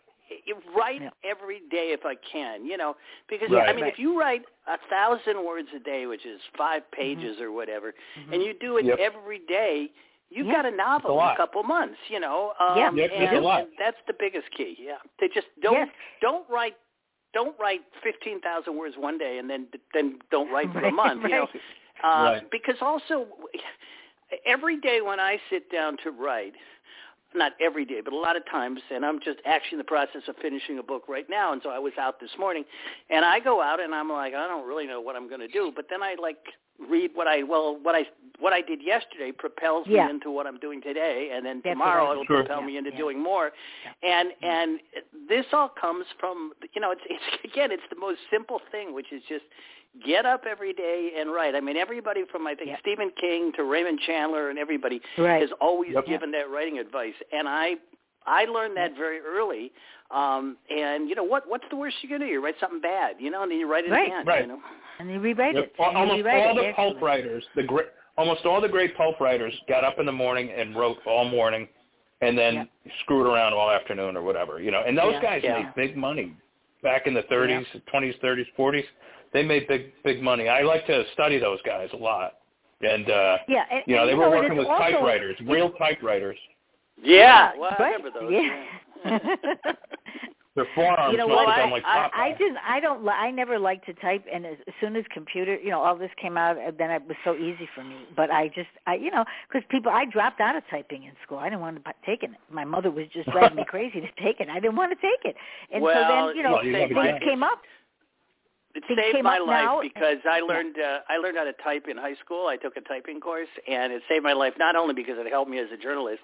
you 0.44 0.56
write 0.76 1.00
Yeah. 1.00 1.10
every 1.24 1.60
day 1.70 1.92
if 1.92 2.04
I 2.04 2.14
can, 2.16 2.66
you 2.66 2.76
know, 2.76 2.96
because 3.28 3.48
Right. 3.50 3.68
I 3.68 3.72
mean, 3.72 3.84
Right. 3.84 3.92
if 3.94 3.98
you 3.98 4.18
write 4.20 4.44
a 4.66 4.76
thousand 4.90 5.42
words 5.42 5.68
a 5.72 5.78
day, 5.78 6.06
which 6.06 6.26
is 6.26 6.40
five 6.56 6.82
mm-hmm. 6.90 7.00
pages 7.00 7.40
or 7.40 7.50
whatever, 7.50 7.94
mm-hmm. 8.16 8.32
and 8.34 8.42
you 8.42 8.52
do 8.54 8.76
it 8.76 8.84
Yep. 8.84 8.98
every 8.98 9.38
day, 9.38 9.90
you've 10.28 10.46
Yeah. 10.48 10.52
got 10.52 10.66
a 10.66 10.70
novel 10.70 11.12
a 11.12 11.14
in 11.14 11.18
a 11.20 11.22
lot. 11.28 11.36
couple 11.38 11.62
months, 11.62 11.98
you 12.08 12.20
know. 12.20 12.52
Um, 12.58 12.76
Yeah. 12.76 12.90
Yep, 12.92 13.10
and, 13.14 13.36
a 13.38 13.40
lot. 13.40 13.60
and 13.60 13.68
that's 13.78 13.96
the 14.06 14.12
biggest 14.12 14.50
key. 14.50 14.76
Yeah, 14.78 14.98
they 15.18 15.28
just 15.28 15.48
don't 15.60 15.74
Yes. 15.74 15.88
don't 16.20 16.46
write 16.50 16.76
don't 17.34 17.58
write 17.60 17.80
fifteen 18.02 18.40
thousand 18.40 18.76
words 18.76 18.94
one 18.98 19.18
day 19.18 19.38
and 19.38 19.48
then 19.50 19.66
then 19.94 20.18
don't 20.30 20.50
write 20.52 20.72
for 20.72 20.78
a 20.80 20.82
Right, 20.84 20.94
month, 20.94 21.22
you 21.22 21.28
know. 21.30 21.46
Uh, 22.04 22.06
Right. 22.06 22.50
Because 22.50 22.76
also, 22.80 23.26
every 24.46 24.78
day 24.80 25.00
when 25.00 25.20
I 25.20 25.38
sit 25.50 25.70
down 25.70 25.96
to 26.04 26.10
write, 26.10 26.54
not 27.34 27.52
every 27.60 27.84
day, 27.84 28.00
but 28.02 28.12
a 28.12 28.16
lot 28.16 28.36
of 28.36 28.42
times, 28.50 28.80
and 28.90 29.04
I'm 29.04 29.18
just 29.20 29.38
actually 29.44 29.74
in 29.76 29.78
the 29.78 29.84
process 29.84 30.22
of 30.28 30.36
finishing 30.40 30.78
a 30.78 30.82
book 30.82 31.04
right 31.08 31.28
now, 31.28 31.52
and 31.52 31.60
so 31.62 31.70
I 31.70 31.78
was 31.78 31.92
out 32.00 32.20
this 32.20 32.30
morning, 32.38 32.64
and 33.10 33.24
I 33.24 33.40
go 33.40 33.60
out 33.60 33.80
and 33.80 33.94
I'm 33.94 34.08
like, 34.08 34.32
I 34.34 34.46
don't 34.48 34.66
really 34.66 34.86
know 34.86 35.00
what 35.00 35.16
I'm 35.16 35.28
going 35.28 35.40
to 35.40 35.48
do, 35.48 35.72
but 35.74 35.86
then 35.90 36.02
I 36.02 36.14
like 36.20 36.38
read 36.78 37.10
what 37.14 37.26
I 37.26 37.42
well 37.42 37.78
what 37.82 37.94
I 37.94 38.06
what 38.40 38.52
I 38.52 38.60
did 38.60 38.80
yesterday 38.82 39.32
propels 39.32 39.86
Yeah. 39.88 40.04
me 40.04 40.10
into 40.10 40.30
what 40.30 40.46
I'm 40.46 40.58
doing 40.58 40.80
today, 40.80 41.30
and 41.32 41.44
then 41.44 41.60
That's 41.64 41.74
tomorrow 41.74 42.04
what 42.06 42.12
it'll 42.12 42.24
Sure. 42.26 42.36
propel 42.44 42.60
Yeah, 42.60 42.66
me 42.66 42.76
into 42.76 42.90
yeah. 42.90 42.96
doing 42.96 43.18
more, 43.18 43.52
and 44.02 44.32
and 44.42 44.80
this 45.28 45.46
all 45.52 45.68
comes 45.68 46.06
from 46.18 46.52
you 46.72 46.80
know 46.80 46.92
it's 46.92 47.02
it's 47.06 47.44
again 47.44 47.72
it's 47.72 47.82
the 47.90 47.96
most 47.96 48.20
simple 48.30 48.60
thing, 48.70 48.94
which 48.94 49.12
is 49.12 49.22
just 49.28 49.44
get 50.04 50.24
up 50.26 50.44
every 50.48 50.72
day 50.72 51.12
and 51.18 51.32
write. 51.32 51.54
I 51.56 51.60
mean, 51.60 51.76
everybody 51.76 52.22
from 52.30 52.46
I 52.46 52.54
think 52.54 52.68
Yeah. 52.70 52.78
Stephen 52.80 53.10
King 53.20 53.52
to 53.56 53.64
Raymond 53.64 53.98
Chandler 54.00 54.50
and 54.50 54.58
everybody 54.58 55.00
Right. 55.16 55.40
has 55.40 55.50
always 55.60 55.94
Yep. 55.94 56.06
given 56.06 56.30
that 56.32 56.48
writing 56.50 56.78
advice, 56.78 57.14
and 57.32 57.48
I 57.48 57.78
I 58.28 58.44
learned 58.44 58.76
that 58.76 58.94
very 58.96 59.18
early. 59.20 59.72
Um, 60.10 60.56
and 60.70 61.08
you 61.08 61.14
know 61.14 61.24
what? 61.24 61.48
What's 61.48 61.64
the 61.70 61.76
worst 61.76 61.96
you 62.02 62.08
can 62.08 62.20
do? 62.20 62.26
You 62.26 62.42
write 62.42 62.54
something 62.60 62.80
bad, 62.80 63.16
you 63.18 63.30
know, 63.30 63.42
and 63.42 63.50
then 63.50 63.58
you 63.58 63.70
write 63.70 63.84
it 63.84 63.90
Right. 63.90 64.06
again. 64.06 64.24
Right. 64.26 64.42
You 64.42 64.48
know? 64.48 64.60
And 64.98 65.10
you 65.10 65.20
rewrite 65.20 65.54
Yep. 65.54 65.64
it. 65.64 65.74
Al- 65.78 65.86
and 65.88 65.92
you 65.94 65.98
Almost 66.00 66.16
rewrite 66.24 66.46
all 66.46 66.58
it, 66.58 66.66
the 66.68 66.72
pulp 66.74 66.94
actually. 66.96 67.06
writers, 67.06 67.44
the 67.54 67.62
great, 67.62 67.86
almost 68.16 68.46
all 68.46 68.60
the 68.60 68.68
great 68.68 68.96
pulp 68.96 69.20
writers 69.20 69.54
got 69.68 69.84
up 69.84 69.98
in 69.98 70.06
the 70.06 70.12
morning 70.12 70.50
and 70.50 70.74
wrote 70.76 70.98
all 71.06 71.24
morning, 71.24 71.68
and 72.20 72.36
then 72.38 72.68
screwed 73.00 73.26
around 73.26 73.52
all 73.52 73.70
afternoon 73.70 74.16
or 74.16 74.22
whatever, 74.22 74.60
you 74.60 74.70
know. 74.70 74.82
And 74.86 74.96
those 74.96 75.14
Yeah. 75.14 75.20
guys 75.20 75.42
Yeah. 75.44 75.58
made 75.62 75.74
big 75.74 75.96
money 75.96 76.32
back 76.82 77.06
in 77.06 77.14
the 77.14 77.22
30s, 77.24 77.66
20s, 77.86 78.16
30s, 78.18 78.48
40s. 78.56 78.86
They 79.32 79.42
made 79.42 79.66
big, 79.68 79.92
big 80.04 80.22
money. 80.22 80.48
I 80.48 80.62
like 80.62 80.86
to 80.86 81.04
study 81.12 81.38
those 81.38 81.60
guys 81.62 81.92
a 81.92 81.96
lot, 81.96 82.36
and 82.82 83.10
uh, 83.10 83.38
Yeah, 83.46 83.66
and, 83.70 83.82
you 83.86 83.94
know, 83.94 84.02
and 84.02 84.08
they 84.08 84.14
you 84.14 84.18
were 84.18 84.30
know, 84.30 84.36
working 84.36 84.56
with 84.56 84.66
also, 84.68 84.82
typewriters, 84.82 85.38
real 85.42 85.70
typewriters. 85.72 86.38
Yeah. 87.02 87.52
Well, 87.58 87.70
I 87.78 87.82
right. 87.82 87.96
remember 87.96 88.20
those. 88.20 88.32
Yeah. 88.32 89.18
Their 90.58 90.66
forearms 90.74 91.12
you 91.12 91.18
know 91.18 91.28
must 91.28 91.36
what? 91.36 91.48
have 91.54 91.58
I, 91.58 91.62
been 91.62 91.70
like 91.70 91.84
I, 91.86 92.10
I 92.12 92.30
Popeye. 92.32 92.38
didn't. 92.38 92.58
I 92.66 92.80
don't. 92.80 93.04
li- 93.04 93.12
I 93.16 93.30
never 93.30 93.60
liked 93.60 93.86
to 93.86 93.94
type, 93.94 94.24
and 94.32 94.44
as, 94.44 94.56
as 94.66 94.74
soon 94.80 94.96
as 94.96 95.04
computer, 95.14 95.56
you 95.56 95.70
know, 95.70 95.80
all 95.80 95.96
this 95.96 96.10
came 96.20 96.36
out, 96.36 96.58
uh, 96.58 96.72
then 96.76 96.90
it 96.90 97.02
was 97.06 97.16
so 97.24 97.36
easy 97.36 97.68
for 97.76 97.84
me. 97.84 97.94
But 98.16 98.32
I 98.32 98.48
just, 98.48 98.66
I, 98.84 98.96
you 98.96 99.12
know, 99.12 99.24
because 99.48 99.64
people, 99.70 99.92
I 99.92 100.04
dropped 100.04 100.40
out 100.40 100.56
of 100.56 100.64
typing 100.68 101.04
in 101.04 101.12
school. 101.22 101.38
I 101.38 101.44
didn't 101.44 101.60
want 101.60 101.76
to 101.84 101.92
take 102.04 102.24
it. 102.24 102.30
My 102.50 102.64
mother 102.64 102.90
was 102.90 103.06
just 103.14 103.30
driving 103.30 103.56
me 103.56 103.64
crazy 103.68 104.00
to 104.00 104.08
take 104.20 104.40
it. 104.40 104.48
I 104.48 104.58
didn't 104.58 104.74
want 104.74 104.90
to 104.90 104.96
take 104.96 105.24
it, 105.24 105.36
and 105.72 105.80
well, 105.80 105.94
so 105.94 106.26
then, 106.26 106.36
you 106.36 106.42
know, 106.42 106.54
Well, 106.54 106.64
you 106.64 106.72
things 106.72 107.22
came 107.22 107.44
up. 107.44 107.62
It 108.74 108.84
things 108.86 109.00
saved 109.12 109.24
my 109.24 109.38
life 109.38 109.80
because 109.82 110.18
I 110.28 110.40
learned 110.40 110.76
uh, 110.78 111.00
I 111.08 111.16
learned 111.16 111.36
how 111.38 111.44
to 111.44 111.52
type 111.64 111.86
in 111.88 111.96
high 111.96 112.14
school. 112.16 112.46
I 112.48 112.56
took 112.56 112.76
a 112.76 112.80
typing 112.82 113.20
course, 113.20 113.48
and 113.66 113.92
it 113.92 114.02
saved 114.08 114.22
my 114.22 114.34
life 114.34 114.54
not 114.58 114.76
only 114.76 114.94
because 114.94 115.14
it 115.18 115.26
helped 115.30 115.50
me 115.50 115.58
as 115.58 115.68
a 115.72 115.76
journalist, 115.76 116.20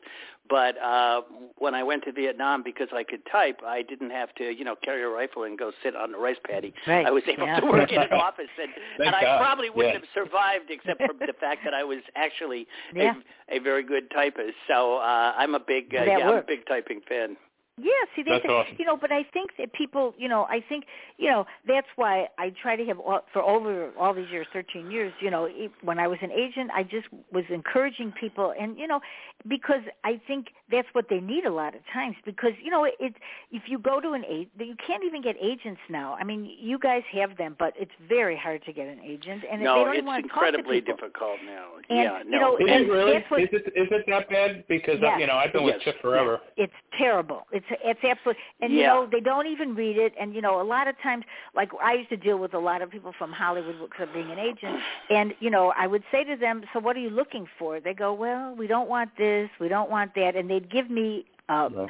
but 0.49 0.77
uh, 0.81 1.23
when 1.57 1.75
I 1.75 1.83
went 1.83 2.05
to 2.05 2.13
Vietnam 2.13 2.63
because 2.63 2.89
I 2.93 3.03
could 3.03 3.21
type, 3.31 3.61
I 3.67 3.83
didn't 3.83 4.11
have 4.11 4.35
to 4.37 4.45
you 4.55 4.65
know 4.65 4.77
carry 4.77 5.03
a 5.03 5.09
rifle 5.09 5.45
and 5.45 5.59
go 5.59 5.73
sit 5.83 5.97
on 5.97 6.13
the 6.13 6.19
rice 6.19 6.37
paddy. 6.45 6.75
Right. 6.87 7.07
I 7.07 7.11
was 7.11 7.23
able 7.27 7.47
Yeah. 7.47 7.61
to 7.61 7.67
work 7.67 7.91
in 7.91 8.03
an 8.03 8.13
office, 8.13 8.51
and, 8.61 9.07
and 9.07 9.15
I 9.17 9.23
God. 9.23 9.39
probably 9.39 9.71
wouldn't 9.71 9.95
Yeah. 9.95 10.01
have 10.01 10.09
survived 10.15 10.71
except 10.71 11.01
for 11.01 11.15
the 11.15 11.33
fact 11.41 11.63
that 11.65 11.75
I 11.75 11.83
was 11.85 12.01
actually 12.15 12.67
Yeah. 12.95 13.15
a, 13.51 13.57
a 13.57 13.59
very 13.59 13.83
good 13.83 14.11
typist. 14.11 14.55
So 14.69 14.99
uh, 14.99 15.33
I'm 15.37 15.55
a 15.55 15.61
big 15.61 15.95
uh, 15.95 16.05
yeah, 16.05 16.19
I'm 16.19 16.39
a 16.39 16.43
big 16.43 16.67
typing 16.67 17.01
fan. 17.09 17.37
Yeah, 17.77 17.91
see, 18.15 18.23
that's, 18.23 18.45
That's 18.45 18.53
awesome. 18.53 18.77
you 18.79 18.85
know, 18.85 18.97
but 18.97 19.11
I 19.11 19.25
think 19.33 19.51
that 19.59 19.73
people, 19.73 20.15
you 20.17 20.29
know, 20.29 20.45
I 20.49 20.63
think, 20.69 20.85
you 21.19 21.29
know, 21.29 21.45
that's 21.67 21.89
why 21.97 22.29
I 22.39 22.53
try 22.63 22.77
to 22.77 22.85
have 22.85 23.01
all, 23.01 23.23
for 23.33 23.43
over 23.43 23.91
all 23.99 24.15
these 24.15 24.29
years, 24.31 24.47
13 24.53 24.93
years, 24.93 25.13
you 25.21 25.29
know, 25.29 25.49
e- 25.49 25.71
when 25.83 25.99
I 25.99 26.07
was 26.07 26.19
an 26.23 26.31
agent, 26.31 26.71
I 26.73 26.85
just 26.85 27.09
was 27.33 27.43
encouraging 27.51 28.13
people, 28.13 28.55
and 28.59 28.79
you 28.79 28.87
know, 28.87 29.01
because 29.49 29.81
I 30.05 30.21
think 30.29 30.49
that's 30.71 30.87
what 30.93 31.07
they 31.11 31.19
need 31.19 31.47
a 31.47 31.53
lot 31.53 31.75
of 31.75 31.81
times. 31.93 32.15
Because 32.25 32.53
you 32.63 32.71
know, 32.71 32.85
it 32.85 33.15
if 33.51 33.63
you 33.67 33.81
go 33.81 34.01
to 34.01 34.13
an 34.13 34.25
agent, 34.25 34.51
you 34.59 34.77
can't 34.87 35.03
even 35.03 35.21
get 35.21 35.35
agents 35.43 35.81
now. 35.91 36.17
I 36.21 36.23
mean, 36.23 36.49
you 36.61 36.79
guys 36.79 37.03
have 37.13 37.37
them, 37.37 37.57
but 37.59 37.75
it's 37.77 37.91
very 38.09 38.37
hard 38.37 38.65
to 38.67 38.73
get 38.73 38.87
an 38.87 39.01
agent, 39.05 39.43
and 39.51 39.61
they 39.61 39.65
don't 39.65 39.97
it's 39.97 40.07
want 40.07 40.23
to 40.25 40.29
talk 40.29 40.41
to 40.43 40.47
incredibly 40.47 40.81
people. 40.81 40.95
difficult 40.95 41.39
now. 41.45 41.67
And, 41.91 41.99
yeah, 41.99 42.19
you 42.23 42.31
no. 42.31 42.39
know, 42.39 42.57
Is 42.59 42.65
it 42.69 42.89
really? 42.91 43.13
that's 43.15 43.31
what- 43.33 43.41
is 43.43 43.49
it 43.53 43.67
is 43.75 43.89
it 43.91 44.05
that 44.07 44.29
bad? 44.31 44.65
Because 44.69 44.99
Yes. 45.03 45.19
you 45.19 45.27
know 45.27 45.35
I've 45.35 45.53
been 45.53 45.65
with 45.65 45.81
Chip 45.83 46.01
forever. 46.01 46.41
It's 46.57 46.73
terrible. 46.97 47.47
It's 47.51 47.63
it's 47.70 48.00
absolutely, 48.05 48.42
and 48.61 48.72
you 48.72 48.83
know 48.83 49.09
they 49.11 49.20
don't 49.20 49.46
even 49.46 49.74
read 49.74 49.96
it. 49.96 50.12
And 50.20 50.35
you 50.35 50.40
know, 50.40 50.61
a 50.61 50.64
lot 50.64 50.88
of 50.88 50.94
times, 51.03 51.24
like 51.55 51.70
I 51.83 51.94
used 51.94 52.11
to 52.11 52.16
deal 52.16 52.38
with 52.38 52.55
a 52.55 52.59
lot 52.59 52.83
of 52.83 52.90
people 52.90 53.12
from 53.18 53.33
Hollywood 53.33 53.77
because 53.81 54.09
of 54.09 54.14
being 54.14 54.31
an 54.31 54.38
agent, 54.38 54.81
and 55.11 55.35
you 55.40 55.50
know, 55.50 55.72
I 55.77 55.87
would 55.87 56.03
say 56.11 56.24
to 56.24 56.37
them, 56.37 56.64
"So 56.72 56.81
what 56.81 56.96
are 56.96 57.00
you 57.00 57.11
looking 57.11 57.46
for?" 57.59 57.81
They 57.81 57.94
go, 57.94 58.12
"Well, 58.12 58.55
we 58.57 58.66
don't 58.66 58.88
want 58.88 59.11
this, 59.16 59.50
we 59.61 59.68
don't 59.68 59.90
want 59.90 60.14
that," 60.14 60.37
and 60.37 60.48
they'd 60.50 60.70
give 60.70 60.90
me 60.90 61.24
um, 61.48 61.88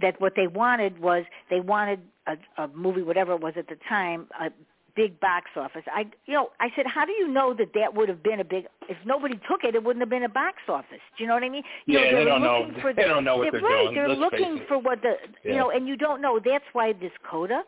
that 0.00 0.20
what 0.20 0.34
they 0.36 0.46
wanted 0.46 1.00
was 1.00 1.24
they 1.50 1.60
wanted 1.60 2.00
a, 2.26 2.62
a 2.62 2.68
movie, 2.68 3.02
whatever 3.02 3.32
it 3.32 3.40
was 3.40 3.54
at 3.56 3.68
the 3.68 3.78
time, 3.88 4.26
a 4.40 4.50
big 4.96 5.20
box 5.20 5.50
office. 5.56 5.82
I, 5.92 6.04
you 6.26 6.34
know, 6.34 6.50
I 6.58 6.68
said, 6.74 6.86
how 6.92 7.04
do 7.04 7.12
you 7.12 7.28
know 7.28 7.54
that 7.54 7.72
that 7.74 7.94
would 7.94 8.08
have 8.08 8.22
been 8.22 8.40
a 8.40 8.44
big? 8.44 8.64
If 8.88 8.96
nobody 9.04 9.34
took 9.48 9.62
it, 9.62 9.74
it 9.74 9.84
wouldn't 9.84 10.02
have 10.02 10.10
been 10.10 10.24
a 10.24 10.28
box 10.28 10.56
office. 10.68 11.04
Do 11.16 11.22
you 11.22 11.28
know 11.28 11.34
what 11.34 11.42
I 11.42 11.48
mean? 11.50 11.62
You 11.86 11.98
Yeah, 11.98 12.10
know, 12.10 12.18
they 12.18 12.24
don't 12.24 12.42
know. 12.42 12.60
looking 12.60 12.80
For 12.82 12.92
They 12.94 13.02
the, 13.02 13.08
don't 13.08 13.24
know 13.24 13.36
what 13.36 13.52
they're 13.52 13.60
right. 13.60 13.84
doing, 13.84 13.94
They're 13.94 14.08
let's 14.08 14.20
looking 14.20 14.60
for 14.66 14.78
what 14.78 15.02
the, 15.02 15.14
you 15.44 15.52
Yeah. 15.52 15.58
know, 15.58 15.70
and 15.70 15.86
you 15.86 15.96
don't 15.96 16.20
know. 16.20 16.40
That's 16.42 16.64
why 16.72 16.92
this 16.94 17.12
coda 17.30 17.62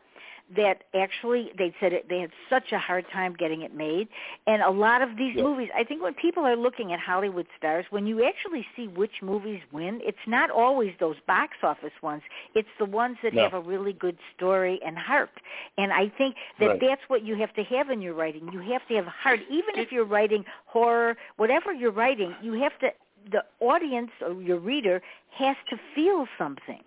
that 0.57 0.85
actually 0.95 1.51
they 1.59 1.75
said 1.81 1.93
it, 1.93 2.09
they 2.09 2.21
had 2.21 2.31
such 2.49 2.73
a 2.73 2.79
hard 2.79 3.05
time 3.13 3.35
getting 3.39 3.63
it 3.63 3.75
made 3.75 4.09
and 4.47 4.63
a 4.63 4.71
lot 4.71 5.03
of 5.03 5.17
these 5.17 5.35
Yeah. 5.37 5.43
movies 5.43 5.69
i 5.75 5.85
think 5.85 6.03
when 6.03 6.15
people 6.15 6.45
are 6.47 6.57
looking 6.57 6.93
at 6.93 7.01
hollywood 7.01 7.47
stars 7.59 7.85
when 7.91 8.07
you 8.07 8.25
actually 8.25 8.67
see 8.77 8.89
which 8.89 9.23
movies 9.23 9.61
win 9.73 10.01
it's 10.05 10.27
not 10.27 10.51
always 10.51 10.93
those 11.01 11.17
box 11.27 11.57
office 11.63 11.93
ones 12.03 12.23
it's 12.55 12.69
the 12.79 12.85
ones 12.85 13.17
that 13.23 13.35
No. 13.35 13.43
have 13.43 13.55
a 13.55 13.61
really 13.61 13.93
good 13.93 14.17
story 14.37 14.81
and 14.85 14.97
heart 14.97 15.31
and 15.77 15.93
i 15.93 16.09
think 16.17 16.37
that 16.61 16.69
Right. 16.69 16.81
that's 16.81 17.03
what 17.09 17.23
you 17.25 17.35
have 17.37 17.53
to 17.55 17.65
have 17.65 17.91
in 17.91 18.01
your 18.01 18.15
writing 18.15 18.51
you 18.53 18.61
have 18.61 18.87
to 18.89 18.95
have 18.95 19.07
heart 19.07 19.41
even 19.51 19.77
if 19.77 19.93
you're 19.93 20.05
writing 20.05 20.45
horror 20.67 21.17
whatever 21.37 21.73
you're 21.73 21.93
writing 21.93 22.35
you 22.43 22.55
have 22.55 22.79
to 22.81 22.91
the 23.33 23.45
audience 23.61 24.11
or 24.25 24.41
your 24.43 24.59
reader 24.59 25.03
has 25.31 25.57
to 25.71 25.77
feel 25.95 26.27
something 26.39 26.83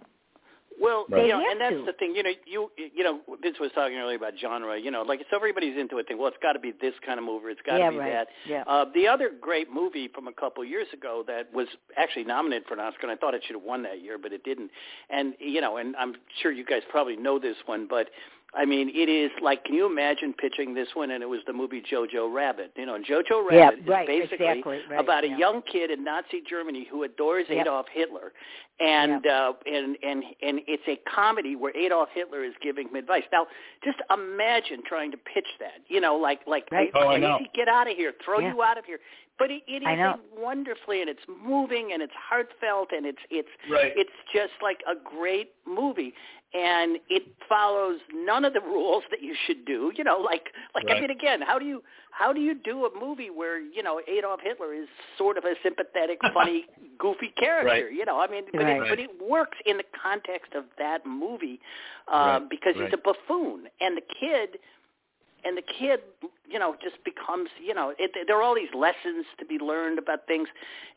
Well, 0.81 1.05
Right. 1.09 1.27
you 1.27 1.31
know, 1.31 1.43
and 1.47 1.61
that's 1.61 1.75
to. 1.75 1.85
the 1.85 1.93
thing. 1.93 2.15
You 2.15 2.23
know, 2.23 2.31
you 2.45 2.71
you 2.75 3.03
know, 3.03 3.19
Vince 3.41 3.57
was 3.59 3.71
talking 3.75 3.97
earlier 3.97 4.17
about 4.17 4.33
genre. 4.41 4.79
You 4.79 4.89
know, 4.89 5.03
like 5.03 5.23
so 5.29 5.35
everybody's 5.37 5.77
into 5.77 5.99
it. 5.99 6.07
Think, 6.07 6.19
well, 6.19 6.29
it's 6.29 6.37
got 6.41 6.53
to 6.53 6.59
be 6.59 6.71
this 6.81 6.93
kind 7.05 7.19
of 7.19 7.25
movie. 7.25 7.49
It's 7.51 7.61
got 7.63 7.73
to 7.73 7.79
Yeah, 7.79 7.89
be 7.91 7.97
right. 7.97 8.11
that. 8.11 8.27
Yeah. 8.47 8.63
Uh, 8.65 8.85
the 8.93 9.07
other 9.07 9.29
great 9.39 9.71
movie 9.71 10.07
from 10.07 10.27
a 10.27 10.33
couple 10.33 10.65
years 10.65 10.87
ago 10.91 11.23
that 11.27 11.53
was 11.53 11.67
actually 11.97 12.23
nominated 12.25 12.67
for 12.67 12.73
an 12.73 12.79
Oscar, 12.79 13.03
and 13.03 13.11
I 13.11 13.15
thought 13.15 13.35
it 13.35 13.43
should 13.45 13.55
have 13.55 13.63
won 13.63 13.83
that 13.83 14.01
year, 14.01 14.17
but 14.17 14.33
it 14.33 14.43
didn't. 14.43 14.71
And 15.11 15.35
you 15.39 15.61
know, 15.61 15.77
and 15.77 15.95
I'm 15.97 16.15
sure 16.41 16.51
you 16.51 16.65
guys 16.65 16.81
probably 16.89 17.15
know 17.15 17.37
this 17.37 17.57
one, 17.67 17.85
but 17.87 18.09
I 18.53 18.65
mean, 18.65 18.89
it 18.89 19.07
is 19.07 19.31
like, 19.41 19.63
can 19.63 19.75
you 19.75 19.85
imagine 19.85 20.33
pitching 20.33 20.73
this 20.73 20.89
one? 20.93 21.11
And 21.11 21.23
it 21.23 21.29
was 21.29 21.39
the 21.47 21.53
movie 21.53 21.81
Jojo 21.89 22.33
Rabbit. 22.33 22.73
You 22.75 22.85
know, 22.85 22.95
and 22.95 23.05
Jojo 23.05 23.49
Yeah, 23.49 23.69
Rabbit 23.69 23.79
right, 23.87 24.09
is 24.09 24.19
basically 24.29 24.47
exactly, 24.47 24.79
right, 24.89 24.99
about 24.99 25.23
a 25.23 25.29
young 25.29 25.61
kid 25.71 25.89
in 25.89 26.03
Nazi 26.03 26.41
Germany 26.49 26.85
who 26.91 27.03
adores 27.03 27.45
Yep. 27.49 27.61
Adolf 27.61 27.85
Hitler, 27.93 28.33
and 28.81 29.25
uh, 29.25 29.53
and 29.65 29.95
and 30.03 30.23
and 30.41 30.59
it's 30.67 30.83
a 30.87 30.99
comedy 31.09 31.55
where 31.55 31.75
Adolf 31.77 32.09
Hitler 32.13 32.43
is 32.43 32.53
giving 32.61 32.89
him 32.89 32.95
advice. 32.95 33.23
Now, 33.31 33.47
just 33.85 33.99
imagine 34.13 34.81
trying 34.85 35.11
to 35.11 35.17
pitch 35.17 35.47
that. 35.59 35.79
You 35.87 36.01
know, 36.01 36.15
like 36.17 36.41
like 36.45 36.67
Right. 36.71 36.91
Oh, 36.93 37.07
I 37.07 37.17
know. 37.17 37.37
crazy, 37.37 37.51
get 37.55 37.69
out 37.69 37.89
of 37.89 37.95
here, 37.95 38.11
throw 38.25 38.39
Yeah. 38.39 38.53
you 38.53 38.63
out 38.63 38.77
of 38.77 38.83
here. 38.85 38.99
but 39.39 39.49
it, 39.49 39.63
it 39.67 39.81
I 39.83 39.93
is 39.93 39.97
know. 39.99 40.19
wonderfully 40.37 41.01
and 41.01 41.09
it's 41.09 41.25
moving 41.27 41.93
and 41.93 42.03
it's 42.03 42.13
heartfelt 42.29 42.89
and 42.91 43.05
it's 43.07 43.23
it's 43.31 43.49
Right. 43.71 43.91
it's 43.95 44.11
just 44.35 44.53
like 44.61 44.79
a 44.87 44.93
great 44.93 45.53
movie 45.65 46.13
and 46.53 46.97
it 47.09 47.23
follows 47.47 47.99
none 48.13 48.43
of 48.45 48.53
the 48.53 48.59
rules 48.61 49.03
that 49.09 49.21
you 49.21 49.33
should 49.45 49.65
do 49.65 49.91
you 49.95 50.03
know 50.03 50.17
like 50.17 50.47
like 50.75 50.85
i 50.89 50.99
mean 50.99 51.09
again 51.09 51.41
how 51.41 51.57
do 51.57 51.65
you 51.65 51.81
how 52.11 52.33
do 52.33 52.39
you 52.41 52.53
do 52.55 52.85
a 52.85 52.99
movie 52.99 53.29
where 53.29 53.59
you 53.59 53.81
know 53.81 54.01
adolf 54.07 54.39
hitler 54.43 54.73
is 54.73 54.87
sort 55.17 55.37
of 55.37 55.45
a 55.45 55.53
sympathetic 55.63 56.19
funny 56.33 56.65
goofy 56.99 57.33
character 57.39 57.85
Right. 57.85 57.93
you 57.93 58.05
know 58.05 58.19
i 58.19 58.27
mean 58.27 58.43
but, 58.51 58.61
Right. 58.63 58.81
it, 58.81 58.89
but 58.89 58.99
it 58.99 59.09
works 59.29 59.57
in 59.65 59.77
the 59.77 59.83
context 60.01 60.53
of 60.55 60.65
that 60.77 61.05
movie 61.05 61.59
uh, 62.11 62.39
Right. 62.39 62.49
because 62.49 62.73
Right. 62.77 62.89
he's 62.89 62.93
a 62.93 63.01
buffoon 63.01 63.67
and 63.79 63.97
the 63.97 64.03
kid 64.19 64.59
and 65.43 65.57
the 65.57 65.61
kid, 65.61 65.99
you 66.47 66.59
know, 66.59 66.75
just 66.81 67.03
becomes, 67.03 67.49
you 67.63 67.73
know, 67.73 67.93
it, 67.97 68.11
there 68.27 68.37
are 68.37 68.41
all 68.41 68.55
these 68.55 68.73
lessons 68.73 69.25
to 69.39 69.45
be 69.45 69.57
learned 69.57 69.99
about 69.99 70.27
things, 70.27 70.47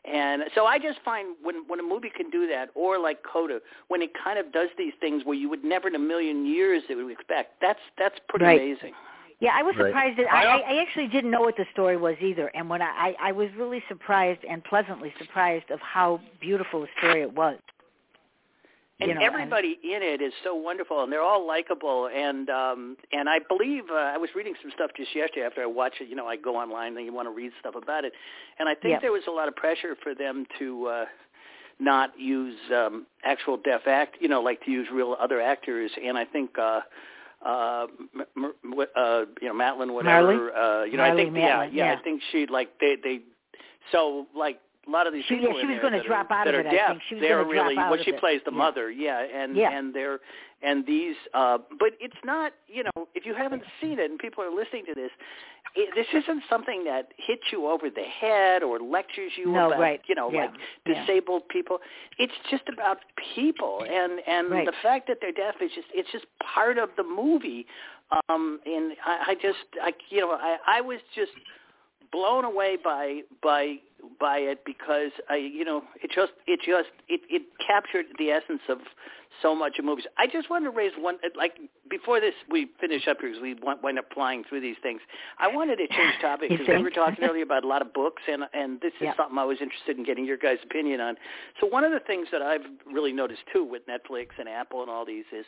and 0.05 0.43
so 0.53 0.65
I 0.65 0.79
just 0.79 0.99
find 1.03 1.35
when 1.41 1.67
when 1.67 1.79
a 1.79 1.83
movie 1.83 2.11
can 2.15 2.29
do 2.29 2.47
that, 2.47 2.69
or 2.75 2.99
like 2.99 3.19
Coda, 3.23 3.59
when 3.87 4.01
it 4.01 4.11
kind 4.21 4.37
of 4.39 4.51
does 4.51 4.69
these 4.77 4.93
things 4.99 5.23
where 5.25 5.35
you 5.35 5.49
would 5.49 5.63
never 5.63 5.87
in 5.87 5.95
a 5.95 5.99
million 5.99 6.45
years 6.45 6.83
it 6.89 6.95
would 6.95 7.11
expect, 7.11 7.61
that's 7.61 7.79
that's 7.97 8.19
pretty 8.29 8.45
Right. 8.45 8.61
amazing. 8.61 8.93
Yeah, 9.41 9.51
I 9.53 9.63
was 9.63 9.75
Right. 9.75 9.87
surprised 9.87 10.19
that 10.19 10.31
I, 10.31 10.43
I 10.43 10.57
I, 10.57 10.73
I 10.75 10.81
actually 10.81 11.07
didn't 11.07 11.31
know 11.31 11.41
what 11.41 11.57
the 11.57 11.65
story 11.73 11.97
was 11.97 12.15
either, 12.21 12.47
and 12.55 12.69
when 12.69 12.81
I, 12.81 13.15
I 13.19 13.29
I 13.29 13.31
was 13.31 13.49
really 13.57 13.83
surprised 13.87 14.43
and 14.49 14.63
pleasantly 14.63 15.13
surprised 15.19 15.71
of 15.71 15.79
how 15.81 16.21
beautiful 16.39 16.83
a 16.83 16.87
story 16.99 17.21
it 17.21 17.33
was. 17.33 17.59
And 19.01 19.09
You 19.09 19.15
know, 19.15 19.21
and- 19.25 19.33
everybody 19.33 19.77
in 19.83 20.01
it 20.01 20.21
is 20.21 20.31
so 20.43 20.55
wonderful, 20.55 21.03
and 21.03 21.11
they're 21.11 21.21
all 21.21 21.45
likable. 21.45 22.07
And 22.07 22.49
um, 22.49 22.95
and 23.11 23.27
I 23.29 23.39
believe 23.39 23.83
uh, 23.91 23.95
I 23.95 24.17
was 24.17 24.29
reading 24.35 24.53
some 24.61 24.71
stuff 24.73 24.91
just 24.95 25.13
yesterday 25.13 25.45
after 25.45 25.61
I 25.61 25.65
watched 25.65 25.99
it. 25.99 26.07
You 26.07 26.15
know, 26.15 26.27
I 26.27 26.37
go 26.37 26.55
online 26.55 26.95
and 26.95 27.05
you 27.05 27.13
want 27.13 27.27
to 27.27 27.31
read 27.33 27.51
stuff 27.59 27.75
about 27.75 28.05
it, 28.05 28.13
and 28.57 28.69
I 28.69 28.73
think 28.75 28.93
Yeah. 28.93 28.99
there 29.01 29.11
was 29.11 29.23
a 29.27 29.31
lot 29.31 29.49
of 29.49 29.55
pressure 29.55 29.97
for 30.01 30.15
them 30.15 30.45
to 30.59 30.85
uh, 30.87 31.05
not 31.77 32.17
use 32.17 32.55
um, 32.73 33.05
actual 33.25 33.57
deaf 33.57 33.81
act. 33.85 34.15
You 34.21 34.29
know, 34.29 34.41
like 34.41 34.63
to 34.63 34.71
use 34.71 34.87
real 34.91 35.17
other 35.19 35.41
actors. 35.41 35.91
And 36.01 36.17
I 36.17 36.25
think. 36.25 36.57
Uh, 36.57 36.81
uh, 37.45 37.85
m- 38.15 38.53
m- 38.63 38.73
uh, 38.95 39.25
you 39.39 39.47
know, 39.49 39.53
Matlin, 39.53 39.93
whatever. 39.93 40.33
Marlee? 40.33 40.81
Uh, 40.81 40.83
you 40.85 40.97
know, 40.97 41.03
I 41.03 41.09
Marlee 41.11 41.15
think, 41.17 41.35
yeah, 41.35 41.63
yeah, 41.65 41.69
yeah. 41.71 41.93
I 41.99 42.01
think 42.01 42.21
she 42.31 42.47
like 42.47 42.79
they 42.79 42.95
they. 43.03 43.19
So 43.91 44.25
like 44.35 44.59
a 44.87 44.91
lot 44.91 45.07
of 45.07 45.13
these 45.13 45.25
She- 45.25 45.35
people 45.35 45.55
yeah, 45.55 45.61
she 45.61 45.67
in 45.67 45.71
was 45.73 45.79
gonna 45.81 45.97
that 45.97 46.05
drop 46.05 46.31
are, 46.31 46.37
out 46.41 46.47
of 46.47 46.55
it, 46.55 46.67
I 46.67 46.71
deaf, 46.71 46.89
think. 46.89 47.01
She 47.09 47.15
was 47.15 47.21
they're 47.21 47.43
really 47.43 47.75
well. 47.75 47.97
She 48.03 48.11
plays 48.13 48.41
the 48.45 48.51
Yeah. 48.51 48.57
mother, 48.57 48.91
yeah, 48.91 49.19
and 49.21 49.55
Yeah. 49.55 49.71
and 49.71 49.93
they're 49.93 50.19
and 50.61 50.85
these, 50.85 51.15
uh, 51.33 51.59
but 51.79 51.91
it's 51.99 52.15
not. 52.23 52.53
You 52.67 52.83
know, 52.83 53.07
if 53.13 53.25
you 53.25 53.33
haven't 53.35 53.63
seen 53.81 53.99
it 53.99 54.09
and 54.09 54.17
people 54.17 54.43
are 54.43 54.49
listening 54.49 54.85
to 54.85 54.93
this, 54.95 55.11
it, 55.75 55.93
this 55.93 56.07
isn't 56.23 56.43
something 56.49 56.83
that 56.85 57.11
hits 57.17 57.43
you 57.51 57.67
over 57.67 57.89
the 57.89 58.03
head 58.03 58.63
or 58.63 58.79
lectures 58.79 59.33
you 59.37 59.47
No, 59.51 59.67
about, 59.67 59.79
right. 59.79 60.01
you 60.07 60.15
know, 60.15 60.31
Yeah. 60.31 60.45
like 60.45 60.53
disabled 60.85 61.47
people. 61.49 61.81
It's 62.17 62.33
just 62.49 62.67
about 62.69 62.99
people, 63.35 63.83
and 63.83 64.21
and 64.27 64.49
Right. 64.49 64.65
the 64.65 64.71
fact 64.81 65.07
that 65.07 65.19
they're 65.21 65.31
deaf 65.33 65.61
is 65.61 65.71
just 65.73 65.87
it's 65.93 66.11
just 66.11 66.25
part 66.39 66.77
of 66.77 66.95
the 66.95 67.03
movie. 67.03 67.67
Um, 68.29 68.61
and 68.67 68.95
I, 69.03 69.31
I 69.31 69.35
just, 69.35 69.65
I, 69.81 69.91
you 70.09 70.21
know, 70.21 70.31
I, 70.33 70.57
I 70.67 70.81
was 70.81 70.99
just 71.15 71.31
blown 72.11 72.45
away 72.45 72.77
by 72.77 73.21
by 73.41 73.79
by 74.19 74.37
it 74.37 74.63
because 74.65 75.11
I 75.29 75.35
you 75.37 75.65
know 75.65 75.83
it 76.01 76.11
just 76.13 76.33
it 76.47 76.59
just 76.65 76.89
it 77.07 77.21
it 77.29 77.43
captured 77.65 78.05
the 78.17 78.31
essence 78.31 78.61
of 78.69 78.79
so 79.41 79.53
much 79.53 79.77
of 79.79 79.85
movies. 79.85 80.05
I 80.17 80.27
just 80.27 80.49
wanted 80.49 80.65
to 80.65 80.71
raise 80.71 80.93
one 80.97 81.17
like 81.35 81.57
before 81.89 82.19
this 82.19 82.33
we 82.49 82.67
finish 82.79 83.07
up 83.07 83.17
here 83.19 83.29
because 83.29 83.41
we 83.41 83.53
wind 83.81 83.99
up 83.99 84.05
flying 84.13 84.43
through 84.47 84.61
these 84.61 84.77
things. 84.81 85.01
I 85.39 85.47
wanted 85.47 85.77
to 85.77 85.87
change 85.87 86.13
topics 86.21 86.53
because 86.57 86.77
we 86.77 86.83
were 86.83 86.89
talking 86.89 87.23
earlier 87.23 87.43
about 87.43 87.63
a 87.63 87.67
lot 87.67 87.81
of 87.81 87.93
books 87.93 88.23
and 88.27 88.43
and 88.53 88.79
this 88.81 88.93
is 88.95 89.03
Yeah. 89.03 89.15
something 89.17 89.37
I 89.37 89.45
was 89.45 89.57
interested 89.61 89.97
in 89.97 90.03
getting 90.03 90.25
your 90.25 90.37
guys' 90.37 90.59
opinion 90.63 91.01
on. 91.01 91.15
So 91.59 91.67
one 91.67 91.83
of 91.83 91.91
the 91.91 91.99
things 91.99 92.27
that 92.31 92.41
I've 92.41 92.65
really 92.91 93.11
noticed 93.11 93.41
too 93.51 93.63
with 93.63 93.83
Netflix 93.87 94.27
and 94.39 94.47
Apple 94.47 94.81
and 94.81 94.89
all 94.89 95.05
these 95.05 95.25
is 95.31 95.45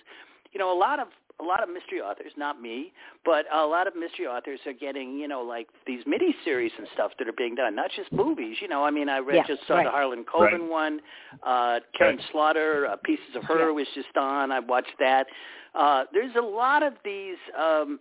you 0.52 0.60
know 0.60 0.72
a 0.72 0.78
lot 0.78 1.00
of 1.00 1.08
a 1.40 1.44
lot 1.44 1.62
of 1.62 1.70
mystery 1.70 2.02
authors, 2.02 2.32
not 2.36 2.62
me, 2.62 2.92
but 3.24 3.46
a 3.54 3.66
lot 3.66 3.88
of 3.88 3.96
mystery 3.96 4.26
authors 4.26 4.60
are 4.66 4.74
getting, 4.74 5.18
you 5.18 5.28
know, 5.28 5.42
like 5.42 5.68
these 5.86 6.02
mini 6.08 6.36
series 6.44 6.72
and 6.78 6.88
stuff 6.94 7.12
that 7.20 7.28
are 7.28 7.34
being 7.38 7.54
done, 7.54 7.76
not 7.76 7.92
just 7.96 8.12
movies. 8.12 8.58
You 8.60 8.68
know, 8.68 8.84
I 8.84 8.90
mean, 8.90 9.08
I 9.08 9.20
read 9.20 9.36
Yeah, 9.36 9.56
just 9.56 9.68
saw 9.68 9.76
right. 9.76 9.86
the 9.86 9.92
Harlan 9.92 10.26
Coben 10.26 10.52
Right. 10.52 10.70
one, 10.70 11.02
uh, 11.44 11.80
Karin 11.94 12.18
Right. 12.18 12.26
Slaughter, 12.32 12.88
uh, 12.88 12.96
Pieces 13.04 13.36
of 13.36 13.44
Her 13.44 13.68
Yeah. 13.68 13.72
was 13.72 13.88
just 13.94 14.16
on. 14.18 14.52
I 14.52 14.60
watched 14.60 14.98
that. 15.00 15.28
Uh, 15.76 16.06
there's 16.12 16.36
a 16.36 16.42
lot 16.42 16.82
of 16.82 16.94
these 17.04 17.38
um, 17.56 18.00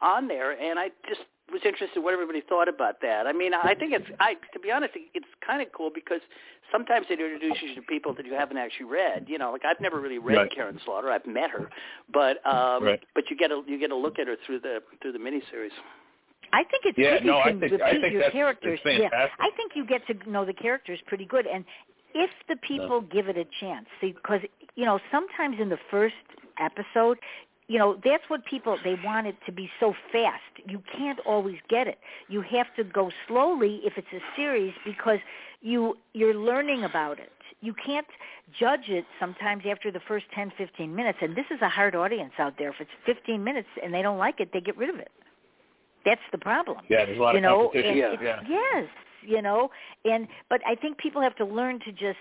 on 0.00 0.26
there, 0.26 0.52
and 0.60 0.78
I 0.78 0.90
just 1.08 1.20
was 1.52 1.60
interested 1.64 1.96
in 1.98 2.02
what 2.02 2.14
everybody 2.14 2.40
thought 2.48 2.68
about 2.68 3.00
that. 3.02 3.26
I 3.26 3.32
mean, 3.32 3.52
I 3.54 3.74
think 3.74 3.92
it's, 3.92 4.06
I 4.18 4.34
to 4.52 4.58
be 4.60 4.70
honest, 4.72 4.94
it's 5.14 5.26
kind 5.46 5.60
of 5.62 5.68
cool 5.72 5.90
because 5.94 6.20
sometimes 6.72 7.06
it 7.10 7.20
introduces 7.20 7.62
you 7.62 7.74
to 7.76 7.82
people 7.82 8.14
that 8.14 8.24
you 8.26 8.32
haven't 8.34 8.56
actually 8.56 8.86
read. 8.86 9.26
You 9.28 9.38
know, 9.38 9.52
like 9.52 9.64
I've 9.64 9.80
never 9.80 10.00
really 10.00 10.18
read 10.18 10.36
Right. 10.36 10.50
Karin 10.54 10.80
Slaughter. 10.84 11.10
I've 11.10 11.26
met 11.26 11.50
her, 11.50 11.68
but 12.12 12.44
um, 12.46 12.84
Right. 12.84 13.00
but 13.14 13.24
you 13.30 13.36
get 13.36 13.50
a 13.50 13.62
you 13.66 13.78
get 13.78 13.90
a 13.90 13.96
look 13.96 14.18
at 14.18 14.26
her 14.26 14.36
through 14.46 14.60
the 14.60 14.82
through 15.00 15.12
the 15.12 15.18
miniseries. 15.18 15.76
I 16.54 16.64
think 16.64 16.84
it's 16.84 16.98
Yeah, 16.98 17.18
good 17.18 17.24
no, 17.26 17.34
you 17.36 17.40
I 17.40 17.44
think- 17.44 17.62
repeat 17.62 17.82
I 17.82 17.90
think 17.92 18.02
your 18.02 18.12
that's- 18.12 18.32
characters. 18.32 18.80
it's 18.84 19.00
Yeah. 19.12 19.28
I 19.38 19.50
think 19.56 19.72
you 19.74 19.84
get 19.86 20.06
to 20.08 20.30
know 20.30 20.44
the 20.44 20.52
characters 20.52 21.00
pretty 21.06 21.24
good, 21.24 21.46
and 21.46 21.64
if 22.14 22.30
the 22.48 22.56
people 22.56 23.00
give 23.00 23.28
it 23.28 23.36
a 23.38 23.44
chance, 23.60 23.86
see, 24.00 24.12
because 24.12 24.40
you 24.74 24.84
know 24.84 24.98
sometimes 25.10 25.60
in 25.60 25.68
the 25.68 25.78
first 25.90 26.14
episode, 26.58 27.18
you 27.72 27.78
know 27.78 27.90
that's 28.04 28.24
what 28.28 28.44
people 28.44 28.76
they 28.84 28.96
want 29.02 29.26
it 29.26 29.36
to 29.46 29.52
be 29.52 29.66
so 29.80 29.94
fast. 30.12 30.52
You 30.72 30.80
can't 30.96 31.20
always 31.32 31.58
get 31.74 31.86
it. 31.86 31.98
You 32.28 32.40
have 32.42 32.66
to 32.76 32.84
go 32.84 33.10
slowly 33.26 33.80
if 33.88 33.94
it's 33.96 34.12
a 34.12 34.20
series 34.36 34.74
because 34.84 35.20
you 35.62 35.96
you're 36.12 36.34
learning 36.50 36.84
about 36.84 37.18
it. 37.18 37.32
You 37.62 37.74
can't 37.88 38.06
judge 38.62 38.86
it 38.88 39.06
sometimes 39.20 39.62
after 39.72 39.90
the 39.90 40.00
first 40.10 40.26
10, 40.34 40.52
15 40.58 40.94
minutes, 40.94 41.18
and 41.22 41.36
this 41.36 41.46
is 41.54 41.60
a 41.62 41.68
hard 41.68 41.94
audience 41.94 42.32
out 42.38 42.54
there. 42.58 42.70
If 42.70 42.80
it's 42.80 42.90
15 43.06 43.42
minutes 43.42 43.68
and 43.82 43.94
they 43.94 44.02
don't 44.02 44.18
like 44.18 44.38
it, 44.40 44.50
they 44.52 44.60
get 44.60 44.76
rid 44.76 44.90
of 44.90 44.96
it. 44.96 45.12
That's 46.04 46.26
the 46.32 46.38
problem 46.38 46.78
Yeah, 46.90 47.04
there's 47.06 47.18
a 47.18 47.22
lot 47.22 47.32
you 47.32 47.38
of 47.38 47.42
know 47.44 47.58
competition. 47.72 47.90
and 47.90 48.22
Yeah. 48.22 48.40
yeah. 48.46 48.58
yes 48.58 48.88
you 49.22 49.40
know 49.40 49.70
and 50.04 50.26
but 50.50 50.60
i 50.66 50.74
think 50.74 50.98
people 50.98 51.22
have 51.22 51.36
to 51.36 51.44
learn 51.44 51.78
to 51.86 51.92
just 51.92 52.18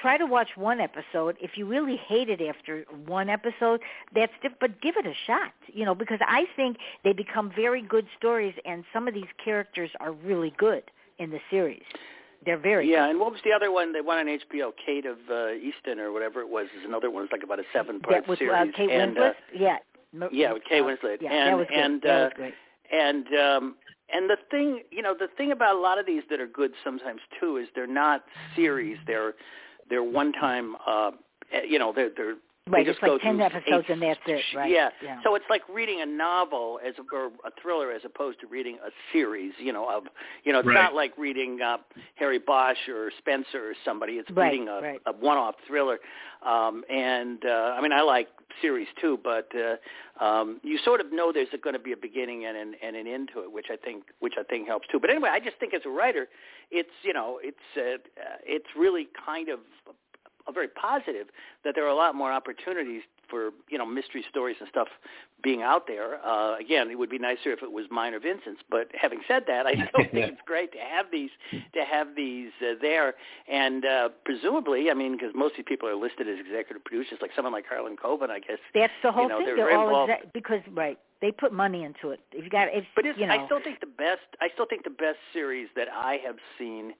try 0.00 0.16
to 0.18 0.26
watch 0.26 0.48
one 0.56 0.80
episode 0.80 1.36
if 1.40 1.52
you 1.56 1.66
really 1.66 1.96
hate 1.96 2.28
it 2.28 2.40
after 2.40 2.84
one 3.06 3.28
episode 3.28 3.80
that's 4.14 4.32
diff- 4.42 4.52
but 4.60 4.80
give 4.80 4.96
it 4.96 5.06
a 5.06 5.14
shot 5.26 5.52
you 5.72 5.84
know 5.84 5.94
because 5.94 6.18
i 6.26 6.44
think 6.56 6.76
they 7.04 7.12
become 7.12 7.52
very 7.54 7.82
good 7.82 8.06
stories 8.18 8.54
and 8.64 8.84
some 8.92 9.06
of 9.08 9.14
these 9.14 9.26
characters 9.42 9.90
are 10.00 10.12
really 10.12 10.52
good 10.58 10.82
in 11.18 11.30
the 11.30 11.40
series 11.50 11.82
they're 12.44 12.58
very 12.58 12.90
Yeah, 12.90 13.08
and 13.08 13.20
what 13.20 13.30
was 13.30 13.40
the 13.44 13.52
other 13.52 13.70
one? 13.70 13.92
The 13.92 14.02
one 14.02 14.18
on 14.18 14.26
HBO, 14.26 14.72
Kate 14.84 15.06
of 15.06 15.16
uh, 15.30 15.54
Easttown 15.54 15.98
or 15.98 16.10
whatever 16.10 16.40
it 16.40 16.48
was, 16.48 16.66
is 16.76 16.84
another 16.84 17.08
one. 17.08 17.22
It's 17.22 17.30
like 17.30 17.44
about 17.44 17.60
a 17.60 17.62
seven-part 17.72 18.26
was 18.26 18.38
series. 18.38 18.52
uh, 18.52 18.76
Kate 18.76 18.90
and, 18.90 19.16
Winslet 19.16 19.30
Uh, 19.30 19.32
yeah 19.54 19.76
yeah, 20.32 20.52
with 20.52 20.64
Kate 20.68 20.80
uh, 20.82 20.84
Winslet. 20.86 21.18
yeah 21.20 21.30
and 21.32 21.52
that 21.52 21.58
was 21.58 21.66
good 21.68 21.78
and 21.78 22.02
that 22.02 22.10
uh, 22.10 22.24
was 22.24 22.32
great 22.34 22.54
and 22.92 23.26
um 23.38 23.76
and 24.12 24.28
the 24.28 24.36
thing 24.50 24.82
you 24.90 25.02
know 25.02 25.14
the 25.18 25.28
thing 25.36 25.52
about 25.52 25.76
a 25.76 25.78
lot 25.78 25.98
of 25.98 26.06
these 26.06 26.22
that 26.30 26.40
are 26.40 26.46
good 26.46 26.72
sometimes 26.84 27.20
too 27.40 27.56
is 27.56 27.68
they're 27.74 27.86
not 27.86 28.24
series 28.56 28.98
they're 29.06 29.34
they're 29.92 30.02
one 30.02 30.32
time 30.32 30.74
uh 30.86 31.10
eh, 31.52 31.60
you 31.68 31.78
know 31.78 31.92
they're 31.94 32.10
they're 32.16 32.36
right 32.68 32.84
they 32.84 32.90
it's 32.90 32.98
just 33.00 33.04
go 33.04 33.14
like 33.14 33.22
10 33.22 33.40
episodes 33.40 33.66
eight 33.88 33.92
and 33.92 34.02
that's 34.02 34.20
it 34.26 34.40
right 34.56 34.70
yeah. 34.70 34.90
yeah 35.02 35.20
so 35.24 35.34
it's 35.34 35.44
like 35.50 35.62
reading 35.68 36.00
a 36.00 36.06
novel 36.06 36.78
as 36.86 36.94
a, 36.98 37.14
or 37.16 37.26
a 37.44 37.50
thriller 37.60 37.90
as 37.90 38.02
opposed 38.04 38.38
to 38.40 38.46
reading 38.46 38.78
a 38.86 38.90
series 39.12 39.52
you 39.58 39.72
know 39.72 39.88
of 39.88 40.04
you 40.44 40.52
know 40.52 40.60
it's 40.60 40.68
Right. 40.68 40.74
not 40.74 40.94
like 40.94 41.16
reading 41.18 41.60
uh 41.60 41.78
harry 42.14 42.38
bosch 42.38 42.88
or 42.88 43.10
spencer 43.18 43.70
or 43.70 43.74
somebody 43.84 44.14
it's 44.14 44.30
Right, 44.30 44.52
reading 44.52 44.68
a, 44.68 44.80
right. 44.80 45.00
a 45.06 45.12
one 45.12 45.36
off 45.38 45.56
thriller 45.66 45.98
um 46.46 46.84
and 46.88 47.44
uh 47.44 47.74
i 47.76 47.80
mean 47.80 47.92
i 47.92 48.00
like 48.00 48.28
series 48.60 48.88
too 49.00 49.18
but 49.24 49.48
uh 49.56 50.24
um 50.24 50.60
you 50.62 50.78
sort 50.84 51.00
of 51.00 51.12
know 51.12 51.32
there's 51.32 51.48
going 51.62 51.74
to 51.74 51.80
be 51.80 51.92
a 51.92 51.96
beginning 51.96 52.44
and 52.46 52.56
an 52.56 52.74
and 52.82 52.94
an 52.94 53.08
end 53.08 53.28
to 53.34 53.40
it 53.42 53.50
which 53.50 53.66
i 53.72 53.76
think 53.76 54.04
which 54.20 54.34
i 54.38 54.42
think 54.44 54.68
helps 54.68 54.86
too 54.92 55.00
but 55.00 55.10
anyway 55.10 55.30
i 55.32 55.40
just 55.40 55.56
think 55.58 55.74
as 55.74 55.82
a 55.84 55.88
writer 55.88 56.28
it's 56.70 56.90
you 57.02 57.12
know 57.12 57.40
it's 57.42 57.56
uh, 57.76 57.94
uh, 58.20 58.36
it's 58.44 58.66
really 58.78 59.08
kind 59.26 59.48
of 59.48 59.58
a 59.88 59.92
very 60.50 60.68
positive 60.68 61.28
that 61.64 61.74
there 61.74 61.84
are 61.84 61.90
a 61.90 61.94
lot 61.94 62.14
more 62.14 62.32
opportunities 62.32 63.02
for 63.28 63.50
you 63.70 63.78
know 63.78 63.86
mystery 63.86 64.24
stories 64.28 64.56
and 64.60 64.68
stuff 64.68 64.88
being 65.42 65.62
out 65.62 65.86
there. 65.86 66.24
Uh, 66.24 66.56
again, 66.58 66.90
it 66.90 66.98
would 66.98 67.10
be 67.10 67.18
nicer 67.18 67.50
if 67.52 67.62
it 67.62 67.72
was 67.72 67.86
mine 67.90 68.14
or 68.14 68.20
Vincent's, 68.20 68.62
but 68.70 68.88
having 68.94 69.20
said 69.26 69.44
that, 69.46 69.66
I 69.66 69.72
still 69.88 70.04
think 70.12 70.28
it's 70.32 70.42
great 70.46 70.72
to 70.72 70.78
have 70.78 71.06
these 71.10 71.30
to 71.50 71.84
have 71.84 72.08
these 72.16 72.50
uh, 72.60 72.74
there, 72.80 73.14
and 73.50 73.84
uh, 73.84 74.08
presumably, 74.24 74.90
I 74.90 74.94
mean, 74.94 75.12
because 75.12 75.32
most 75.34 75.52
of 75.52 75.58
these 75.58 75.64
people 75.68 75.88
are 75.88 75.96
listed 75.96 76.28
as 76.28 76.38
executive 76.38 76.84
producers, 76.84 77.18
like 77.22 77.30
someone 77.34 77.52
like 77.52 77.66
Harlan 77.66 77.96
Coben, 77.96 78.30
I 78.30 78.40
guess. 78.40 78.58
That's 78.74 78.92
the 79.02 79.12
whole 79.12 79.28
know, 79.28 79.38
thing. 79.38 79.46
they're 79.46 79.56
They're 79.56 79.76
all 79.78 79.88
involved. 79.88 80.10
exact 80.12 80.32
because 80.32 80.60
right. 80.72 80.98
They 81.22 81.30
put 81.30 81.52
money 81.52 81.84
into 81.84 82.10
it. 82.10 82.18
If 82.32 82.42
you 82.42 82.50
got, 82.50 82.66
if 82.72 82.84
But 82.96 83.06
it's, 83.06 83.16
you 83.16 83.26
know, 83.26 83.34
I 83.34 83.46
still 83.46 83.60
think 83.62 83.78
the 83.78 83.86
best. 83.86 84.26
I 84.40 84.48
still 84.54 84.66
think 84.66 84.82
the 84.82 84.90
best 84.90 85.18
series 85.32 85.68
that 85.76 85.86
I 85.88 86.18
have 86.26 86.34
seen, 86.58 86.94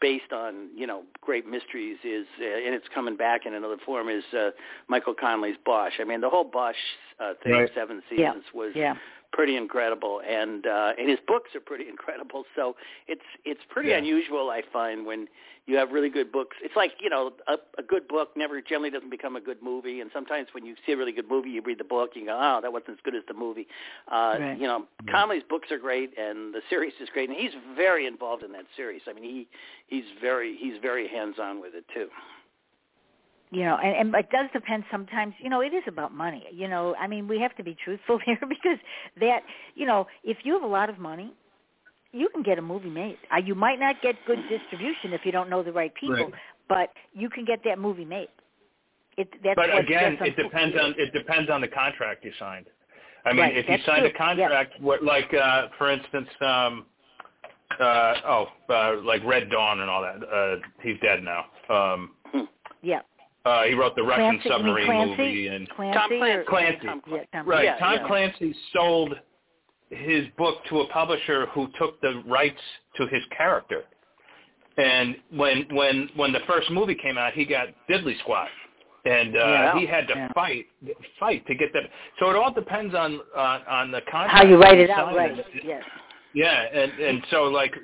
based 0.00 0.32
on 0.32 0.68
you 0.74 0.86
know 0.86 1.02
great 1.20 1.46
mysteries, 1.46 1.98
is 2.04 2.26
uh, 2.40 2.44
and 2.44 2.74
it's 2.74 2.86
coming 2.94 3.16
back 3.16 3.46
in 3.46 3.54
another 3.54 3.76
form 3.84 4.08
is 4.08 4.24
uh, 4.36 4.50
Michael 4.88 5.14
Connelly's 5.14 5.56
Bosch. 5.64 5.94
I 6.00 6.04
mean, 6.04 6.20
the 6.20 6.30
whole 6.30 6.44
Bosch 6.44 6.76
uh, 7.20 7.34
thing, 7.42 7.52
Right. 7.52 7.70
seven 7.74 8.02
Yeah. 8.10 8.32
seasons, 8.32 8.44
was 8.54 8.72
yeah, 8.74 8.94
pretty 9.32 9.56
incredible, 9.56 10.20
and 10.28 10.66
uh, 10.66 10.92
and 10.98 11.08
his 11.08 11.18
books 11.26 11.50
are 11.54 11.60
pretty 11.60 11.88
incredible. 11.94 12.44
So 12.56 12.76
it's 13.06 13.22
it's 13.44 13.60
pretty 13.68 13.90
Yeah. 13.90 13.98
unusual, 13.98 14.50
I 14.50 14.62
find, 14.72 15.06
when 15.06 15.28
you 15.66 15.76
have 15.76 15.90
really 15.92 16.08
good 16.08 16.32
books. 16.32 16.56
It's 16.62 16.76
like 16.76 16.92
you 17.00 17.10
know 17.10 17.32
a, 17.46 17.56
a 17.78 17.82
good 17.82 18.08
book 18.08 18.30
never 18.36 18.60
generally 18.62 18.90
doesn't 18.90 19.10
become 19.10 19.36
a 19.36 19.40
good 19.40 19.62
movie, 19.62 20.00
and 20.00 20.10
sometimes 20.14 20.48
when 20.52 20.64
you 20.64 20.74
see 20.86 20.92
a 20.92 20.96
really 20.96 21.12
good 21.12 21.28
movie, 21.28 21.50
you 21.50 21.60
read 21.62 21.78
the 21.78 21.84
book, 21.84 22.10
you 22.14 22.24
go, 22.24 22.38
oh, 22.40 22.60
that 22.62 22.72
wasn't 22.72 22.90
as 22.90 22.98
good 23.04 23.14
as 23.14 23.22
the 23.28 23.34
movie. 23.34 23.66
Uh, 24.10 24.36
Right. 24.40 24.58
You 24.58 24.66
know, 24.66 24.84
Connelly's 25.10 25.42
books 25.48 25.70
are 25.70 25.78
great, 25.78 26.16
and 26.18 26.54
the 26.54 26.60
series 26.70 26.92
is 27.00 27.08
great, 27.12 27.28
and 27.28 27.38
he's 27.38 27.52
very 27.76 28.06
involved 28.06 28.42
in 28.42 28.52
that 28.52 28.64
series. 28.76 29.02
I 29.08 29.12
mean, 29.12 29.24
he 29.24 29.48
he's 29.88 30.04
very 30.20 30.56
he's 30.56 30.74
very 30.80 31.06
hands 31.08 31.36
on 31.38 31.60
with 31.60 31.74
it 31.74 31.84
too. 31.94 32.08
You 33.50 33.64
know 33.64 33.76
and, 33.82 33.96
and 33.96 34.14
it 34.14 34.30
does 34.30 34.46
depend 34.52 34.84
sometimes 34.90 35.34
you 35.42 35.48
know 35.48 35.60
it 35.60 35.72
is 35.74 35.82
about 35.86 36.12
money 36.12 36.44
you 36.52 36.68
know 36.68 36.94
i 37.00 37.06
mean 37.06 37.28
we 37.28 37.38
have 37.38 37.54
to 37.56 37.64
be 37.64 37.76
truthful 37.84 38.18
here 38.24 38.38
because 38.48 38.78
that 39.20 39.40
you 39.74 39.86
know 39.86 40.06
if 40.24 40.38
you 40.44 40.52
have 40.54 40.62
a 40.62 40.66
lot 40.66 40.90
of 40.90 40.98
money 40.98 41.32
you 42.12 42.28
can 42.32 42.42
get 42.42 42.58
a 42.58 42.62
movie 42.62 42.90
made 42.90 43.18
uh, 43.32 43.38
you 43.38 43.54
might 43.54 43.78
not 43.78 44.00
get 44.02 44.14
good 44.26 44.38
distribution 44.48 45.12
if 45.12 45.20
you 45.24 45.32
don't 45.32 45.50
know 45.50 45.62
the 45.62 45.72
right 45.72 45.92
people 45.94 46.16
Right. 46.16 46.32
but 46.68 46.90
you 47.12 47.28
can 47.28 47.44
get 47.44 47.60
that 47.64 47.78
movie 47.78 48.04
made 48.04 48.28
it 49.18 49.28
that's 49.42 49.56
But 49.56 49.70
what, 49.70 49.84
again, 49.84 50.16
that's 50.18 50.30
it 50.30 50.42
depends 50.42 50.76
on 50.80 50.94
it 50.96 51.12
depends 51.12 51.50
on 51.50 51.60
the 51.60 51.68
contract 51.68 52.24
you 52.24 52.30
signed. 52.38 52.66
I 53.26 53.30
mean, 53.30 53.40
Right, 53.40 53.56
if 53.56 53.68
you 53.68 53.76
signed 53.84 54.02
true. 54.02 54.10
a 54.10 54.12
contract, 54.12 54.80
what, 54.80 55.02
like 55.02 55.34
uh, 55.34 55.66
for 55.76 55.90
instance, 55.90 56.28
um, 56.40 56.86
uh, 57.80 58.14
oh, 58.24 58.46
uh, 58.70 59.02
like 59.02 59.22
Red 59.24 59.50
Dawn 59.50 59.80
and 59.80 59.90
all 59.90 60.02
that. 60.02 60.22
Uh, 60.22 60.56
he's 60.82 60.98
dead 61.00 61.24
now. 61.24 61.46
Um, 61.68 62.10
yeah 62.80 63.00
uh, 63.44 63.62
he 63.64 63.74
wrote 63.74 63.94
the 63.96 64.02
Russian 64.02 64.40
Clancy, 64.40 64.48
submarine 64.48 64.86
Clancy? 64.86 65.10
movie 65.16 65.46
and 65.48 65.68
Clancy 65.70 65.98
Tom 65.98 66.12
or- 66.22 66.44
Clancy. 66.44 66.78
Clancy. 66.80 66.86
Tom 66.86 67.02
yeah, 67.08 67.22
Tom 67.32 67.48
right. 67.48 67.64
Yeah, 67.64 67.78
Tom 67.78 67.94
yeah. 68.00 68.06
Clancy 68.06 68.54
sold 68.72 69.14
his 69.90 70.26
book 70.36 70.56
to 70.68 70.80
a 70.80 70.88
publisher 70.88 71.46
who 71.46 71.68
took 71.78 72.00
the 72.02 72.22
rights 72.26 72.60
to 72.96 73.06
his 73.06 73.22
character. 73.36 73.84
And 74.76 75.16
when 75.34 75.66
when 75.72 76.08
when 76.14 76.32
the 76.32 76.40
first 76.46 76.70
movie 76.70 76.94
came 76.94 77.18
out, 77.18 77.32
he 77.32 77.44
got 77.44 77.68
diddly 77.90 78.18
squat, 78.20 78.48
and 79.06 79.34
uh, 79.36 79.38
Yeah. 79.40 79.78
he 79.78 79.86
had 79.86 80.06
to 80.08 80.14
Yeah. 80.14 80.28
fight 80.34 80.66
fight 81.18 81.46
to 81.46 81.54
get 81.54 81.72
that. 81.72 81.84
So 82.20 82.30
it 82.30 82.36
all 82.36 82.52
depends 82.52 82.94
on 82.94 83.20
on 83.36 83.62
on 83.66 83.90
the 83.90 84.02
contract. 84.02 84.30
how 84.30 84.44
you 84.44 84.56
write 84.60 84.78
it 84.78 84.90
out 84.90 85.16
right 85.16 85.34
yes 85.64 85.82
Yeah, 86.34 86.62
and 86.72 86.92
and 86.92 87.24
so 87.30 87.44
like 87.44 87.74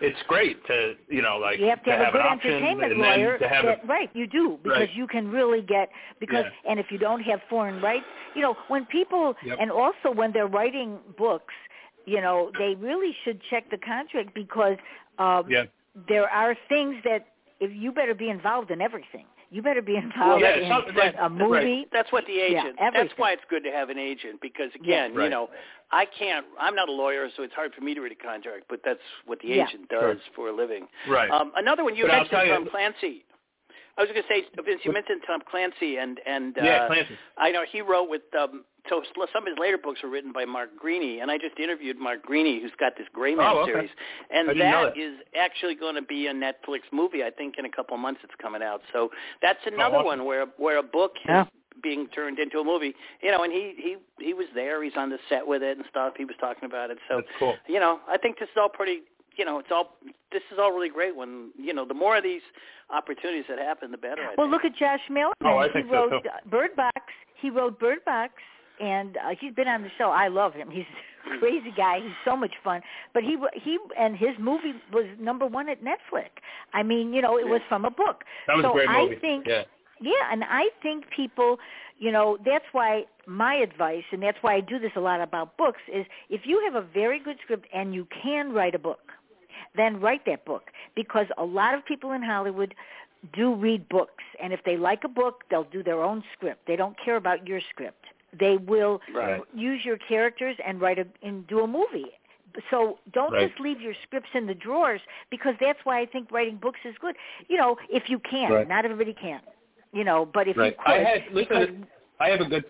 it's 0.00 0.18
great 0.28 0.64
to 0.66 0.94
you 1.08 1.22
know 1.22 1.38
like 1.38 1.58
you 1.58 1.66
have 1.66 1.82
to 1.84 1.90
have, 1.90 2.08
a 2.08 2.12
good 2.12 2.20
an 2.20 2.26
option 2.26 2.50
entertainment 2.52 2.96
lawyer 2.96 3.38
to 3.38 3.48
have 3.48 3.64
that, 3.64 3.84
a, 3.84 3.86
right 3.86 4.10
you 4.14 4.26
do 4.26 4.58
because 4.62 4.80
Right. 4.80 4.94
you 4.94 5.06
can 5.06 5.30
really 5.30 5.62
get 5.62 5.88
because 6.20 6.44
Yeah. 6.44 6.70
and 6.70 6.78
if 6.80 6.90
you 6.90 6.98
don't 6.98 7.20
have 7.22 7.40
foreign 7.48 7.80
rights 7.80 8.06
you 8.34 8.42
know 8.42 8.56
when 8.68 8.86
people 8.86 9.34
Yep. 9.42 9.58
and 9.60 9.70
also 9.70 10.10
when 10.10 10.32
they're 10.32 10.46
writing 10.46 10.98
books 11.16 11.54
you 12.06 12.20
know 12.20 12.52
they 12.58 12.74
really 12.76 13.14
should 13.24 13.40
check 13.50 13.68
the 13.70 13.78
contract 13.78 14.34
because 14.34 14.76
um 15.18 15.48
there 16.08 16.28
are 16.30 16.54
things 16.68 16.96
that 17.04 17.26
if 17.60 17.72
you 17.74 17.90
better 17.90 18.14
be 18.14 18.28
involved 18.28 18.70
in 18.70 18.80
everything 18.80 19.26
you 19.50 19.62
better 19.62 19.82
be 19.82 19.96
involved 20.04 20.42
yeah, 20.42 20.56
in 20.56 20.68
some- 20.70 20.94
that- 20.96 21.14
a 21.20 21.28
movie 21.28 21.86
That's 21.92 22.10
what 22.12 22.24
the 22.26 22.32
Yeah, 22.34 22.60
agent. 22.62 22.76
that's 22.92 23.12
why 23.16 23.32
it's 23.32 23.42
good 23.48 23.64
to 23.64 23.70
have 23.70 23.88
an 23.90 23.98
agent 23.98 24.40
because 24.40 24.70
again, 24.74 25.14
Right. 25.14 25.24
you 25.24 25.30
know, 25.30 25.50
I 25.90 26.04
can't. 26.06 26.44
I'm 26.60 26.74
not 26.74 26.88
a 26.88 26.92
lawyer, 26.92 27.28
so 27.36 27.42
it's 27.42 27.54
hard 27.54 27.72
for 27.74 27.80
me 27.80 27.94
to 27.94 28.00
read 28.00 28.12
a 28.12 28.14
contract. 28.14 28.64
But 28.68 28.80
that's 28.84 29.00
what 29.24 29.38
the 29.40 29.48
Yeah. 29.48 29.66
agent 29.66 29.88
does 29.88 30.18
for 30.34 30.48
a 30.48 30.52
living. 30.52 30.86
right 31.08 31.30
Um, 31.30 31.52
another 31.56 31.82
one 31.84 31.96
you 31.96 32.04
But 32.04 32.12
mentioned 32.12 32.30
tell 32.30 32.44
you- 32.46 32.52
Tom 32.52 32.66
Clancy. 32.66 33.24
I 33.96 34.02
was 34.02 34.10
going 34.12 34.22
to 34.22 34.28
say, 34.28 34.46
Vince, 34.62 34.84
you 34.84 34.92
mentioned 34.92 35.22
Tom 35.26 35.40
Clancy, 35.50 35.96
and 35.98 36.20
and 36.24 36.56
uh, 36.56 36.62
yeah 36.62 36.86
Clancy 36.86 37.18
I 37.36 37.50
know 37.50 37.64
he 37.64 37.80
wrote 37.80 38.08
with. 38.08 38.22
Um, 38.38 38.64
so 38.88 39.02
some 39.32 39.42
of 39.42 39.48
his 39.48 39.58
later 39.58 39.78
books 39.78 40.00
were 40.02 40.08
written 40.10 40.32
by 40.32 40.44
Mark 40.44 40.70
Greaney, 40.82 41.20
and 41.22 41.30
I 41.30 41.38
just 41.38 41.58
interviewed 41.58 41.98
Mark 41.98 42.24
Greaney, 42.26 42.60
who's 42.60 42.72
got 42.78 42.92
this 42.96 43.06
Gray 43.12 43.34
Man 43.34 43.46
Oh, 43.46 43.60
okay. 43.60 43.72
series, 43.72 43.90
and 44.32 44.50
I 44.50 44.52
didn't 44.54 44.70
know 44.70 44.84
that 44.86 44.94
that. 44.94 45.00
is 45.00 45.14
actually 45.38 45.74
going 45.74 45.94
to 45.94 46.02
be 46.02 46.26
a 46.28 46.32
Netflix 46.32 46.80
movie. 46.92 47.22
I 47.24 47.30
think 47.30 47.56
in 47.58 47.64
a 47.64 47.70
couple 47.70 47.94
of 47.94 48.00
months 48.00 48.20
it's 48.24 48.34
coming 48.40 48.62
out. 48.62 48.80
So 48.92 49.10
that's 49.42 49.58
another 49.66 49.96
awesome. 49.96 50.06
one 50.06 50.24
where 50.24 50.46
where 50.56 50.78
a 50.78 50.82
book 50.82 51.12
Yeah. 51.26 51.42
is 51.42 51.48
being 51.82 52.08
turned 52.08 52.38
into 52.38 52.58
a 52.58 52.64
movie. 52.64 52.94
You 53.22 53.30
know, 53.30 53.42
and 53.44 53.52
he 53.52 53.74
he 53.76 53.96
he 54.24 54.34
was 54.34 54.46
there. 54.54 54.82
He's 54.82 54.96
on 54.96 55.10
the 55.10 55.18
set 55.28 55.46
with 55.46 55.62
it 55.62 55.76
and 55.76 55.86
stuff. 55.90 56.14
He 56.16 56.24
was 56.24 56.34
talking 56.40 56.64
about 56.64 56.90
it. 56.90 56.98
So 57.08 57.16
that's 57.16 57.28
cool 57.38 57.56
you 57.68 57.80
know, 57.80 58.00
I 58.08 58.16
think 58.18 58.38
this 58.38 58.48
is 58.48 58.56
all 58.60 58.68
pretty. 58.68 59.02
You 59.36 59.44
know, 59.44 59.60
it's 59.60 59.68
all. 59.70 59.96
This 60.32 60.42
is 60.52 60.58
all 60.58 60.72
really 60.72 60.88
great. 60.88 61.14
When 61.14 61.50
you 61.56 61.72
know, 61.72 61.84
the 61.86 61.94
more 61.94 62.16
of 62.16 62.24
these 62.24 62.42
opportunities 62.90 63.44
that 63.48 63.58
happen, 63.58 63.90
the 63.92 63.96
better. 63.96 64.22
I 64.22 64.34
well 64.36 64.48
think. 64.48 64.50
look 64.50 64.64
at 64.64 64.74
Josh 64.76 65.00
Miller. 65.08 65.32
Oh, 65.44 65.58
I 65.58 65.66
he 65.68 65.72
think 65.74 65.86
so, 65.88 65.92
wrote 65.94 66.22
too. 66.24 66.28
uh, 66.28 66.48
Bird 66.50 66.74
Box 66.76 67.00
he 67.40 67.50
wrote 67.50 67.78
Bird 67.78 68.04
Box 68.04 68.32
and 68.80 69.16
uh, 69.16 69.34
he's 69.40 69.54
been 69.54 69.68
on 69.68 69.82
the 69.82 69.90
show. 69.98 70.10
I 70.10 70.28
love 70.28 70.54
him. 70.54 70.70
He's 70.70 70.84
a 71.26 71.38
crazy 71.38 71.72
guy. 71.76 72.00
He's 72.00 72.12
so 72.24 72.36
much 72.36 72.54
fun. 72.62 72.80
But 73.14 73.22
he 73.22 73.36
he 73.54 73.78
and 73.98 74.16
his 74.16 74.36
movie 74.38 74.74
was 74.92 75.06
number 75.18 75.46
1 75.46 75.68
at 75.68 75.82
Netflix. 75.82 76.30
I 76.72 76.82
mean 76.82 77.12
you 77.12 77.22
know 77.22 77.38
it 77.38 77.46
was 77.46 77.60
from 77.68 77.84
a 77.84 77.90
book. 77.90 78.24
That 78.46 78.56
was 78.56 78.64
so 78.64 78.70
a 78.70 78.72
great 78.72 78.88
movie. 78.88 79.16
I 79.16 79.20
think 79.20 79.46
yeah. 79.46 79.64
Yeah, 80.00 80.12
and 80.30 80.44
I 80.44 80.68
think 80.82 81.04
people, 81.14 81.58
you 81.98 82.12
know, 82.12 82.38
that's 82.44 82.64
why 82.72 83.04
my 83.26 83.54
advice, 83.54 84.04
and 84.12 84.22
that's 84.22 84.38
why 84.42 84.54
I 84.54 84.60
do 84.60 84.78
this 84.78 84.92
a 84.96 85.00
lot 85.00 85.20
about 85.20 85.56
books, 85.56 85.80
is 85.92 86.06
if 86.30 86.42
you 86.44 86.62
have 86.64 86.80
a 86.80 86.86
very 86.86 87.18
good 87.18 87.36
script 87.42 87.66
and 87.74 87.94
you 87.94 88.06
can 88.22 88.52
write 88.52 88.74
a 88.74 88.78
book, 88.78 89.12
then 89.76 90.00
write 90.00 90.24
that 90.26 90.44
book. 90.44 90.70
Because 90.94 91.26
a 91.36 91.44
lot 91.44 91.74
of 91.74 91.84
people 91.84 92.12
in 92.12 92.22
Hollywood 92.22 92.74
do 93.32 93.54
read 93.54 93.88
books, 93.88 94.22
and 94.40 94.52
if 94.52 94.60
they 94.64 94.76
like 94.76 95.02
a 95.04 95.08
book, 95.08 95.42
they'll 95.50 95.64
do 95.64 95.82
their 95.82 96.02
own 96.02 96.22
script. 96.36 96.66
They 96.66 96.76
don't 96.76 96.96
care 97.04 97.16
about 97.16 97.46
your 97.46 97.60
script. 97.70 98.04
They 98.32 98.56
will 98.56 99.00
Right. 99.14 99.42
use 99.54 99.84
your 99.84 99.96
characters 99.96 100.56
and 100.64 100.80
write 100.80 100.98
a 100.98 101.06
and 101.22 101.46
do 101.46 101.60
a 101.60 101.66
movie. 101.66 102.12
So 102.70 102.98
don't 103.12 103.32
Right. 103.32 103.48
just 103.48 103.60
leave 103.60 103.80
your 103.80 103.94
scripts 104.02 104.30
in 104.34 104.46
the 104.46 104.54
drawers 104.54 105.00
because 105.30 105.54
that's 105.60 105.78
why 105.84 105.98
I 106.00 106.06
think 106.06 106.30
writing 106.32 106.56
books 106.56 106.80
is 106.84 106.96
good. 106.98 107.16
You 107.48 107.56
know, 107.56 107.78
if 107.88 108.08
you 108.10 108.18
can. 108.18 108.52
Right. 108.52 108.68
Not 108.68 108.84
everybody 108.84 109.14
can. 109.14 109.40
You 109.92 110.04
know, 110.04 110.26
but 110.26 110.48
if 110.48 110.56
you 110.56 110.62
could, 110.62 110.76
I 110.86 110.98
had 110.98 111.34
because. 111.34 111.68
I 112.20 112.28
have 112.30 112.40
a 112.40 112.44
good. 112.44 112.64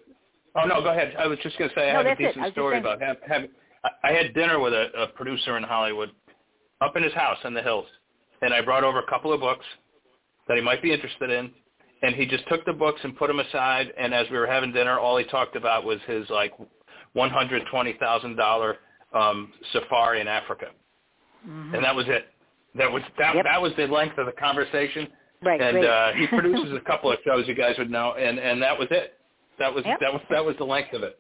Oh 0.55 0.65
no, 0.67 0.83
go 0.83 0.91
ahead. 0.91 1.15
I 1.19 1.27
was 1.27 1.39
just 1.41 1.57
going 1.59 1.71
to 1.71 1.75
say 1.75 1.89
I 1.91 1.93
No, 1.93 1.99
have 1.99 2.07
a 2.07 2.09
that's 2.11 2.21
it. 2.21 2.27
I 2.27 2.33
decent 2.33 2.53
story 2.55 2.79
about 2.79 3.03
I- 3.03 3.49
I 4.03 4.13
had 4.13 4.35
dinner 4.35 4.59
with 4.59 4.73
a, 4.75 4.91
a 5.03 5.07
producer 5.09 5.57
in 5.57 5.63
Hollywood, 5.63 6.11
up 6.81 6.97
in 6.97 7.03
his 7.03 7.13
house 7.15 7.39
in 7.45 7.55
the 7.55 7.63
hills, 7.63 7.87
and 8.43 8.53
I 8.53 8.61
brought 8.61 8.83
over 8.85 8.99
a 8.99 9.07
couple 9.07 9.33
of 9.33 9.41
books 9.41 9.65
that 10.49 10.57
he 10.57 10.63
might 10.63 10.83
be 10.83 10.93
interested 10.93 11.31
in, 11.31 11.53
and 12.03 12.15
he 12.15 12.27
just 12.27 12.47
took 12.49 12.65
the 12.65 12.73
books 12.73 13.01
and 13.03 13.17
put 13.17 13.29
them 13.29 13.41
aside. 13.41 13.93
And 13.99 14.15
as 14.15 14.27
we 14.31 14.39
were 14.39 14.47
having 14.47 14.73
dinner, 14.73 14.99
all 14.99 15.17
he 15.17 15.25
talked 15.25 15.57
about 15.57 15.85
was 15.85 15.99
his 16.07 16.29
like 16.31 16.53
one 17.13 17.31
hundred 17.31 17.63
twenty 17.71 17.95
thousand 17.95 18.37
dollar 18.37 18.79
um, 19.15 19.53
safari 19.73 20.21
in 20.21 20.29
Africa, 20.29 20.67
Mhm. 21.47 21.75
and 21.75 21.85
that 21.85 21.95
was 21.95 22.07
it. 22.09 22.29
That 22.75 22.91
was 22.93 23.03
that. 23.19 23.35
Yep. 23.35 23.45
That 23.45 23.61
was 23.63 23.73
the 23.77 23.87
length 23.87 24.19
of 24.19 24.27
the 24.27 24.33
conversation 24.33 25.09
right, 25.43 25.61
and 25.61 25.85
uh, 25.85 26.13
he 26.13 26.27
produces 26.39 26.75
a 26.77 26.81
couple 26.81 27.11
of 27.11 27.19
shows 27.25 27.49
you 27.49 27.55
guys 27.55 27.77
would 27.79 27.91
know, 27.91 28.13
and 28.15 28.39
and 28.39 28.63
that 28.63 28.79
was 28.79 28.89
it. 28.91 29.15
That 29.59 29.75
was 29.75 29.85
Yep. 29.85 30.01
that 30.01 30.13
was 30.13 30.23
that 30.31 30.45
was 30.45 30.57
the 30.59 30.65
length 30.65 30.93
of 30.93 31.03
it. 31.03 31.19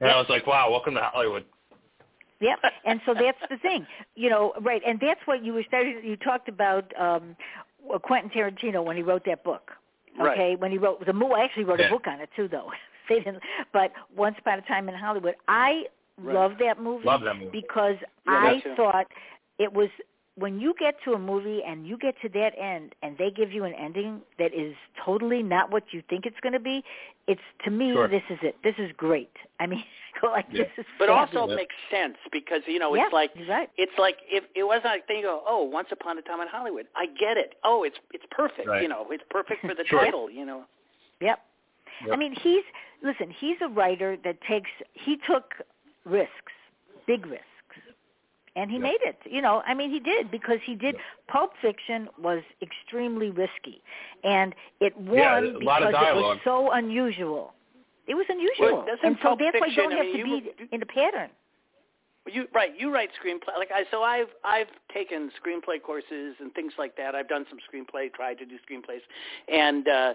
And 0.00 0.10
I 0.10 0.16
was 0.16 0.26
like, 0.28 0.46
wow, 0.46 0.68
welcome 0.70 0.94
to 0.94 1.00
Hollywood. 1.00 1.44
Yep. 2.40 2.58
And 2.84 3.00
so 3.06 3.14
that's 3.14 3.38
the 3.48 3.56
thing, 3.58 3.86
you 4.16 4.28
know, 4.28 4.52
right? 4.62 4.82
And 4.84 4.98
that's 5.00 5.20
what 5.26 5.44
you 5.44 5.52
were 5.52 5.62
starting. 5.68 6.00
You 6.02 6.16
talked 6.16 6.48
about 6.48 6.84
um 7.00 7.36
Quentin 8.02 8.30
Tarantino 8.30 8.84
when 8.84 8.96
he 8.96 9.02
wrote 9.02 9.22
that 9.26 9.44
book. 9.44 9.70
Right. 10.18 10.32
Okay, 10.32 10.56
when 10.56 10.70
he 10.70 10.78
wrote 10.78 11.04
the 11.04 11.12
movie, 11.12 11.34
I 11.34 11.44
actually 11.44 11.64
wrote 11.64 11.80
Yeah. 11.80 11.86
a 11.86 11.90
book 11.90 12.06
on 12.06 12.20
it 12.20 12.28
too, 12.36 12.48
though. 12.48 12.70
they 13.08 13.16
didn't. 13.16 13.42
But 13.72 13.92
Once 14.14 14.36
Upon 14.38 14.58
a 14.58 14.62
Time 14.62 14.88
in 14.88 14.94
Hollywood, 14.94 15.34
I 15.48 15.84
Right. 16.18 16.34
love 16.34 16.52
that 16.58 16.78
movie 16.80 17.06
Love 17.06 17.22
that 17.22 17.36
movie. 17.36 17.50
because 17.50 17.96
Yeah, 18.26 18.32
I 18.34 18.62
thought 18.76 19.06
it 19.58 19.72
was 19.72 19.88
when 20.36 20.58
you 20.58 20.74
get 20.80 20.94
to 21.04 21.12
a 21.12 21.18
movie 21.18 21.60
and 21.66 21.86
you 21.86 21.98
get 21.98 22.14
to 22.22 22.28
that 22.30 22.52
end 22.58 22.94
and 23.02 23.18
they 23.18 23.30
give 23.30 23.52
you 23.52 23.64
an 23.64 23.74
ending 23.74 24.22
that 24.38 24.54
is 24.54 24.74
totally 25.04 25.42
not 25.42 25.70
what 25.70 25.82
you 25.92 26.02
think 26.08 26.24
it's 26.24 26.40
going 26.42 26.54
to 26.54 26.58
be, 26.60 26.82
it's 27.28 27.40
to 27.64 27.70
me 27.70 27.92
Sure. 27.92 28.08
this 28.08 28.22
is 28.30 28.38
it. 28.42 28.56
This 28.64 28.74
is 28.78 28.90
great. 28.96 29.30
I 29.60 29.66
mean, 29.66 29.84
go 30.22 30.30
like 30.30 30.46
Yeah. 30.50 30.62
this 30.64 30.70
is 30.78 30.86
But 30.98 31.08
fabulous. 31.08 31.36
also 31.42 31.54
makes 31.54 31.74
sense 31.90 32.16
because 32.32 32.62
you 32.66 32.78
know 32.78 32.94
yeah, 32.94 33.04
it's 33.04 33.12
like 33.12 33.30
you're 33.34 33.46
right. 33.46 33.68
it's 33.76 33.92
like 33.98 34.16
if 34.26 34.44
it 34.54 34.62
wasn't 34.64 34.86
like 34.86 35.06
then 35.06 35.18
you 35.18 35.24
go, 35.24 35.42
oh, 35.46 35.64
Once 35.64 35.88
Upon 35.92 36.16
a 36.16 36.22
Time 36.22 36.40
in 36.40 36.48
Hollywood. 36.48 36.86
I 36.96 37.06
get 37.06 37.36
it. 37.36 37.54
Oh, 37.62 37.82
it's 37.84 37.98
it's 38.14 38.24
perfect. 38.30 38.66
Right. 38.68 38.82
You 38.82 38.88
know, 38.88 39.06
it's 39.10 39.24
perfect 39.28 39.60
for 39.60 39.74
the 39.74 39.84
Sure. 39.88 40.00
title. 40.02 40.30
You 40.30 40.46
know. 40.46 40.64
Yep. 41.20 41.40
Yep. 42.06 42.14
I 42.14 42.16
mean, 42.16 42.34
he's 42.42 42.64
listen. 43.02 43.28
He's 43.38 43.56
a 43.60 43.68
writer 43.68 44.16
that 44.24 44.38
takes. 44.48 44.70
He 44.94 45.18
took 45.30 45.52
risks, 46.06 46.52
big 47.06 47.26
risks, 47.26 47.44
and 48.56 48.70
he 48.70 48.76
Yep. 48.76 48.82
made 48.82 49.02
it. 49.02 49.18
You 49.24 49.40
know, 49.42 49.62
I 49.66 49.74
mean, 49.74 49.90
he 49.90 50.00
did 50.00 50.30
because 50.30 50.58
he 50.64 50.74
did. 50.74 50.96
Pulp 51.28 51.52
Fiction 51.60 52.08
was 52.18 52.42
extremely 52.60 53.30
risky, 53.30 53.82
and 54.24 54.54
it 54.80 54.96
won 54.96 55.18
Yeah, 55.18 55.40
a 55.40 55.42
lot 55.64 55.80
because 55.80 55.94
of 56.10 56.16
it 56.18 56.20
was 56.20 56.38
so 56.44 56.70
unusual. 56.72 57.54
It 58.06 58.14
was 58.14 58.26
unusual, 58.28 58.84
doesn't 58.84 59.04
and 59.04 59.16
so 59.22 59.28
Pulp 59.28 59.38
that's 59.40 59.60
why 59.60 59.66
you 59.68 59.76
don't 59.76 59.92
I 59.92 59.96
have 59.96 60.06
mean, 60.06 60.12
to 60.12 60.28
you- 60.28 60.40
be 60.52 60.68
in 60.72 60.82
a 60.82 60.86
pattern. 60.86 61.30
You 62.26 62.46
right, 62.52 62.72
you 62.78 62.92
write 62.94 63.10
screenplay. 63.20 63.56
Like 63.58 63.72
I, 63.72 63.84
so 63.90 64.02
I've 64.04 64.28
I've 64.44 64.68
taken 64.94 65.30
screenplay 65.44 65.82
courses 65.82 66.36
and 66.38 66.54
things 66.54 66.72
like 66.78 66.96
that. 66.96 67.16
I've 67.16 67.28
done 67.28 67.46
some 67.50 67.58
screenplay, 67.58 68.12
tried 68.12 68.38
to 68.38 68.44
do 68.46 68.56
screenplays, 68.58 69.00
and 69.52 69.88
uh, 69.88 70.14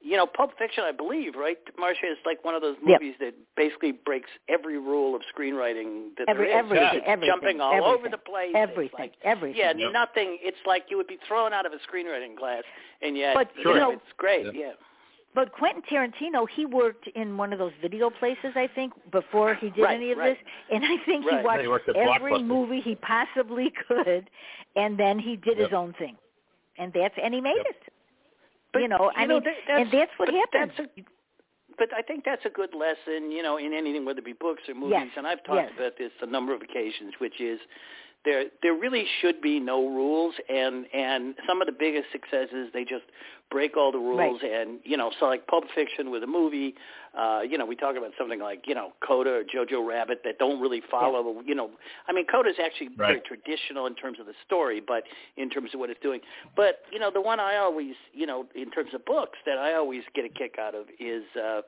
you 0.00 0.16
know, 0.16 0.26
Pulp 0.26 0.52
Fiction, 0.58 0.84
I 0.84 0.92
believe, 0.92 1.34
right? 1.34 1.58
Marsha 1.76 2.10
is 2.10 2.18
like 2.24 2.44
one 2.44 2.54
of 2.54 2.62
those 2.62 2.76
Yep. 2.86 3.00
movies 3.00 3.16
that 3.20 3.34
basically 3.56 3.92
breaks 3.92 4.30
every 4.48 4.78
rule 4.78 5.16
of 5.16 5.22
screenwriting 5.34 6.16
that 6.16 6.28
Every- 6.28 6.46
there 6.46 6.58
is. 6.58 6.64
everything, 6.64 6.86
It's 6.98 7.06
everything, 7.08 7.32
jumping 7.34 7.60
all 7.60 7.72
everything, 7.74 7.94
over 7.94 8.08
the 8.08 8.18
place. 8.18 8.52
Everything, 8.54 8.98
like- 8.98 9.14
everything. 9.22 9.58
Yeah, 9.58 9.72
Yep. 9.76 9.92
nothing. 9.92 10.38
It's 10.40 10.64
like 10.66 10.90
you 10.90 10.96
would 10.98 11.08
be 11.08 11.16
thrown 11.26 11.52
out 11.52 11.66
of 11.66 11.72
a 11.72 11.78
screenwriting 11.78 12.36
class, 12.36 12.62
and 13.02 13.16
yet, 13.16 13.34
But, 13.34 13.54
you 13.56 13.62
Sure. 13.62 13.74
know, 13.74 13.80
know- 13.90 13.96
it's 13.96 14.12
great. 14.16 14.44
Yep. 14.46 14.54
Yeah. 14.54 14.72
But 15.34 15.52
Quentin 15.52 15.82
Tarantino, 15.82 16.48
he 16.48 16.64
worked 16.64 17.06
in 17.08 17.36
one 17.36 17.52
of 17.52 17.58
those 17.58 17.72
video 17.82 18.08
places, 18.08 18.56
I 18.56 18.66
think, 18.68 18.92
before 19.10 19.54
he 19.54 19.70
did 19.70 19.82
Right, 19.82 19.94
any 19.96 20.10
of 20.12 20.18
right. 20.18 20.38
this. 20.38 20.48
And 20.70 20.84
I 20.84 20.96
think 20.98 21.26
Right. 21.26 21.40
he 21.40 21.68
watched 21.68 21.84
He 21.86 21.98
every 22.00 22.38
movie 22.42 22.80
he 22.80 22.94
possibly 22.94 23.70
could, 23.88 24.30
and 24.74 24.96
then 24.96 25.18
he 25.18 25.36
did 25.36 25.58
his 25.58 25.72
own 25.72 25.92
thing, 25.94 26.16
and 26.76 26.92
that's 26.92 27.16
and 27.18 27.34
he 27.34 27.40
made 27.40 27.56
Yep. 27.56 27.66
it. 27.66 27.87
But, 28.72 28.82
you 28.82 28.88
know, 28.88 29.10
I 29.16 29.24
know, 29.26 29.40
mean, 29.40 29.44
that- 29.44 29.80
and 29.80 29.90
that's 29.90 30.10
what 30.18 30.28
happens. 30.32 30.72
That's 30.76 30.90
a, 30.98 31.04
but 31.78 31.88
I 31.94 32.02
think 32.02 32.24
that's 32.24 32.44
a 32.44 32.50
good 32.50 32.74
lesson, 32.74 33.30
you 33.30 33.42
know, 33.42 33.56
in 33.56 33.72
anything, 33.72 34.04
whether 34.04 34.18
it 34.18 34.24
be 34.24 34.32
books 34.32 34.62
or 34.68 34.74
movies. 34.74 34.96
Yes, 34.98 35.08
And 35.16 35.26
I've 35.26 35.42
talked 35.44 35.70
yes. 35.70 35.72
about 35.78 35.96
this 35.96 36.10
a 36.20 36.26
number 36.26 36.52
of 36.52 36.60
occasions, 36.62 37.14
which 37.18 37.40
is 37.40 37.60
there 38.24 38.44
there 38.62 38.74
really 38.74 39.06
should 39.20 39.40
be 39.40 39.60
no 39.60 39.86
rules, 39.86 40.34
and 40.48 40.86
and 40.92 41.34
some 41.46 41.60
of 41.60 41.66
the 41.66 41.72
biggest 41.72 42.06
successes 42.12 42.68
they 42.72 42.84
just 42.84 43.04
break 43.50 43.76
all 43.76 43.92
the 43.92 43.98
rules, 43.98 44.40
and 44.42 44.80
you 44.84 44.96
know, 44.96 45.10
so 45.18 45.26
like 45.26 45.46
Pulp 45.46 45.64
Fiction 45.74 46.10
with 46.10 46.22
a 46.22 46.26
movie, 46.26 46.74
uh, 47.18 47.40
you 47.48 47.56
know, 47.56 47.64
we 47.64 47.74
talk 47.76 47.96
about 47.96 48.10
something 48.18 48.40
like 48.40 48.64
you 48.66 48.74
know 48.74 48.92
Coda 49.06 49.30
or 49.30 49.42
Jojo 49.44 49.86
Rabbit 49.86 50.22
that 50.24 50.38
don't 50.38 50.60
really 50.60 50.82
follow, 50.90 51.40
you 51.46 51.54
know, 51.54 51.70
I 52.08 52.12
mean 52.12 52.26
Coda 52.26 52.50
is 52.50 52.56
actually 52.62 52.88
very 52.96 53.20
traditional 53.20 53.86
in 53.86 53.94
terms 53.94 54.18
of 54.20 54.26
the 54.26 54.34
story, 54.44 54.82
but 54.86 55.04
in 55.36 55.48
terms 55.48 55.70
of 55.72 55.80
what 55.80 55.88
it's 55.88 56.00
doing. 56.00 56.20
But 56.56 56.80
you 56.92 56.98
know, 56.98 57.10
the 57.12 57.20
one 57.20 57.40
I 57.40 57.56
always, 57.56 57.94
you 58.12 58.26
know, 58.26 58.46
in 58.54 58.70
terms 58.70 58.90
of 58.94 59.04
books 59.06 59.38
that 59.46 59.58
I 59.58 59.74
always 59.74 60.02
get 60.14 60.24
a 60.24 60.28
kick 60.28 60.56
out 60.60 60.74
of 60.74 60.86
is 61.00 61.24
uh, 61.36 61.62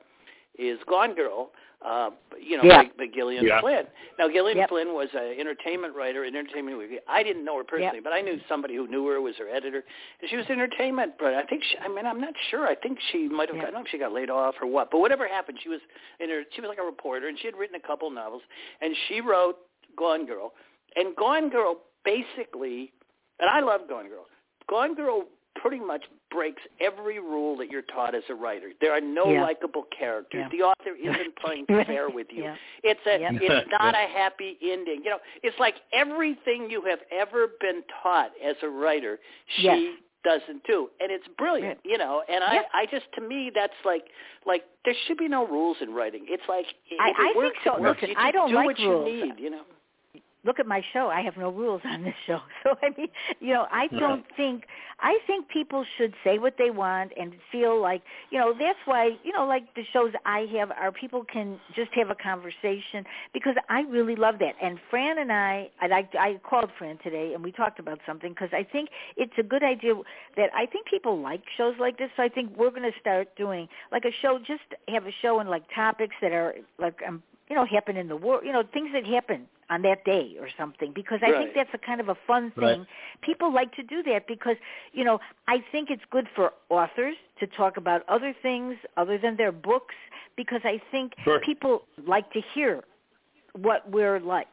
is 0.57 0.79
Gone 0.87 1.15
Girl. 1.15 1.51
Uh, 1.83 2.11
you 2.39 2.57
know, 2.57 2.63
Yeah. 2.63 2.83
by, 2.83 2.91
by 2.95 3.07
Gillian 3.07 3.43
Yeah. 3.43 3.59
Flynn. 3.59 3.87
Now, 4.19 4.27
Gillian 4.27 4.59
Yep. 4.59 4.69
Flynn 4.69 4.93
was 4.93 5.09
an 5.13 5.33
entertainment 5.39 5.95
writer, 5.95 6.23
an 6.23 6.35
entertainment 6.35 6.77
movie. 6.77 6.99
I 7.07 7.23
didn't 7.23 7.43
know 7.43 7.57
her 7.57 7.63
personally, 7.63 8.01
but 8.01 8.13
I 8.13 8.21
knew 8.21 8.39
somebody 8.47 8.75
who 8.75 8.87
knew 8.87 9.07
her 9.07 9.19
was 9.19 9.35
her 9.37 9.49
editor, 9.49 9.83
and 10.21 10.29
she 10.29 10.35
was 10.37 10.45
entertainment. 10.49 11.13
But 11.17 11.33
I 11.33 11.43
think 11.43 11.63
she, 11.63 11.79
I 11.79 11.87
mean, 11.87 12.05
I'm 12.05 12.21
not 12.21 12.35
sure. 12.51 12.67
I 12.67 12.75
think 12.75 12.99
she 13.11 13.27
might 13.27 13.49
have. 13.49 13.55
Yeah. 13.55 13.63
I 13.63 13.65
don't 13.65 13.73
know 13.73 13.81
if 13.81 13.87
she 13.87 13.97
got 13.97 14.11
laid 14.11 14.29
off 14.29 14.55
or 14.61 14.67
what. 14.67 14.91
But 14.91 14.99
whatever 14.99 15.27
happened, 15.27 15.57
she 15.63 15.69
was 15.69 15.81
in 16.19 16.29
her. 16.29 16.43
She 16.53 16.61
was 16.61 16.69
like 16.69 16.77
a 16.77 16.83
reporter, 16.83 17.27
and 17.27 17.39
she 17.39 17.47
had 17.47 17.55
written 17.57 17.75
a 17.75 17.87
couple 17.87 18.09
novels, 18.11 18.43
and 18.81 18.95
she 19.07 19.21
wrote 19.21 19.57
Gone 19.97 20.27
Girl. 20.27 20.53
And 20.95 21.15
Gone 21.15 21.49
Girl 21.49 21.77
basically, 22.05 22.93
and 23.39 23.49
I 23.49 23.59
love 23.59 23.81
Gone 23.89 24.07
Girl. 24.07 24.27
Gone 24.69 24.93
Girl 24.93 25.25
pretty 25.55 25.79
much 25.79 26.03
breaks 26.31 26.61
every 26.79 27.19
rule 27.19 27.55
that 27.57 27.69
you're 27.69 27.81
taught 27.83 28.15
as 28.15 28.23
a 28.29 28.33
writer. 28.33 28.71
There 28.79 28.91
are 28.93 29.01
no 29.01 29.31
Yeah. 29.31 29.41
likable 29.43 29.85
characters. 29.97 30.41
Yeah. 30.43 30.49
The 30.49 30.63
author 30.63 30.95
isn't 30.99 31.35
playing 31.35 31.65
fair 31.85 32.09
with 32.09 32.27
you. 32.31 32.43
Yeah. 32.43 32.55
It's 32.83 32.99
a 33.05 33.19
Yep. 33.19 33.31
it's 33.41 33.69
not 33.79 33.93
a 33.93 34.07
happy 34.07 34.57
ending. 34.61 35.03
You 35.03 35.11
know, 35.11 35.19
it's 35.43 35.59
like 35.59 35.75
everything 35.93 36.69
you 36.69 36.81
have 36.83 36.99
ever 37.11 37.47
been 37.59 37.83
taught 38.01 38.31
as 38.43 38.55
a 38.63 38.69
writer, 38.69 39.19
she 39.57 39.63
Yes. 39.63 39.97
doesn't 40.23 40.63
do. 40.65 40.89
And 40.99 41.11
it's 41.11 41.27
brilliant, 41.37 41.79
you 41.83 41.97
know. 41.97 42.23
And 42.29 42.43
I 42.43 42.53
Yep. 42.55 42.65
I 42.73 42.85
just 42.87 43.05
to 43.15 43.21
me 43.21 43.51
that's 43.53 43.73
like 43.85 44.05
like 44.45 44.63
there 44.85 44.95
should 45.05 45.17
be 45.17 45.27
no 45.27 45.45
rules 45.45 45.77
in 45.81 45.93
writing. 45.93 46.25
It's 46.27 46.47
like 46.47 46.65
if 46.89 46.99
I- 46.99 47.09
it 47.09 47.15
I 47.19 47.33
think 47.33 47.55
so. 47.63 47.75
it 47.75 47.81
works. 47.81 48.01
Listen, 48.01 48.09
you 48.09 48.15
I 48.17 48.31
don't 48.31 48.49
do 48.49 48.55
like 48.55 48.65
what 48.65 48.79
rules. 48.79 49.07
you 49.11 49.25
need, 49.27 49.39
you 49.39 49.49
know. 49.49 49.63
Look 50.43 50.59
at 50.59 50.65
my 50.65 50.81
show. 50.93 51.07
I 51.07 51.21
have 51.21 51.37
no 51.37 51.49
rules 51.51 51.81
on 51.85 52.03
this 52.03 52.13
show. 52.25 52.39
So 52.63 52.75
I 52.83 52.89
mean, 52.95 53.07
you 53.39 53.53
know, 53.53 53.65
I 53.71 53.87
don't 53.87 54.23
think 54.37 54.65
I 54.99 55.17
think 55.25 55.49
people 55.49 55.83
should 55.97 56.13
say 56.23 56.37
what 56.37 56.55
they 56.59 56.69
want 56.69 57.11
and 57.19 57.33
feel 57.51 57.81
like, 57.81 58.03
you 58.29 58.37
know, 58.37 58.53
that's 58.53 58.77
why, 58.85 59.09
you 59.23 59.33
know, 59.33 59.47
like 59.47 59.73
the 59.73 59.81
shows 59.91 60.13
I 60.27 60.45
have 60.57 60.69
our 60.71 60.91
people 60.91 61.25
can 61.25 61.59
just 61.75 61.89
have 61.95 62.11
a 62.11 62.15
conversation 62.15 63.03
because 63.33 63.55
I 63.67 63.81
really 63.81 64.15
love 64.15 64.35
that. 64.39 64.53
And 64.61 64.77
Fran 64.91 65.17
and 65.17 65.31
I, 65.31 65.69
I 65.81 65.87
like 65.87 66.11
I 66.13 66.39
called 66.47 66.69
Fran 66.77 66.99
today 67.03 67.31
and 67.33 67.43
we 67.43 67.51
talked 67.51 67.79
about 67.79 67.99
something 68.05 68.31
because 68.31 68.49
I 68.53 68.63
think 68.63 68.89
it's 69.17 69.33
a 69.39 69.43
good 69.43 69.63
idea 69.63 69.95
that 70.37 70.51
I 70.55 70.67
think 70.67 70.85
people 70.85 71.19
like 71.19 71.41
shows 71.57 71.73
like 71.79 71.97
this. 71.97 72.09
So 72.15 72.21
I 72.21 72.29
think 72.29 72.55
we're 72.55 72.69
going 72.69 72.83
to 72.83 72.99
start 72.99 73.35
doing 73.35 73.67
like 73.91 74.05
a 74.05 74.11
show 74.21 74.37
just 74.37 74.61
have 74.87 75.05
a 75.07 75.11
show 75.23 75.39
and 75.39 75.49
like 75.49 75.63
topics 75.73 76.15
that 76.21 76.31
are 76.31 76.53
like 76.77 76.99
um 77.07 77.23
you 77.51 77.57
know 77.57 77.65
happen 77.65 77.97
in 77.97 78.07
the 78.07 78.15
world, 78.15 78.43
you 78.45 78.53
know, 78.53 78.63
things 78.71 78.91
that 78.93 79.05
happen 79.05 79.45
on 79.69 79.81
that 79.81 80.05
day 80.05 80.37
or 80.39 80.47
something 80.57 80.93
because 80.95 81.19
I 81.21 81.31
think 81.37 81.51
that's 81.53 81.69
a 81.73 81.77
kind 81.77 81.99
of 81.99 82.07
a 82.07 82.15
fun 82.25 82.53
Right. 82.55 82.77
thing. 82.77 82.87
People 83.21 83.53
like 83.53 83.73
to 83.75 83.83
do 83.83 84.01
that 84.03 84.25
because, 84.25 84.55
you 84.93 85.03
know, 85.03 85.19
I 85.49 85.57
think 85.71 85.89
it's 85.89 86.03
good 86.11 86.27
for 86.33 86.53
authors 86.69 87.17
to 87.41 87.47
talk 87.47 87.75
about 87.75 88.03
other 88.07 88.33
things 88.41 88.77
other 88.95 89.17
than 89.17 89.35
their 89.35 89.51
books 89.51 89.95
because 90.37 90.61
I 90.63 90.81
think 90.91 91.13
Sure. 91.25 91.41
people 91.41 91.83
like 92.07 92.31
to 92.31 92.41
hear 92.53 92.85
what 93.51 93.89
we're 93.91 94.21
like 94.21 94.47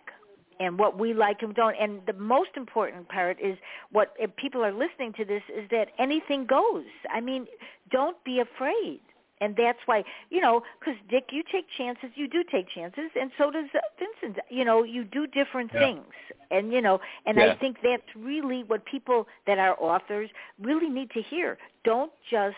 and 0.59 0.76
what 0.76 0.99
we 0.99 1.14
like 1.14 1.42
and 1.42 1.55
don't. 1.55 1.76
And 1.76 2.05
the 2.07 2.14
most 2.14 2.51
important 2.57 3.09
part 3.09 3.38
is 3.40 3.57
what 3.92 4.12
if 4.18 4.34
people 4.34 4.64
are 4.64 4.72
listening 4.72 5.12
to 5.18 5.24
this 5.24 5.44
is 5.57 5.70
that 5.70 5.90
anything 6.01 6.46
goes. 6.46 6.90
I 7.11 7.20
mean, 7.20 7.46
don't 7.90 8.22
be 8.24 8.40
afraid. 8.40 9.01
And 9.41 9.55
that's 9.57 9.78
why, 9.86 10.03
you 10.30 10.41
know, 10.41 10.62
because 10.80 10.95
Dick, 11.09 11.26
you 11.30 11.43
take 11.53 11.66
chances. 11.76 12.11
You 12.14 12.28
do 12.28 12.43
take 12.51 12.68
chances, 12.68 13.11
and 13.18 13.30
so 13.39 13.51
does 13.51 13.66
uh, 13.74 13.78
Vincent. 13.99 14.39
You 14.51 14.64
know, 14.64 14.82
you 14.82 15.05
do 15.05 15.26
different 15.26 15.70
Yeah. 15.72 15.80
things, 15.80 16.12
and 16.51 16.72
you 16.72 16.82
know, 16.82 17.01
and 17.26 17.41
I 17.41 17.55
think 17.57 17.76
that's 17.82 18.03
really 18.16 18.64
what 18.64 18.84
people 18.84 19.26
that 19.47 19.59
are 19.59 19.76
authors 19.80 20.28
really 20.61 20.89
need 20.89 21.11
to 21.12 21.22
hear. 21.22 21.57
Don't 21.84 22.12
just 22.30 22.57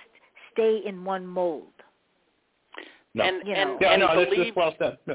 stay 0.52 0.80
in 0.84 1.04
one 1.04 1.26
mold. 1.26 1.66
No. 3.14 3.24
And 3.24 3.46
You 3.46 3.54
and, 3.54 3.70
know. 3.70 3.78
Yeah, 3.80 3.92
and 3.92 4.00
no, 4.02 4.16
this 4.18 4.30
believe 4.30 4.48
is 4.48 4.56
well 4.56 4.74
said. 4.78 4.98
Yeah. 5.06 5.14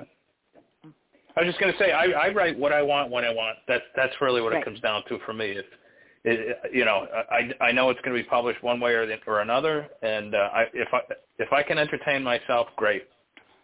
I 1.38 1.42
was 1.42 1.48
just 1.48 1.60
going 1.60 1.74
to 1.74 1.78
say, 1.80 1.92
I, 1.92 2.06
I 2.06 2.30
write 2.30 2.58
what 2.58 2.72
I 2.72 2.82
want 2.82 3.12
when 3.12 3.26
I 3.26 3.34
want. 3.34 3.58
That's 3.68 3.84
that's 3.96 4.14
really 4.22 4.42
what 4.42 4.54
Right. 4.54 4.62
it 4.62 4.66
comes 4.66 4.80
down 4.80 5.04
to 5.10 5.20
for 5.26 5.34
me. 5.34 5.52
If 5.52 5.66
it, 6.26 6.58
you 6.74 6.86
know, 6.86 7.06
I 7.32 7.52
I 7.64 7.72
know 7.72 7.90
it's 7.90 8.02
going 8.02 8.16
to 8.16 8.22
be 8.22 8.28
published 8.28 8.64
one 8.64 8.80
way 8.80 8.94
or 8.94 9.06
the, 9.06 9.18
or 9.28 9.42
another, 9.42 9.88
and 10.02 10.34
uh, 10.34 10.50
I 10.54 10.64
if 10.74 10.88
I 10.94 11.00
if 11.38 11.54
I 11.54 11.64
can 11.64 11.78
entertain 11.78 12.24
myself, 12.24 12.68
great, 12.76 13.04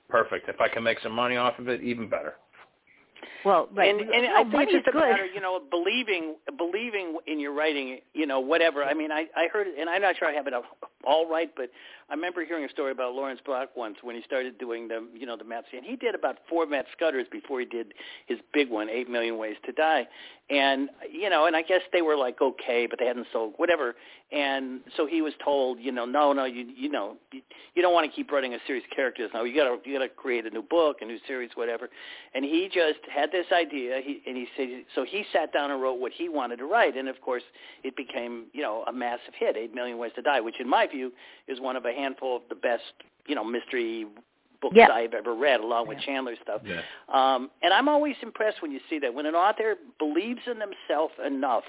perfect. 0.09 0.47
If 0.47 0.61
I 0.61 0.67
can 0.67 0.83
make 0.83 0.99
some 1.01 1.11
money 1.11 1.37
off 1.37 1.57
of 1.59 1.67
it, 1.67 1.81
even 1.81 2.07
better. 2.07 2.35
Well, 3.43 3.69
right. 3.73 3.89
And, 3.89 4.01
and 4.01 4.23
no, 4.23 4.35
I 4.35 4.43
think 4.43 4.69
it's 4.69 4.71
just 4.73 4.87
a 4.87 4.91
good. 4.91 4.99
matter, 4.99 5.25
you 5.25 5.41
know, 5.41 5.57
of 5.57 5.69
believing 5.69 6.35
believing 6.57 7.17
in 7.27 7.39
your 7.39 7.53
writing, 7.53 7.99
you 8.13 8.27
know, 8.27 8.39
whatever. 8.39 8.83
I 8.83 8.93
mean, 8.93 9.11
I 9.11 9.25
I 9.35 9.47
heard 9.51 9.67
and 9.67 9.89
I'm 9.89 10.01
not 10.01 10.17
sure 10.17 10.27
I 10.27 10.33
have 10.33 10.47
it 10.47 10.53
all 11.05 11.29
right, 11.29 11.51
but 11.55 11.71
I 12.11 12.13
remember 12.13 12.43
hearing 12.43 12.65
a 12.65 12.69
story 12.69 12.91
about 12.91 13.13
Lawrence 13.13 13.39
Block 13.45 13.69
once 13.77 13.95
when 14.01 14.17
he 14.17 14.21
started 14.23 14.57
doing 14.57 14.89
the, 14.89 15.07
you 15.17 15.25
know, 15.25 15.37
the 15.37 15.45
Matt 15.45 15.63
and 15.71 15.85
he 15.85 15.95
did 15.95 16.13
about 16.13 16.39
four 16.49 16.65
Matt 16.65 16.85
Scudders 16.91 17.25
before 17.31 17.61
he 17.61 17.65
did 17.65 17.93
his 18.25 18.37
big 18.53 18.69
one, 18.69 18.89
Eight 18.89 19.09
Million 19.09 19.37
Ways 19.37 19.55
to 19.65 19.71
Die, 19.71 20.05
and 20.49 20.89
you 21.09 21.29
know, 21.29 21.45
and 21.45 21.55
I 21.55 21.61
guess 21.61 21.79
they 21.93 22.01
were 22.01 22.17
like 22.17 22.41
okay, 22.41 22.85
but 22.85 22.99
they 22.99 23.05
hadn't 23.05 23.27
sold 23.31 23.53
whatever, 23.55 23.95
and 24.33 24.81
so 24.97 25.07
he 25.07 25.21
was 25.21 25.33
told, 25.43 25.79
you 25.79 25.93
know, 25.93 26.03
no, 26.03 26.33
no, 26.33 26.43
you 26.43 26.67
you 26.75 26.89
know, 26.89 27.15
you, 27.31 27.41
you 27.75 27.81
don't 27.81 27.93
want 27.93 28.09
to 28.09 28.13
keep 28.13 28.29
writing 28.29 28.53
a 28.53 28.57
series 28.67 28.83
of 28.83 28.93
characters 28.93 29.31
now. 29.33 29.45
You 29.45 29.55
got 29.55 29.83
to 29.83 29.89
you 29.89 29.97
got 29.97 30.03
to 30.03 30.09
create 30.09 30.45
a 30.45 30.49
new 30.49 30.63
book, 30.63 30.97
a 30.99 31.05
new 31.05 31.19
series, 31.25 31.51
whatever, 31.55 31.89
and 32.35 32.43
he 32.43 32.69
just 32.73 32.99
had 33.09 33.31
this 33.31 33.45
idea, 33.53 34.01
he, 34.03 34.21
and 34.27 34.35
he 34.35 34.47
said, 34.57 34.83
so 34.93 35.05
he 35.05 35.23
sat 35.31 35.53
down 35.53 35.71
and 35.71 35.81
wrote 35.81 35.99
what 36.01 36.11
he 36.11 36.27
wanted 36.27 36.57
to 36.57 36.65
write, 36.65 36.97
and 36.97 37.07
of 37.07 37.21
course, 37.21 37.43
it 37.85 37.95
became, 37.95 38.47
you 38.51 38.61
know, 38.61 38.83
a 38.87 38.91
massive 38.91 39.33
hit, 39.39 39.55
Eight 39.55 39.73
Million 39.73 39.97
Ways 39.97 40.11
to 40.15 40.21
Die, 40.21 40.41
which 40.41 40.59
in 40.59 40.67
my 40.67 40.85
view 40.85 41.13
is 41.47 41.61
one 41.61 41.77
of 41.77 41.85
a 41.85 41.91
handful 42.01 42.35
of 42.37 42.43
the 42.49 42.55
best, 42.55 42.83
you 43.27 43.35
know, 43.35 43.43
mystery 43.43 44.05
books 44.61 44.75
Yep. 44.75 44.89
I've 44.91 45.13
ever 45.15 45.33
read, 45.33 45.59
along 45.59 45.87
with 45.87 45.97
Yeah. 45.99 46.05
Chandler's 46.05 46.37
stuff. 46.43 46.61
Yeah. 46.63 46.81
Um, 47.09 47.49
and 47.63 47.73
I'm 47.73 47.87
always 47.89 48.15
impressed 48.21 48.61
when 48.61 48.71
you 48.71 48.79
see 48.89 48.99
that 48.99 49.11
when 49.13 49.25
an 49.25 49.33
author 49.35 49.75
believes 49.97 50.41
in 50.45 50.59
themselves 50.59 51.13
enough 51.25 51.63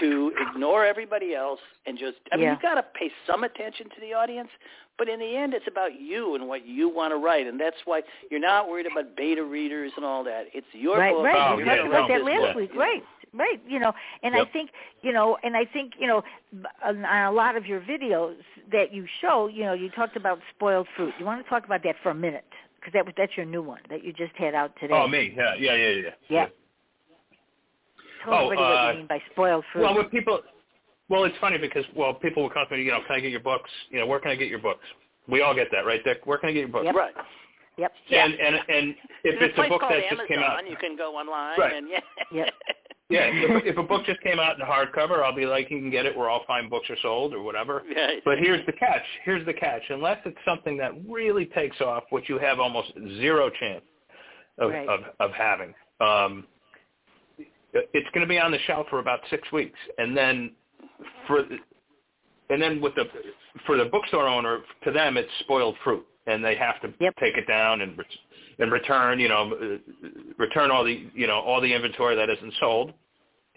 to 0.00 0.32
ignore 0.40 0.86
everybody 0.86 1.34
else 1.34 1.60
and 1.84 1.98
just 1.98 2.16
I 2.32 2.36
mean 2.36 2.44
Yeah. 2.46 2.52
you've 2.52 2.62
got 2.62 2.76
to 2.76 2.82
pay 2.98 3.10
some 3.26 3.44
attention 3.44 3.90
to 3.90 4.00
the 4.00 4.14
audience, 4.14 4.48
but 4.96 5.10
in 5.10 5.20
the 5.20 5.36
end 5.36 5.52
it's 5.52 5.66
about 5.68 6.00
you 6.00 6.34
and 6.34 6.48
what 6.48 6.64
you 6.66 6.88
want 6.88 7.12
to 7.12 7.18
write 7.18 7.46
and 7.46 7.60
that's 7.60 7.76
why 7.84 8.02
you're 8.30 8.40
not 8.40 8.70
worried 8.70 8.86
about 8.90 9.14
beta 9.14 9.44
readers 9.44 9.92
and 9.96 10.04
all 10.04 10.24
that. 10.24 10.44
It's 10.54 10.66
your 10.72 10.96
right, 10.98 11.12
book. 11.12 11.24
right. 11.26 11.50
Oh, 11.52 11.56
we 11.56 11.64
You're 11.64 11.76
talked 11.76 11.82
yeah, 11.90 11.98
about 11.98 12.08
no, 12.08 12.14
that 12.18 12.24
last 12.24 12.40
yeah. 12.48 12.56
week. 12.56 12.74
Right, 12.74 13.04
right. 13.34 13.60
You 13.68 13.78
know, 13.78 13.92
and 14.22 14.34
I 14.34 14.44
think 14.46 14.70
you 15.02 15.12
know, 15.12 15.36
and 15.42 15.56
I 15.56 15.64
think 15.64 15.92
you 15.98 16.06
know, 16.06 16.22
on 16.84 17.04
on 17.04 17.26
a 17.26 17.32
lot 17.32 17.56
of 17.56 17.66
your 17.66 17.80
videos 17.80 18.36
that 18.70 18.92
you 18.92 19.06
show, 19.20 19.48
you 19.48 19.64
know, 19.64 19.72
you 19.72 19.90
talked 19.90 20.16
about 20.16 20.38
spoiled 20.54 20.86
fruit. 20.96 21.12
You 21.18 21.24
want 21.24 21.42
to 21.44 21.48
talk 21.50 21.64
about 21.64 21.82
that 21.84 21.96
for 22.02 22.10
a 22.10 22.14
minute 22.14 22.44
because 22.80 22.92
that 22.94 23.04
was 23.04 23.14
that's 23.16 23.36
your 23.36 23.46
new 23.46 23.62
one 23.62 23.80
that 23.90 24.04
you 24.04 24.12
just 24.12 24.34
had 24.36 24.54
out 24.54 24.72
today. 24.80 24.94
Oh, 24.94 25.06
me? 25.08 25.34
Yeah, 25.36 25.54
yeah, 25.58 25.74
yeah, 25.76 25.88
yeah. 25.88 26.10
Yeah. 26.28 26.46
Tell 28.24 28.34
Oh, 28.34 28.44
everybody 28.50 28.60
what 28.60 28.70
uh, 28.70 28.90
you 28.92 28.98
mean 28.98 29.06
by 29.08 29.22
spoiled 29.32 29.64
fruit. 29.72 29.82
Well, 29.82 29.96
with 29.96 30.10
people, 30.10 30.40
well, 31.08 31.24
it's 31.24 31.36
funny 31.40 31.58
because 31.58 31.84
well, 31.96 32.14
people 32.14 32.42
will 32.42 32.50
come 32.50 32.64
to 32.68 32.76
me, 32.76 32.84
you 32.84 32.90
know, 32.90 33.00
can 33.06 33.16
I 33.16 33.20
get 33.20 33.30
your 33.30 33.40
books? 33.40 33.70
You 33.90 33.98
know, 34.00 34.06
where 34.06 34.20
can 34.20 34.30
I 34.30 34.36
get 34.36 34.48
your 34.48 34.60
books? 34.60 34.84
We 35.28 35.42
all 35.42 35.54
get 35.54 35.68
that, 35.72 35.84
right, 35.86 36.02
Dick? 36.04 36.20
Where 36.24 36.38
can 36.38 36.48
I 36.50 36.52
get 36.52 36.60
your 36.60 36.68
books? 36.68 36.84
Yep. 36.86 36.94
Right. 36.94 37.14
yep. 37.78 37.92
Yeah. 38.08 38.24
And 38.24 38.34
and 38.34 38.54
and 38.68 38.94
if 39.24 39.38
There's 39.38 39.50
it's 39.50 39.58
a 39.58 39.62
a 39.62 39.68
book 39.68 39.80
called 39.80 39.92
that 39.92 39.98
Amazon. 40.04 40.16
just 40.18 40.28
came 40.28 40.38
out, 40.40 40.68
You 40.68 40.76
can 40.76 40.96
go 40.96 41.14
online 41.16 41.58
Right. 41.58 41.74
and 41.74 41.88
yeah. 41.88 42.00
Yep. 42.32 42.48
Yeah, 43.12 43.28
if, 43.32 43.64
if 43.66 43.76
a 43.78 43.82
book 43.82 44.04
just 44.06 44.20
came 44.22 44.38
out 44.40 44.58
in 44.58 44.66
hardcover, 44.66 45.22
I'll 45.22 45.34
be 45.34 45.46
like, 45.46 45.70
you 45.70 45.78
can 45.78 45.90
get 45.90 46.06
it 46.06 46.16
where 46.16 46.28
all 46.30 46.42
fine 46.46 46.68
books 46.68 46.88
are 46.90 46.96
sold 47.02 47.34
or 47.34 47.42
whatever. 47.42 47.82
Right. 47.94 48.22
But 48.24 48.38
here's 48.38 48.64
the 48.66 48.72
catch. 48.72 49.02
Here's 49.24 49.44
the 49.46 49.52
catch. 49.52 49.82
Unless 49.90 50.18
it's 50.24 50.38
something 50.44 50.76
that 50.78 50.92
really 51.08 51.46
takes 51.46 51.80
off, 51.80 52.04
which 52.10 52.28
you 52.28 52.38
have 52.38 52.58
almost 52.58 52.92
zero 53.20 53.50
chance 53.60 53.84
of 54.58 54.70
Right. 54.70 54.88
of, 54.88 55.00
of 55.20 55.30
having, 55.32 55.74
um, 56.00 56.46
it's 57.72 58.08
going 58.12 58.22
to 58.22 58.28
be 58.28 58.38
on 58.38 58.50
the 58.50 58.58
shelf 58.66 58.86
for 58.90 58.98
about 58.98 59.20
six 59.30 59.50
weeks, 59.52 59.78
and 59.98 60.16
then 60.16 60.52
for 61.26 61.44
and 62.50 62.60
then 62.60 62.80
with 62.80 62.94
the 62.94 63.04
for 63.66 63.76
the 63.76 63.86
bookstore 63.86 64.26
owner, 64.26 64.60
to 64.84 64.90
them 64.90 65.16
it's 65.16 65.30
spoiled 65.40 65.76
fruit, 65.84 66.06
and 66.26 66.44
they 66.44 66.54
have 66.56 66.80
to 66.82 66.92
Yep. 67.00 67.14
take 67.20 67.36
it 67.36 67.46
down 67.46 67.80
and 67.82 67.98
and 68.58 68.70
return, 68.70 69.18
you 69.18 69.28
know, 69.28 69.78
return 70.38 70.70
all 70.70 70.84
the 70.84 71.08
you 71.14 71.26
know 71.26 71.40
all 71.40 71.60
the 71.60 71.72
inventory 71.72 72.14
that 72.16 72.28
isn't 72.30 72.54
sold, 72.60 72.92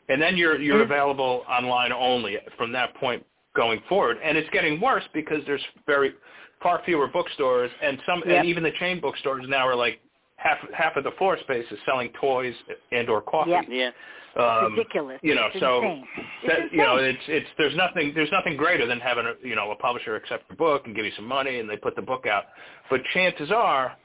and 0.09 0.21
then 0.21 0.37
you're 0.37 0.59
you're 0.59 0.79
Mhm. 0.79 0.91
available 0.91 1.45
online 1.49 1.91
only 1.91 2.37
from 2.57 2.71
that 2.73 2.93
point 2.95 3.25
going 3.55 3.79
forward. 3.87 4.19
And 4.23 4.37
it's 4.37 4.49
getting 4.49 4.79
worse 4.79 5.07
because 5.13 5.43
there's 5.45 5.65
very 5.85 6.13
far 6.61 6.81
fewer 6.85 7.07
bookstores, 7.07 7.71
and 7.81 8.01
some 8.05 8.23
Yep. 8.25 8.39
and 8.39 8.45
even 8.47 8.63
the 8.63 8.71
chain 8.71 8.99
bookstores 8.99 9.47
now 9.47 9.67
are 9.67 9.75
like 9.75 9.99
half 10.37 10.59
half 10.73 10.95
of 10.95 11.03
the 11.03 11.11
floor 11.11 11.37
space 11.39 11.65
is 11.71 11.79
selling 11.85 12.09
toys 12.13 12.55
and 12.91 13.09
or 13.09 13.21
coffee. 13.21 13.51
Yep. 13.51 13.65
Yeah. 13.69 13.91
Um, 14.35 14.75
ridiculous. 14.75 15.19
You 15.23 15.33
know, 15.33 15.45
It's 15.45 15.59
so 15.59 15.81
insane. 15.81 16.07
That, 16.45 16.71
you 16.73 16.79
know, 16.79 16.97
it's 16.97 17.23
it's 17.27 17.47
there's 17.57 17.75
nothing 17.75 18.13
there's 18.13 18.31
nothing 18.31 18.57
greater 18.57 18.85
than 18.85 18.99
having 18.99 19.25
a 19.25 19.33
you 19.41 19.55
know 19.55 19.71
a 19.71 19.75
publisher 19.75 20.15
accept 20.17 20.49
your 20.49 20.57
book 20.57 20.85
and 20.85 20.95
give 20.95 21.05
you 21.05 21.11
some 21.11 21.25
money 21.25 21.59
and 21.59 21.69
they 21.69 21.77
put 21.77 21.95
the 21.95 22.01
book 22.01 22.25
out. 22.27 22.45
But 22.89 23.01
chances 23.13 23.49
are, 23.51 23.95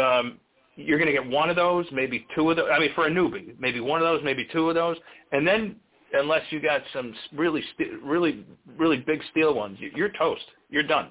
um, 0.00 0.40
you're 0.76 0.98
going 0.98 1.06
to 1.06 1.12
get 1.12 1.26
one 1.26 1.48
of 1.50 1.56
those, 1.56 1.86
maybe 1.90 2.26
two 2.34 2.50
of 2.50 2.56
those. 2.56 2.68
I 2.72 2.78
mean, 2.78 2.90
for 2.94 3.06
a 3.06 3.10
newbie, 3.10 3.58
maybe 3.58 3.80
one 3.80 4.00
of 4.00 4.06
those, 4.06 4.22
maybe 4.22 4.46
two 4.52 4.68
of 4.68 4.74
those, 4.74 4.96
and 5.32 5.46
then 5.46 5.76
unless 6.12 6.42
you 6.50 6.60
got 6.60 6.82
some 6.92 7.14
really 7.34 7.62
really 8.02 8.44
really 8.76 8.98
big 8.98 9.20
steel 9.30 9.54
ones, 9.54 9.78
you- 9.80 9.90
you're 9.94 10.10
toast. 10.10 10.44
You're 10.70 10.82
done. 10.84 11.10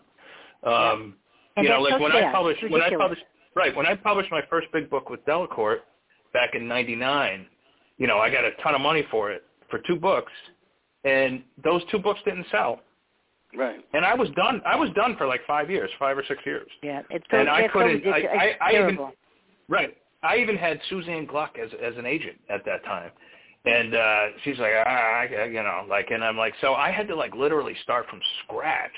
Um, 0.64 1.18
And 1.58 1.64
you 1.66 1.70
know, 1.70 1.82
like 1.82 2.00
when. 2.00 2.12
I 2.12 2.32
published 2.32 2.64
when 2.64 2.82
I 2.82 2.90
published 3.00 3.24
right 3.56 3.76
when 3.76 3.86
I 3.86 3.96
published 3.96 4.32
my 4.32 4.42
first 4.50 4.72
big 4.72 4.90
book 4.90 5.10
with 5.10 5.24
Delacorte 5.26 5.80
back 6.34 6.54
in 6.56 6.68
'99. 6.68 7.48
You 7.98 8.08
know, 8.08 8.20
I 8.20 8.30
got 8.30 8.44
a 8.44 8.52
ton 8.62 8.76
of 8.76 8.82
money 8.82 9.04
for 9.10 9.32
it 9.32 9.44
for 9.70 9.80
two 9.80 9.96
books, 9.96 10.32
and 11.06 11.44
those 11.64 11.84
two 11.86 11.98
books 12.00 12.20
didn't 12.26 12.46
sell. 12.52 12.82
Right. 13.56 13.80
And 13.94 14.04
I 14.06 14.14
was 14.16 14.30
done. 14.32 14.62
I 14.66 14.76
was 14.76 14.90
done 14.92 15.16
for 15.18 15.26
like 15.28 15.42
five 15.46 15.70
years, 15.70 15.90
five 15.98 16.18
or 16.18 16.24
six 16.26 16.46
years. 16.46 16.70
Yeah, 16.84 17.04
it's 17.10 17.26
and 17.32 17.50
I 17.50 17.68
couldn't- 17.70 18.06
I- 18.06 18.18
I- 18.20 18.58
I 18.60 18.72
even-. 18.74 18.98
Right. 19.68 19.96
I 20.24 20.38
even 20.38 20.58
had 20.58 20.80
Suzanne 20.90 21.26
Gluck 21.26 21.58
as 21.60 21.70
as 21.84 21.96
an 21.98 22.06
agent 22.06 22.38
at 22.50 22.66
that 22.66 22.84
time, 22.84 23.12
and 23.66 23.96
uh 23.96 24.26
she's 24.44 24.58
like, 24.58 24.72
ah, 24.86 24.90
I, 24.90 25.46
you 25.46 25.62
know, 25.62 25.86
like, 25.88 26.12
and 26.12 26.24
I'm 26.24 26.38
like, 26.38 26.54
so 26.62 26.74
I 26.74 26.92
had 26.92 27.08
to 27.10 27.16
like 27.16 27.36
literally 27.36 27.76
start 27.84 28.08
from 28.10 28.20
scratch. 28.44 28.92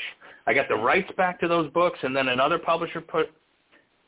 I 0.46 0.54
got 0.54 0.70
the 0.70 0.76
rights 0.76 1.12
back 1.18 1.40
to 1.42 1.48
those 1.48 1.70
books, 1.72 2.00
and 2.02 2.16
then 2.16 2.30
another 2.30 2.58
publisher 2.58 3.02
put. 3.02 3.30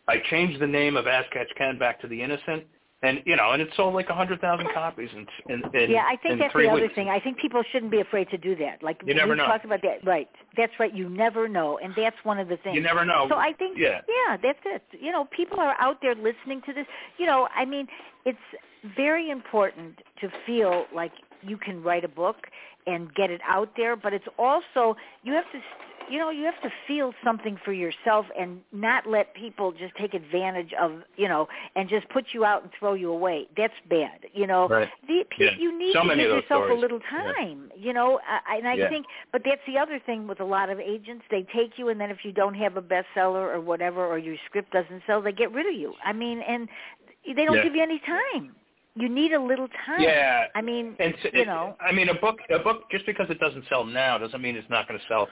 I 0.08 0.18
changed 0.30 0.60
the 0.60 0.68
name 0.68 0.96
of 0.96 1.08
As 1.08 1.26
Catch 1.32 1.50
Can 1.58 1.78
back 1.78 2.02
to 2.02 2.08
The 2.08 2.22
Innocent, 2.22 2.64
and 3.02 3.22
you 3.26 3.36
know, 3.38 3.52
and 3.52 3.62
it 3.62 3.70
sold 3.78 3.94
like 3.94 4.10
a 4.10 4.14
hundred 4.14 4.42
thousand 4.42 4.68
copies 4.74 5.10
in 5.14 5.26
in, 5.54 5.64
in 5.74 5.90
yeah, 5.90 6.04
I 6.06 6.18
think 6.18 6.34
in 6.34 6.40
that's 6.40 6.54
the 6.54 6.68
other 6.68 6.82
weeks. 6.82 6.96
thing. 6.96 7.08
I 7.10 7.20
think 7.20 7.38
people 7.38 7.64
shouldn't 7.72 7.92
be 7.92 8.02
afraid 8.02 8.30
to 8.30 8.38
do 8.38 8.56
that. 8.58 8.84
Like 8.84 9.02
You 9.06 9.14
never 9.14 9.32
we 9.32 9.38
know. 9.38 9.46
talked 9.46 9.64
about 9.64 9.82
that, 9.84 10.06
right? 10.06 10.28
That's 10.58 10.74
right. 10.80 10.94
You 10.94 11.08
never 11.08 11.48
know, 11.48 11.80
and 11.82 11.94
that's 11.96 12.18
one 12.24 12.40
of 12.40 12.50
the 12.50 12.58
things. 12.58 12.76
You 12.76 12.82
never 12.82 13.06
know. 13.06 13.28
So 13.30 13.36
I 13.36 13.54
think, 13.54 13.78
yeah. 13.78 14.02
yeah, 14.08 14.38
that's 14.42 14.60
it. 14.66 14.84
You 15.00 15.12
know, 15.12 15.26
people 15.36 15.60
are 15.60 15.76
out 15.80 16.02
there 16.02 16.16
listening 16.16 16.62
to 16.66 16.74
this. 16.74 16.86
You 17.18 17.26
know, 17.26 17.48
I 17.56 17.64
mean, 17.64 17.88
it's 18.26 18.38
very 18.98 19.30
important 19.30 20.00
to 20.22 20.30
feel 20.46 20.86
like 20.94 21.12
you 21.42 21.58
can 21.58 21.82
write 21.82 22.04
a 22.04 22.10
book 22.10 22.48
and 22.88 23.14
get 23.16 23.30
it 23.30 23.42
out 23.48 23.72
there, 23.78 23.96
but 23.96 24.14
it's 24.14 24.28
also 24.38 24.96
you 25.24 25.34
have 25.34 25.46
to, 25.52 25.60
you 26.10 26.18
know, 26.18 26.32
you 26.32 26.44
have 26.46 26.60
to 26.64 26.70
feel 26.88 27.14
something 27.24 27.58
for 27.64 27.72
yourself 27.72 28.26
and 28.38 28.62
not 28.72 29.06
let 29.08 29.34
people 29.36 29.72
just 29.72 29.94
take 29.96 30.14
advantage 30.14 30.72
of, 30.80 31.04
you 31.18 31.28
know, 31.28 31.48
and 31.76 31.88
just 31.88 32.10
put 32.10 32.26
you 32.34 32.44
out 32.44 32.64
and 32.64 32.72
throw 32.80 32.94
you 32.94 33.12
away. 33.12 33.48
That's 33.56 33.74
bad. 33.90 34.26
You 34.34 34.48
know, 34.48 34.68
Right. 34.68 34.90
the, 35.08 35.24
Yeah. 35.38 35.52
you 35.60 35.78
need 35.78 35.94
So 35.94 36.02
to 36.04 36.08
give 36.10 36.18
yourself 36.18 36.46
stories. 36.46 36.78
a 36.78 36.80
little 36.80 37.00
Yeah. 37.00 37.34
time. 37.34 37.72
You 37.78 37.94
know, 37.94 38.20
I, 38.28 38.58
and 38.58 38.68
I 38.68 38.74
Yeah. 38.76 38.90
think, 38.90 39.06
but 39.32 39.44
that's 39.44 39.62
the 39.68 39.78
other 39.78 40.00
thing 40.00 40.28
with 40.28 40.40
a 40.40 40.46
lot 40.46 40.70
of 40.70 40.80
agents. 40.80 41.26
They 41.30 41.44
take 41.44 41.78
you, 41.78 41.90
and 41.90 42.02
then 42.02 42.10
if 42.10 42.26
you 42.26 42.32
don't 42.32 42.56
have 42.56 42.76
a 42.76 42.82
bestseller 42.82 43.54
or 43.54 43.62
whatever, 43.62 44.06
or 44.06 44.18
your 44.18 44.38
script 44.48 44.72
doesn't 44.72 45.04
sell, 45.06 45.22
they 45.22 45.32
get 45.32 45.52
rid 45.52 45.68
of 45.68 45.74
you. 45.76 45.94
I 46.04 46.14
mean, 46.14 46.42
and 46.42 46.68
they 47.36 47.46
don't 47.46 47.58
Yeah. 47.58 47.64
give 47.64 47.76
you 47.76 47.84
any 47.84 48.00
time. 48.00 48.56
You 49.00 49.10
need 49.10 49.34
a 49.34 49.42
little 49.42 49.68
time. 49.86 50.02
Yeah. 50.02 50.46
I 50.56 50.62
mean, 50.62 50.96
And 51.00 51.14
so, 51.24 51.30
you 51.34 51.42
it- 51.42 51.48
know, 51.48 51.76
I 51.80 51.92
mean, 51.92 52.10
a 52.10 52.14
book, 52.16 52.38
a 52.50 52.60
book, 52.60 52.90
just 52.92 53.06
because 53.06 53.30
it 53.30 53.40
doesn't 53.40 53.66
sell 53.70 53.86
now 53.86 54.18
doesn't 54.18 54.42
mean 54.42 54.56
it's 54.56 54.70
not 54.70 54.88
going 54.88 55.00
to 55.00 55.06
sell 55.08 55.28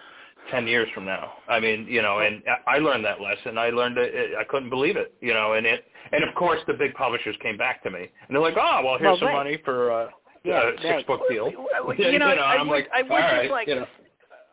ten 0.51 0.67
years 0.67 0.87
from 0.93 1.03
now. 1.05 1.33
I 1.49 1.59
mean, 1.59 1.85
you 1.89 2.01
know, 2.01 2.19
and 2.19 2.41
I 2.67 2.75
I 2.75 2.77
learned 2.79 3.03
that 3.05 3.19
lesson. 3.19 3.57
I 3.57 3.69
learned 3.69 3.97
it. 3.97 4.31
I 4.39 4.43
couldn't 4.45 4.69
believe 4.69 4.95
it, 4.95 5.13
you 5.21 5.33
know, 5.33 5.53
and 5.53 5.65
it, 5.65 5.85
and 6.13 6.23
of 6.23 6.33
course, 6.35 6.59
the 6.67 6.73
big 6.73 6.93
publishers 6.93 7.35
came 7.41 7.57
back 7.57 7.83
to 7.83 7.89
me, 7.91 7.99
and 8.27 8.29
they're 8.35 8.41
like, 8.41 8.55
oh, 8.57 8.81
well, 8.85 8.97
here's 8.97 9.09
Well, 9.11 9.17
some 9.19 9.27
right. 9.29 9.33
money 9.43 9.57
for 9.65 9.91
uh, 9.91 10.09
Yeah, 10.45 10.61
a 10.61 10.65
right. 10.67 10.79
six 10.81 11.03
book 11.07 11.21
deal. 11.29 11.51
You 11.97 12.19
know, 12.19 12.27
I 12.27 12.55
I'm 12.55 12.67
would, 12.67 12.75
like, 12.75 12.89
I 12.93 13.01
would 13.01 13.11
all 13.11 13.17
just 13.19 13.33
right, 13.33 13.51
like 13.51 13.67
you 13.67 13.75
know. 13.75 13.87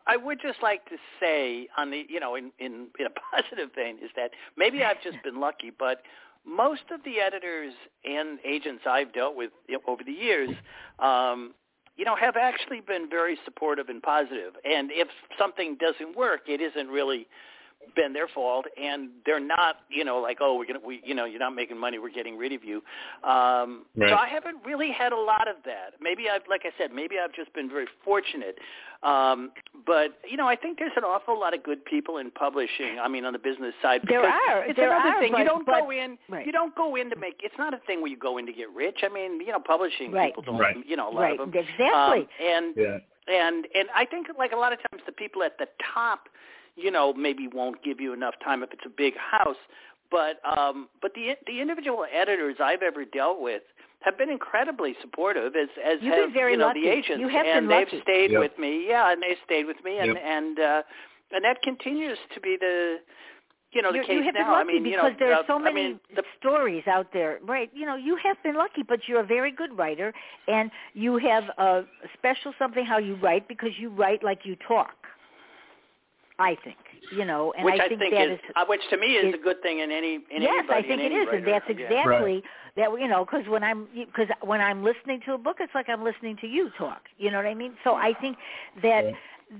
I 0.07 0.17
would 0.17 0.39
just 0.41 0.61
like 0.61 0.85
to 0.89 0.97
say 1.19 1.67
on 1.77 1.89
the, 1.89 2.03
you 2.09 2.19
know, 2.19 2.35
in, 2.35 2.51
in 2.59 2.87
in 2.99 3.05
a 3.07 3.13
positive 3.31 3.69
vein 3.75 3.95
is 4.03 4.11
that 4.15 4.31
maybe 4.57 4.83
I've 4.83 5.01
just 5.01 5.17
been 5.23 5.39
lucky, 5.39 5.71
but 5.77 6.01
most 6.45 6.83
of 6.91 7.03
the 7.03 7.19
editors 7.19 7.73
and 8.03 8.39
agents 8.45 8.83
I've 8.87 9.13
dealt 9.13 9.35
with 9.35 9.51
over 9.87 10.03
the 10.03 10.11
years, 10.11 10.51
um, 10.99 11.53
you 11.97 12.05
know, 12.05 12.15
have 12.15 12.35
actually 12.35 12.81
been 12.81 13.09
very 13.09 13.37
supportive 13.45 13.89
and 13.89 14.01
positive. 14.01 14.53
And 14.63 14.91
if 14.91 15.07
something 15.37 15.77
doesn't 15.79 16.15
work, 16.15 16.41
it 16.47 16.61
isn't 16.61 16.89
really 16.89 17.27
been 17.95 18.13
their 18.13 18.27
fault 18.27 18.65
and 18.81 19.09
they're 19.25 19.39
not 19.39 19.77
you 19.89 20.03
know 20.03 20.19
like 20.19 20.37
oh 20.41 20.57
we're 20.57 20.65
gonna 20.65 20.79
we 20.85 21.01
you 21.05 21.13
know 21.13 21.25
you're 21.25 21.39
not 21.39 21.53
making 21.55 21.77
money 21.77 21.99
we're 21.99 22.09
getting 22.09 22.37
rid 22.37 22.51
of 22.53 22.63
you 22.63 22.77
um 23.23 23.85
Right. 23.95 24.09
so 24.09 24.15
i 24.15 24.27
haven't 24.27 24.57
really 24.65 24.91
had 24.91 25.11
a 25.11 25.17
lot 25.17 25.47
of 25.47 25.57
that 25.65 25.93
maybe 26.01 26.29
i've 26.29 26.41
like 26.49 26.61
i 26.65 26.71
said 26.77 26.91
maybe 26.93 27.15
i've 27.23 27.33
just 27.33 27.53
been 27.53 27.69
very 27.69 27.87
fortunate 28.03 28.57
um 29.03 29.51
but 29.85 30.19
you 30.29 30.37
know 30.37 30.47
i 30.47 30.55
think 30.55 30.79
there's 30.79 30.91
an 30.97 31.03
awful 31.03 31.39
lot 31.39 31.53
of 31.53 31.63
good 31.63 31.83
people 31.85 32.17
in 32.17 32.31
publishing 32.31 32.97
i 33.01 33.07
mean 33.07 33.25
on 33.25 33.33
the 33.33 33.39
business 33.39 33.73
side 33.81 34.01
There 34.07 34.23
are, 34.25 34.63
it's 34.65 34.75
there 34.77 34.91
another 34.91 35.09
are, 35.17 35.21
thing 35.21 35.31
but- 35.33 35.39
you 35.39 35.45
don't 35.45 35.65
but- 35.65 35.79
go 35.81 35.91
in 35.91 36.17
right. 36.29 36.45
you 36.45 36.51
don't 36.51 36.75
go 36.75 36.95
in 36.95 37.09
to 37.09 37.15
make 37.15 37.39
it's 37.43 37.57
not 37.57 37.73
a 37.73 37.79
thing 37.87 38.01
where 38.01 38.09
you 38.11 38.17
go 38.17 38.37
in 38.37 38.45
to 38.45 38.53
get 38.53 38.69
rich 38.73 38.99
i 39.03 39.09
mean 39.09 39.39
you 39.41 39.51
know 39.51 39.59
publishing 39.59 40.11
Right. 40.11 40.33
people 40.33 40.43
don't 40.43 40.57
Right. 40.59 40.77
you 40.85 40.95
know 40.95 41.09
a 41.09 41.13
lot 41.13 41.21
right? 41.21 41.39
of 41.39 41.51
them 41.51 41.63
Exactly. 41.63 42.21
um, 42.21 42.27
and 42.41 42.73
Yeah. 42.77 42.97
and 43.27 43.67
and 43.73 43.89
I 43.95 44.05
think 44.05 44.27
like 44.37 44.51
a 44.51 44.55
lot 44.55 44.71
of 44.73 44.79
times 44.89 45.01
the 45.05 45.11
people 45.11 45.41
at 45.43 45.57
the 45.57 45.67
top, 45.93 46.29
you 46.75 46.91
know, 46.91 47.13
maybe 47.13 47.47
won't 47.47 47.81
give 47.83 47.99
you 47.99 48.13
enough 48.13 48.35
time 48.43 48.63
if 48.63 48.71
it's 48.73 48.85
a 48.85 48.89
big 48.89 49.13
house. 49.17 49.55
But 50.11 50.39
um, 50.57 50.87
but 51.01 51.11
the 51.15 51.35
the 51.47 51.59
individual 51.61 52.05
editors 52.13 52.55
I've 52.63 52.81
ever 52.83 53.05
dealt 53.05 53.41
with 53.41 53.63
have 54.01 54.17
been 54.17 54.29
incredibly 54.29 54.95
supportive, 55.01 55.55
as 55.55 55.67
as 55.83 55.97
You've 56.01 56.13
have 56.13 56.25
been 56.25 56.33
very 56.33 56.51
you 56.53 56.57
know 56.59 56.67
lucky. 56.67 56.81
the 56.81 56.89
agents, 56.89 57.19
You 57.19 57.27
have 57.29 57.45
and 57.45 57.67
been 57.67 57.77
they've 57.77 57.87
lucky. 57.87 58.01
stayed 58.01 58.31
Yep. 58.31 58.39
with 58.39 58.59
me. 58.59 58.85
Yeah, 58.87 59.11
and 59.11 59.21
they've 59.21 59.37
stayed 59.45 59.65
with 59.65 59.77
me, 59.83 59.97
and 59.97 60.13
Yep. 60.13 60.17
and 60.23 60.59
uh, 60.59 60.81
and 61.31 61.43
that 61.43 61.61
continues 61.63 62.17
to 62.35 62.39
be 62.39 62.55
the 62.59 62.97
you 63.71 63.81
know 63.81 63.89
the 63.91 63.95
You're- 63.97 64.07
case 64.07 64.15
you 64.17 64.23
have 64.23 64.35
now. 64.35 64.41
been 64.43 64.51
lucky 64.51 64.61
I 64.61 64.73
mean, 64.73 64.85
you 64.85 64.91
because 64.91 65.11
know, 65.13 65.17
there 65.19 65.33
are 65.33 65.39
uh, 65.43 65.47
so 65.47 65.55
I 65.55 65.59
many 65.59 65.75
mean, 65.87 65.99
the 66.15 66.23
stories 66.39 66.83
out 66.87 67.07
there, 67.11 67.39
right? 67.43 67.71
You 67.73 67.85
know, 67.87 67.95
you 67.95 68.15
have 68.23 68.37
been 68.43 68.55
lucky, 68.55 68.83
but 68.87 68.99
you're 69.07 69.21
a 69.21 69.25
very 69.25 69.51
good 69.51 69.75
writer, 69.75 70.13
and 70.47 70.69
you 70.93 71.17
have 71.17 71.45
a 71.57 71.83
special 72.13 72.53
something 72.59 72.85
how 72.85 72.99
you 72.99 73.15
write 73.15 73.47
because 73.47 73.71
you 73.79 73.89
write 73.89 74.23
like 74.23 74.41
you 74.45 74.55
talk. 74.67 74.93
I 76.39 76.55
think, 76.63 76.77
you 77.15 77.23
know, 77.25 77.53
and 77.53 77.63
which 77.65 77.79
I 77.79 77.85
I 77.85 77.87
think 77.87 77.99
think 78.01 78.13
that 78.13 78.27
is, 78.27 78.39
is 78.39 78.39
uh, 78.55 78.65
which 78.67 78.81
to 78.89 78.97
me 78.97 79.07
is 79.15 79.29
is- 79.33 79.39
a 79.39 79.43
good 79.43 79.61
thing 79.61 79.79
in 79.79 79.91
any 79.91 80.15
in 80.15 80.41
yes, 80.41 80.51
anybody, 80.59 80.79
I 80.79 80.81
think 80.87 80.99
it 81.01 81.05
is, 81.05 81.05
it 81.05 81.05
any 81.05 81.15
is, 81.15 81.27
and 81.31 81.45
writer. 81.45 81.51
that's 81.51 81.65
Yeah. 81.69 81.87
exactly 81.87 82.43
that. 82.75 82.89
You 82.99 83.07
know, 83.07 83.23
because 83.25 83.47
when 83.47 83.63
I'm 83.63 83.87
because 83.93 84.27
when 84.41 84.59
I'm 84.61 84.83
listening 84.83 85.21
to 85.25 85.33
a 85.33 85.37
book, 85.37 85.57
it's 85.59 85.73
like 85.73 85.87
I'm 85.89 86.03
listening 86.03 86.35
to 86.41 86.47
you 86.47 86.71
talk. 86.77 87.03
You 87.17 87.31
know 87.31 87.37
what 87.37 87.45
I 87.45 87.53
mean? 87.53 87.73
So 87.83 87.95
I 87.95 88.13
think 88.19 88.37
that 88.81 89.05
Yeah. 89.05 89.11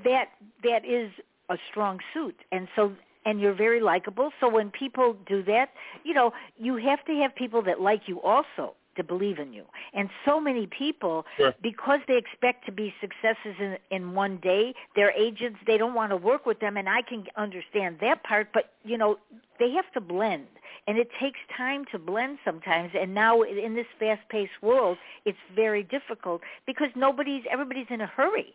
that 0.03 0.25
that 0.63 0.85
is 0.85 1.11
a 1.49 1.57
strong 1.69 1.99
suit, 2.13 2.35
and 2.51 2.67
so 2.75 2.91
and 3.25 3.39
you're 3.39 3.53
very 3.55 3.79
likable. 3.79 4.31
So 4.39 4.49
when 4.49 4.69
people 4.71 5.15
do 5.25 5.41
that, 5.43 5.69
you 6.03 6.13
know, 6.13 6.33
you 6.57 6.75
have 6.77 7.03
to 7.05 7.13
have 7.21 7.33
people 7.35 7.61
that 7.63 7.79
like 7.81 8.07
you 8.07 8.21
also 8.21 8.75
to 8.95 9.03
believe 9.03 9.39
in 9.39 9.53
you. 9.53 9.65
And 9.93 10.09
so 10.25 10.39
many 10.39 10.67
people, 10.67 11.25
Sure. 11.37 11.53
because 11.61 11.99
they 12.07 12.17
expect 12.17 12.65
to 12.65 12.71
be 12.71 12.93
successes 13.01 13.55
in 13.59 13.77
in 13.91 14.13
one 14.13 14.37
day, 14.37 14.73
their 14.95 15.11
agents 15.11 15.59
they 15.65 15.77
don't 15.77 15.93
want 15.93 16.11
to 16.11 16.17
work 16.17 16.45
with 16.45 16.59
them, 16.59 16.77
and 16.77 16.87
I 16.89 17.01
can 17.01 17.25
understand 17.35 17.99
that 17.99 18.23
part. 18.23 18.47
But 18.53 18.73
you 18.83 18.97
know, 18.97 19.17
they 19.59 19.71
have 19.71 19.91
to 19.93 20.01
blend, 20.01 20.47
and 20.87 20.97
it 20.97 21.09
takes 21.19 21.39
time 21.55 21.85
to 21.91 21.99
blend 21.99 22.39
sometimes. 22.45 22.91
And 22.99 23.13
now 23.13 23.41
in 23.41 23.75
this 23.75 23.87
fast-paced 23.99 24.61
world, 24.61 24.97
it's 25.25 25.37
very 25.55 25.83
difficult 25.83 26.41
because 26.65 26.89
nobody's 26.95 27.43
everybody's 27.49 27.87
in 27.89 28.01
a 28.01 28.07
hurry. 28.07 28.53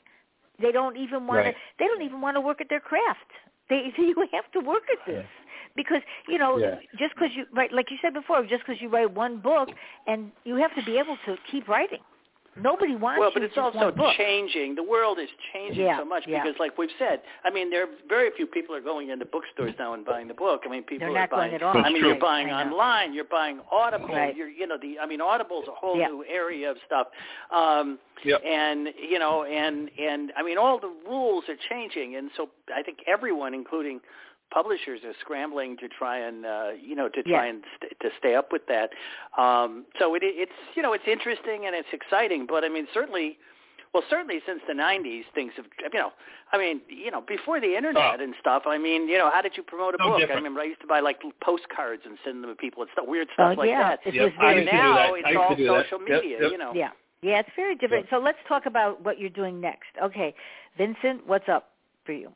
They 0.58 0.72
don't 0.72 0.96
even 0.96 1.26
want 1.26 1.44
Right. 1.46 1.54
to. 1.54 1.60
They 1.78 1.86
don't 1.86 2.02
even 2.02 2.20
want 2.20 2.36
to 2.36 2.40
work 2.40 2.60
at 2.60 2.68
their 2.68 2.80
craft. 2.80 3.30
They 3.70 3.92
you 3.98 4.16
have 4.32 4.50
to 4.52 4.60
work 4.60 4.84
at 4.92 5.00
this 5.06 5.26
because 5.76 6.02
you 6.28 6.38
know 6.38 6.60
Yeah. 6.60 6.76
just 6.98 7.14
because 7.14 7.30
you 7.36 7.46
right 7.54 7.72
like 7.72 7.90
you 7.90 7.98
said 8.02 8.14
before, 8.14 8.42
just 8.44 8.64
because 8.66 8.82
you 8.82 8.90
write 8.90 9.12
one 9.12 9.40
book 9.40 9.70
and 10.06 10.32
you 10.44 10.56
have 10.56 10.74
to 10.76 10.82
be 10.82 10.98
able 10.98 11.18
to 11.26 11.38
keep 11.50 11.68
writing. 11.68 12.02
Nobody 12.56 12.96
wants 12.96 13.18
to 13.18 13.20
well, 13.20 13.30
but 13.32 13.42
it's 13.44 13.56
also 13.56 13.92
changing. 14.16 14.74
The 14.74 14.82
world 14.82 15.18
is 15.20 15.28
changing 15.52 15.84
Yeah, 15.84 15.98
so 15.98 16.04
much 16.04 16.24
yeah. 16.26 16.42
because, 16.42 16.58
like 16.58 16.76
we've 16.76 16.90
said, 16.98 17.20
I 17.44 17.50
mean, 17.50 17.70
there 17.70 17.84
are 17.84 17.88
very 18.08 18.30
few 18.36 18.46
people 18.46 18.74
are 18.74 18.80
going 18.80 19.10
into 19.10 19.24
bookstores 19.24 19.72
now 19.78 19.94
and 19.94 20.04
buying 20.04 20.26
the 20.26 20.34
book. 20.34 20.62
I 20.66 20.68
mean, 20.68 20.82
people 20.82 21.06
They're 21.06 21.16
are 21.16 21.20
not 21.20 21.30
going 21.30 21.42
buying. 21.50 21.54
at 21.54 21.62
all. 21.62 21.76
I 21.76 21.88
mean, 21.90 22.00
true. 22.02 22.10
you're 22.10 22.18
buying 22.20 22.50
I 22.50 22.64
online. 22.64 23.14
You're 23.14 23.24
buying 23.24 23.60
Audible. 23.70 24.08
Right. 24.08 24.36
You're, 24.36 24.48
you 24.48 24.66
know, 24.66 24.76
the. 24.80 24.98
I 24.98 25.06
mean, 25.06 25.20
Audible's 25.20 25.66
a 25.68 25.74
whole 25.74 25.96
Yeah. 25.96 26.08
new 26.08 26.24
area 26.28 26.70
of 26.72 26.76
stuff. 26.86 27.06
Um, 27.52 27.98
Yep. 28.24 28.42
and 28.44 28.88
you 29.00 29.18
know, 29.18 29.44
and 29.44 29.88
and 29.98 30.30
I 30.36 30.42
mean, 30.42 30.58
all 30.58 30.78
the 30.78 30.92
rules 31.08 31.44
are 31.48 31.56
changing, 31.70 32.16
and 32.16 32.30
so 32.36 32.50
I 32.76 32.82
think 32.82 32.98
everyone, 33.06 33.54
including 33.54 34.00
publishers 34.52 35.00
are 35.04 35.14
scrambling 35.20 35.76
to 35.78 35.88
try 35.88 36.18
and 36.18 36.44
uh, 36.46 36.68
you 36.80 36.94
know 36.94 37.08
to 37.08 37.22
try 37.22 37.44
Yeah. 37.46 37.50
and 37.50 37.64
st- 37.80 38.00
to 38.00 38.08
stay 38.18 38.34
up 38.34 38.52
with 38.52 38.62
that. 38.68 38.90
Um, 39.38 39.84
so 39.98 40.14
it, 40.14 40.22
it's 40.24 40.52
you 40.74 40.82
know 40.82 40.92
it's 40.92 41.04
interesting 41.06 41.66
and 41.66 41.74
it's 41.74 41.88
exciting, 41.92 42.46
but 42.48 42.64
I 42.64 42.68
mean 42.68 42.86
certainly, 42.92 43.38
well 43.94 44.02
certainly 44.10 44.40
since 44.46 44.60
the 44.66 44.74
'90s 44.74 45.22
things 45.34 45.52
have 45.56 45.66
you 45.92 45.98
know 45.98 46.12
I 46.52 46.58
mean 46.58 46.80
you 46.88 47.10
know 47.10 47.20
before 47.20 47.60
the 47.60 47.76
internet 47.76 48.18
Oh. 48.20 48.22
and 48.24 48.34
stuff. 48.40 48.64
I 48.66 48.78
mean 48.78 49.08
you 49.08 49.18
know 49.18 49.30
how 49.30 49.42
did 49.42 49.56
you 49.56 49.62
promote 49.62 49.94
a 49.94 49.98
No 49.98 50.08
book? 50.10 50.16
I 50.16 50.20
different. 50.20 50.38
remember 50.42 50.60
I 50.60 50.64
used 50.64 50.80
to 50.82 50.86
buy 50.86 51.00
like 51.00 51.20
postcards 51.42 52.02
and 52.04 52.18
send 52.24 52.42
them 52.42 52.50
to 52.50 52.56
people 52.56 52.82
and 52.82 52.90
stuff 52.92 53.06
weird 53.06 53.28
stuff 53.34 53.54
Oh, 53.56 53.60
like 53.60 53.68
yeah. 53.68 53.90
that. 53.96 54.00
It 54.06 54.14
Yep. 54.14 54.24
was 54.24 54.32
I 54.38 54.42
very 54.54 54.60
used 54.62 54.72
now 54.72 54.94
that. 54.96 55.10
It's 55.16 55.36
all 55.36 55.48
to 55.50 55.56
do 55.56 55.64
that. 55.68 55.84
social 55.84 56.00
Yep, 56.06 56.22
media, 56.22 56.38
yep. 56.42 56.52
you 56.52 56.58
know. 56.58 56.72
Yeah. 56.74 56.90
Yeah, 57.22 57.40
it's 57.40 57.50
very 57.54 57.74
different. 57.76 58.06
So 58.08 58.16
let's 58.18 58.38
talk 58.48 58.64
about 58.64 59.02
what 59.04 59.18
you're 59.20 59.28
doing 59.28 59.60
next. 59.60 59.90
Okay. 60.02 60.34
Vincent, 60.78 61.26
what's 61.26 61.50
up 61.50 61.68
for 62.06 62.12
you? 62.12 62.32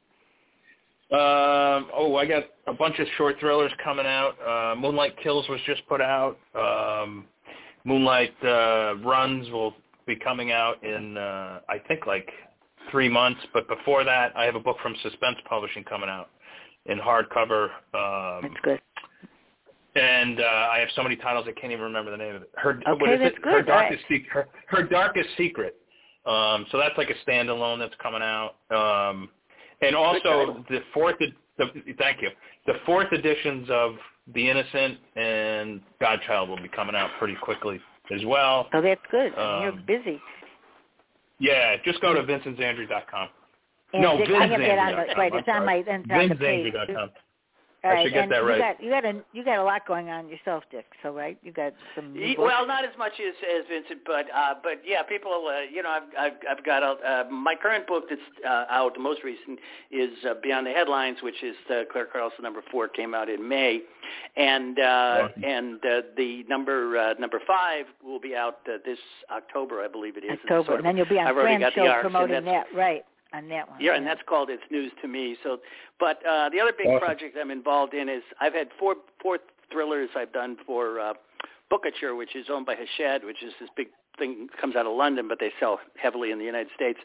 Um, 1.14 1.90
oh, 1.94 2.16
I 2.16 2.26
got 2.26 2.44
a 2.66 2.72
bunch 2.72 2.98
of 2.98 3.06
short 3.16 3.36
thrillers 3.38 3.70
coming 3.84 4.04
out. 4.06 4.34
Uh, 4.44 4.74
Moonlight 4.74 5.14
Kills 5.22 5.48
was 5.48 5.60
just 5.64 5.86
put 5.88 6.00
out. 6.00 6.36
Um, 6.58 7.26
Moonlight 7.84 8.34
uh, 8.42 8.96
Runs 9.04 9.48
will 9.50 9.74
be 10.08 10.16
coming 10.16 10.50
out 10.50 10.82
in, 10.82 11.16
uh, 11.16 11.60
I 11.68 11.78
think, 11.86 12.06
like 12.06 12.28
three 12.90 13.08
months. 13.08 13.40
But 13.52 13.68
before 13.68 14.02
that, 14.02 14.36
I 14.36 14.44
have 14.44 14.56
a 14.56 14.60
book 14.60 14.78
from 14.82 14.96
Suspense 15.02 15.36
Publishing 15.48 15.84
coming 15.84 16.08
out 16.08 16.30
in 16.86 16.98
hardcover. 16.98 17.66
Um, 17.94 18.42
That's 18.42 18.54
good. 18.64 18.80
and 19.94 20.40
uh, 20.40 20.44
I 20.72 20.78
have 20.80 20.88
so 20.96 21.02
many 21.04 21.14
titles 21.14 21.46
I 21.48 21.52
can't 21.52 21.72
even 21.72 21.84
remember 21.84 22.10
the 22.10 22.16
name 22.16 22.34
of 22.34 22.42
it. 22.42 22.50
Her, 22.56 22.80
Okay, 22.88 23.12
is 23.12 23.20
that's 23.20 23.36
it? 23.36 23.42
good. 23.42 23.52
Her 23.52 23.62
darkest 23.62 24.02
secret. 24.08 24.48
Her, 24.66 24.78
her 24.78 24.82
darkest 24.82 25.28
secret. 25.36 25.76
Um, 26.26 26.66
so 26.72 26.78
that's 26.78 26.96
like 26.98 27.10
a 27.10 27.30
standalone 27.30 27.78
that's 27.78 27.94
coming 28.02 28.22
out. 28.22 28.54
Um, 28.70 29.28
and 29.86 29.96
also 29.96 30.64
the 30.68 30.80
fourth. 30.92 31.16
ed- 31.20 31.34
The, 31.58 31.66
thank 31.98 32.20
you. 32.20 32.30
The 32.66 32.74
fourth 32.84 33.12
editions 33.12 33.68
of 33.70 33.94
The 34.34 34.48
Innocent 34.50 34.98
and 35.16 35.80
Godchild 36.00 36.48
will 36.48 36.60
be 36.60 36.68
coming 36.68 36.96
out 36.96 37.10
pretty 37.18 37.36
quickly 37.40 37.80
as 38.14 38.24
well. 38.24 38.68
So 38.72 38.80
that's 38.80 39.00
good. 39.10 39.30
Mean, 39.36 39.62
you're 39.62 39.72
Um, 39.72 39.84
busy. 39.86 40.20
Yeah, 41.38 41.76
just 41.84 42.00
go 42.00 42.14
to 42.14 42.22
vincentzandri.com. 42.22 43.28
And 43.92 44.02
no, 44.02 44.16
Vic- 44.16 44.30
I 44.30 44.46
have 44.46 44.60
that 44.60 44.78
on 44.78 45.06
the, 45.06 45.14
right. 45.16 45.32
It's 45.34 45.48
on 45.48 45.64
my 45.66 45.74
it's 45.76 45.88
on 45.88 46.28
the 46.28 46.34
page. 46.36 46.74
vinzandri.com. 47.84 47.90
All 47.90 47.90
I 47.90 47.94
right, 47.94 48.04
should 48.04 48.12
get 48.14 48.22
and 48.24 48.32
that 48.32 48.42
you 48.42 48.48
right. 48.48 48.58
got 48.58 48.82
you 48.82 48.90
got 48.90 49.04
a 49.04 49.22
you 49.32 49.44
got 49.44 49.58
a 49.58 49.64
lot 49.64 49.86
going 49.86 50.08
on 50.10 50.28
yourself, 50.28 50.64
Dick. 50.70 50.86
So 51.02 51.12
right, 51.12 51.38
you 51.42 51.52
got 51.52 51.72
some. 51.94 52.12
New 52.12 52.36
books. 52.36 52.46
Well, 52.46 52.66
not 52.66 52.84
as 52.84 52.90
much 52.98 53.12
as 53.20 53.34
as 53.58 53.64
Vincent, 53.68 54.00
but 54.06 54.26
uh, 54.34 54.54
but 54.62 54.80
yeah, 54.84 55.02
people. 55.02 55.30
Uh, 55.48 55.60
you 55.72 55.82
know, 55.82 55.90
I've 55.90 56.02
I've, 56.18 56.58
I've 56.58 56.64
got 56.64 56.82
a, 56.82 57.26
uh, 57.26 57.30
my 57.30 57.54
current 57.54 57.86
book 57.86 58.04
that's 58.08 58.20
uh, 58.46 58.64
out. 58.70 58.94
The 58.94 59.00
most 59.00 59.22
recent 59.22 59.58
is 59.90 60.10
uh, 60.28 60.34
Beyond 60.42 60.66
the 60.66 60.72
Headlines, 60.72 61.18
which 61.22 61.42
is 61.42 61.56
uh, 61.70 61.82
Clare 61.90 62.06
Carlson 62.06 62.42
number 62.42 62.62
four 62.70 62.88
came 62.88 63.14
out 63.14 63.28
in 63.28 63.46
May, 63.46 63.82
and 64.36 64.78
uh, 64.78 64.82
Awesome. 65.28 65.44
and 65.44 65.84
uh, 65.84 66.00
the 66.16 66.44
number 66.48 66.96
uh, 66.98 67.14
number 67.18 67.40
five 67.46 67.86
will 68.04 68.20
be 68.20 68.34
out 68.34 68.58
uh, 68.68 68.78
this 68.84 68.98
October, 69.30 69.82
I 69.82 69.88
believe 69.88 70.16
it 70.16 70.24
is. 70.24 70.32
It's 70.32 70.42
October, 70.44 70.66
sort 70.66 70.78
and 70.80 70.80
of- 70.80 70.84
then 70.90 70.96
you'll 70.96 71.08
be 71.08 71.18
on 71.18 71.26
I've 71.28 71.34
Fran 71.34 71.60
the 71.60 71.70
Show 71.72 72.00
promoting 72.00 72.44
that's- 72.44 72.66
that, 72.72 72.76
right? 72.78 73.04
On 73.34 73.48
that 73.48 73.68
one. 73.68 73.80
yeah, 73.80 73.96
and 73.96 74.06
that's 74.06 74.20
called 74.28 74.48
It's 74.48 74.62
News 74.70 74.92
to 75.02 75.08
Me. 75.08 75.36
So, 75.42 75.58
but 75.98 76.24
uh, 76.26 76.48
the 76.50 76.60
other 76.60 76.72
big 76.76 76.86
Awesome. 76.86 77.00
project 77.00 77.36
I'm 77.40 77.50
involved 77.50 77.92
in 77.92 78.08
is 78.08 78.22
I've 78.40 78.54
had 78.54 78.68
four 78.78 78.94
four 79.20 79.38
thrillers 79.72 80.10
I've 80.16 80.32
done 80.32 80.56
for 80.64 81.00
uh, 81.00 81.14
Bookouture, 81.72 82.16
which 82.16 82.36
is 82.36 82.46
owned 82.50 82.66
by 82.66 82.76
Hachette, 82.76 83.24
which 83.24 83.42
is 83.42 83.52
this 83.58 83.68
big 83.76 83.88
thing 84.18 84.46
comes 84.60 84.76
out 84.76 84.86
of 84.86 84.96
London, 84.96 85.26
but 85.28 85.38
they 85.40 85.50
sell 85.58 85.80
heavily 86.00 86.30
in 86.30 86.38
the 86.38 86.44
United 86.44 86.68
States. 86.76 87.00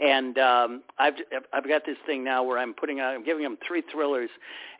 And 0.00 0.38
um, 0.38 0.82
I've 0.98 1.14
I've 1.52 1.68
got 1.68 1.82
this 1.84 1.98
thing 2.06 2.24
now 2.24 2.42
where 2.42 2.58
I'm 2.58 2.72
putting 2.72 3.00
out, 3.00 3.14
I'm 3.14 3.24
giving 3.24 3.42
them 3.42 3.58
three 3.66 3.82
thrillers, 3.92 4.30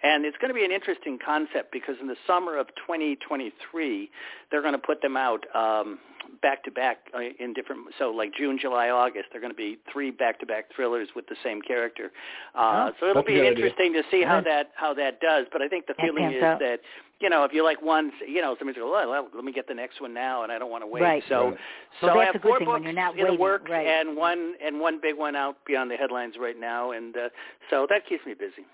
and 0.03 0.25
it's 0.25 0.37
going 0.39 0.49
to 0.49 0.55
be 0.55 0.65
an 0.65 0.73
interesting 0.73 1.19
concept 1.25 1.71
because 1.73 1.97
in 2.01 2.07
the 2.07 2.17
summer 2.27 2.57
of 2.57 2.69
2023, 2.87 4.11
they're 4.51 4.63
going 4.63 4.73
to 4.73 4.79
put 4.79 5.03
them 5.03 5.17
out. 5.19 5.45
Um, 5.55 5.99
back 6.43 6.63
to 6.65 6.71
back 6.71 6.99
uh, 7.15 7.21
in 7.39 7.53
different 7.55 7.81
so 7.99 8.11
like 8.11 8.33
June, 8.37 8.59
July, 8.61 8.91
August 8.91 9.27
they're 9.33 9.41
going 9.41 9.53
to 9.53 9.57
be 9.57 9.79
three 9.93 10.11
back 10.11 10.39
to 10.41 10.47
back 10.47 10.67
thrillers 10.75 11.09
with 11.17 11.27
the 11.29 11.37
same 11.43 11.61
character. 11.63 12.13
Uh, 12.55 12.91
Oh, 12.91 12.93
so 13.01 13.11
it'll 13.11 13.23
be 13.23 13.35
good 13.35 13.41
idea. 13.47 13.51
interesting 13.67 13.93
to 13.95 14.03
see 14.11 14.23
how 14.23 14.41
that 14.43 14.71
how 14.77 14.93
that 14.95 15.21
does. 15.21 15.47
But 15.53 15.63
I 15.63 15.69
think 15.69 15.87
the 15.87 15.95
That 15.97 16.07
feeling 16.07 16.33
is 16.33 16.43
out. 16.43 16.59
that 16.61 16.81
you 17.21 17.31
know 17.31 17.45
if 17.45 17.53
you 17.53 17.63
like 17.65 17.81
one, 17.83 18.13
you 18.27 18.41
know 18.43 18.57
somebody's 18.59 18.81
going, 18.81 18.91
well, 18.93 19.09
well, 19.11 19.29
let 19.35 19.45
me 19.45 19.53
get 19.53 19.67
the 19.69 19.75
next 19.75 20.01
one 20.01 20.13
now, 20.15 20.43
and 20.43 20.51
I 20.53 20.59
don't 20.59 20.71
want 20.71 20.83
to 20.83 20.87
wait. 20.87 21.03
Right. 21.03 21.23
So 21.29 21.49
Right. 21.51 21.59
so 22.01 22.07
Well, 22.09 22.17
I 22.19 22.25
that's 22.25 22.35
have 22.35 22.35
a 22.37 22.39
good 22.41 22.49
four 22.51 22.59
thing 22.59 22.69
when 22.69 22.77
books 22.83 22.85
you're 22.85 22.93
not 22.95 23.13
in 23.13 23.19
the 23.19 23.25
waiting, 23.25 23.41
works 23.41 23.71
right. 23.71 23.87
and 23.87 24.17
one 24.17 24.55
and 24.65 24.81
one 24.81 25.01
big 25.01 25.17
one 25.17 25.37
out 25.37 25.57
beyond 25.67 25.91
the 25.91 25.97
headlines 25.97 26.35
right 26.41 26.59
now, 26.59 26.91
and 26.93 27.17
uh, 27.17 27.29
so 27.71 27.87
that 27.91 28.07
keeps 28.09 28.25
me 28.27 28.35
busy. 28.35 28.67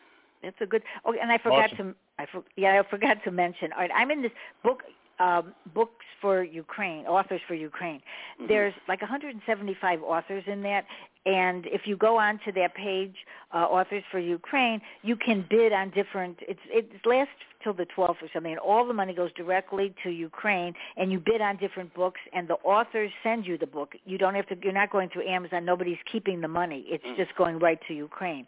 That's 0.42 0.57
a 0.61 0.66
good. 0.66 0.82
Oh, 1.05 1.12
and 1.20 1.30
I 1.30 1.36
forgot 1.38 1.72
Awesome. 1.72 1.90
to. 1.92 1.94
I 2.22 2.26
for, 2.32 2.42
yeah, 2.57 2.80
I 2.84 2.90
forgot 2.90 3.18
to 3.24 3.30
mention. 3.30 3.72
All 3.72 3.80
right, 3.80 3.90
I'm 3.94 4.11
in 4.11 4.22
this 4.22 4.32
book. 4.64 4.82
Um, 5.20 5.54
books 5.74 6.06
for 6.22 6.42
Ukraine, 6.42 7.02
authors 7.06 7.42
for 7.46 7.54
Ukraine. 7.54 8.00
Mhm. 8.40 8.48
There's 8.48 8.74
like 8.88 9.02
175 9.02 10.02
authors 10.02 10.44
in 10.46 10.62
that, 10.62 10.86
and 11.26 11.66
if 11.66 11.86
you 11.86 11.96
go 11.96 12.12
on 12.18 12.38
to 12.46 12.52
that 12.52 12.72
page, 12.74 13.16
uh, 13.52 13.66
authors 13.76 14.02
for 14.10 14.18
Ukraine, 14.18 14.80
you 15.02 15.16
can 15.16 15.42
bid 15.42 15.72
on 15.80 15.90
different. 15.90 16.36
It's 16.52 16.64
it 16.78 16.86
lasts 17.04 17.34
till 17.62 17.74
the 17.74 17.84
12th 17.94 18.22
or 18.22 18.28
something, 18.32 18.52
and 18.52 18.60
all 18.60 18.86
the 18.86 18.94
money 18.94 19.12
goes 19.12 19.32
directly 19.34 19.92
to 20.02 20.08
Ukraine, 20.10 20.72
and 20.96 21.12
you 21.12 21.18
bid 21.20 21.42
on 21.42 21.56
different 21.58 21.92
books, 21.92 22.20
and 22.32 22.48
the 22.48 22.58
authors 22.74 23.10
send 23.22 23.46
you 23.46 23.58
the 23.58 23.66
book. 23.66 23.94
You 24.06 24.16
don't 24.16 24.34
have 24.34 24.46
to. 24.46 24.56
You're 24.62 24.72
not 24.72 24.90
going 24.90 25.10
through 25.10 25.26
Amazon. 25.28 25.66
Nobody's 25.66 26.02
keeping 26.10 26.40
the 26.40 26.48
money. 26.48 26.80
It's 26.88 27.04
Mm. 27.04 27.16
just 27.16 27.34
going 27.36 27.58
right 27.58 27.80
to 27.88 27.92
Ukraine. 28.08 28.46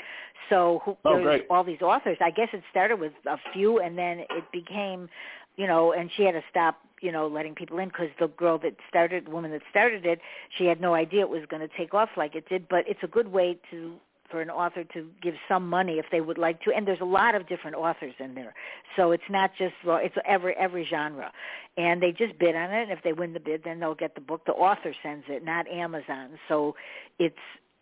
So 0.48 0.80
who, 0.84 0.96
Oh, 1.04 1.40
all 1.50 1.64
these 1.64 1.82
authors. 1.82 2.18
I 2.20 2.30
guess 2.30 2.48
it 2.54 2.62
started 2.70 2.96
with 2.98 3.12
a 3.26 3.38
few, 3.52 3.80
and 3.80 3.96
then 4.02 4.20
it 4.38 4.50
became, 4.50 5.08
you 5.56 5.66
know, 5.66 5.92
and 5.92 6.10
she 6.16 6.24
had 6.24 6.32
to 6.32 6.42
stop, 6.50 6.78
you 7.00 7.12
know, 7.12 7.26
letting 7.26 7.54
people 7.54 7.78
in 7.78 7.88
because 7.88 8.08
the 8.18 8.28
girl 8.28 8.58
that 8.58 8.74
started, 8.88 9.26
the 9.26 9.30
woman 9.30 9.50
that 9.50 9.62
started 9.70 10.06
it, 10.06 10.20
she 10.56 10.66
had 10.66 10.80
no 10.80 10.94
idea 10.94 11.20
it 11.20 11.28
was 11.28 11.42
going 11.48 11.66
to 11.66 11.76
take 11.76 11.94
off 11.94 12.10
like 12.16 12.34
it 12.34 12.48
did. 12.48 12.68
But 12.68 12.84
it's 12.88 13.02
a 13.02 13.08
good 13.08 13.28
way 13.28 13.58
to 13.70 13.96
for 14.32 14.40
an 14.40 14.50
author 14.50 14.82
to 14.82 15.06
give 15.22 15.34
some 15.46 15.68
money 15.68 15.98
if 15.98 16.06
they 16.10 16.22
would 16.22 16.38
like 16.38 16.60
to 16.62 16.72
and 16.74 16.88
there's 16.88 17.02
a 17.02 17.04
lot 17.04 17.34
of 17.34 17.46
different 17.46 17.76
authors 17.76 18.14
in 18.18 18.34
there 18.34 18.54
so 18.96 19.12
it's 19.12 19.22
not 19.28 19.50
just 19.58 19.74
well 19.84 20.00
it's 20.02 20.14
every 20.26 20.56
every 20.56 20.86
genre 20.88 21.30
and 21.76 22.02
they 22.02 22.10
just 22.10 22.36
bid 22.38 22.56
on 22.56 22.72
it 22.72 22.84
and 22.84 22.90
if 22.90 23.00
they 23.04 23.12
win 23.12 23.34
the 23.34 23.40
bid 23.40 23.62
then 23.62 23.78
they'll 23.78 23.94
get 23.94 24.14
the 24.14 24.20
book 24.22 24.40
the 24.46 24.52
author 24.52 24.94
sends 25.02 25.24
it 25.28 25.44
not 25.44 25.68
amazon 25.68 26.30
so 26.48 26.74
it's 27.18 27.36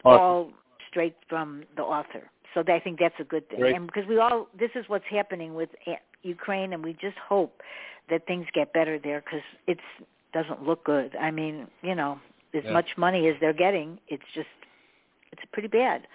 Awesome. 0.04 0.20
all 0.20 0.50
straight 0.88 1.14
from 1.28 1.62
the 1.76 1.82
author 1.82 2.28
so 2.52 2.64
I 2.66 2.80
think 2.80 2.98
that's 2.98 3.14
a 3.20 3.24
good 3.24 3.48
thing 3.48 3.60
Great. 3.60 3.76
and 3.76 3.86
because 3.86 4.06
we 4.08 4.18
all 4.18 4.48
this 4.58 4.70
is 4.74 4.84
what's 4.88 5.04
happening 5.08 5.54
with 5.54 5.70
Ukraine 6.22 6.72
and 6.72 6.84
we 6.84 6.92
just 6.92 7.16
hope 7.18 7.62
that 8.08 8.26
things 8.26 8.46
get 8.52 8.72
better 8.72 8.98
there 8.98 9.20
because 9.20 9.42
it's 9.66 9.80
doesn't 10.32 10.66
look 10.66 10.84
good 10.84 11.16
I 11.16 11.30
mean 11.30 11.68
you 11.82 11.94
know 11.94 12.20
as 12.54 12.64
Yeah. 12.64 12.72
much 12.72 12.96
money 12.96 13.28
as 13.28 13.36
they're 13.40 13.52
getting 13.52 13.98
it's 14.08 14.24
just 14.34 14.48
it's 15.32 15.42
pretty 15.52 15.68
bad. 15.68 16.06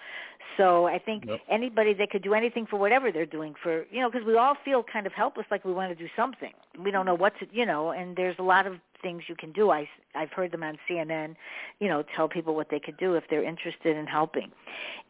So 0.56 0.86
I 0.86 0.98
think 0.98 1.24
Yep. 1.26 1.40
anybody 1.50 1.92
that 1.94 2.10
could 2.10 2.22
do 2.22 2.32
anything 2.34 2.66
for 2.66 2.76
whatever 2.76 3.12
they're 3.12 3.26
doing 3.26 3.54
for, 3.62 3.84
you 3.90 4.00
know, 4.00 4.10
because 4.10 4.26
we 4.26 4.36
all 4.36 4.54
feel 4.64 4.82
kind 4.82 5.06
of 5.06 5.12
helpless, 5.12 5.46
like 5.50 5.64
we 5.64 5.72
want 5.72 5.96
to 5.96 6.02
do 6.02 6.08
something. 6.16 6.52
We 6.78 6.90
don't 6.90 7.04
know 7.04 7.14
what 7.14 7.38
to, 7.40 7.46
you 7.52 7.66
know, 7.66 7.90
and 7.90 8.16
there's 8.16 8.38
a 8.38 8.42
lot 8.42 8.66
of 8.66 8.78
things 9.02 9.24
you 9.28 9.36
can 9.36 9.52
do. 9.52 9.70
I, 9.70 9.88
I've 10.14 10.30
heard 10.30 10.52
them 10.52 10.62
on 10.62 10.78
CNN, 10.88 11.36
you 11.78 11.88
know, 11.88 12.02
tell 12.14 12.28
people 12.28 12.54
what 12.54 12.70
they 12.70 12.80
could 12.80 12.96
do 12.96 13.14
if 13.14 13.24
they're 13.28 13.42
interested 13.44 13.96
in 13.96 14.06
helping. 14.06 14.50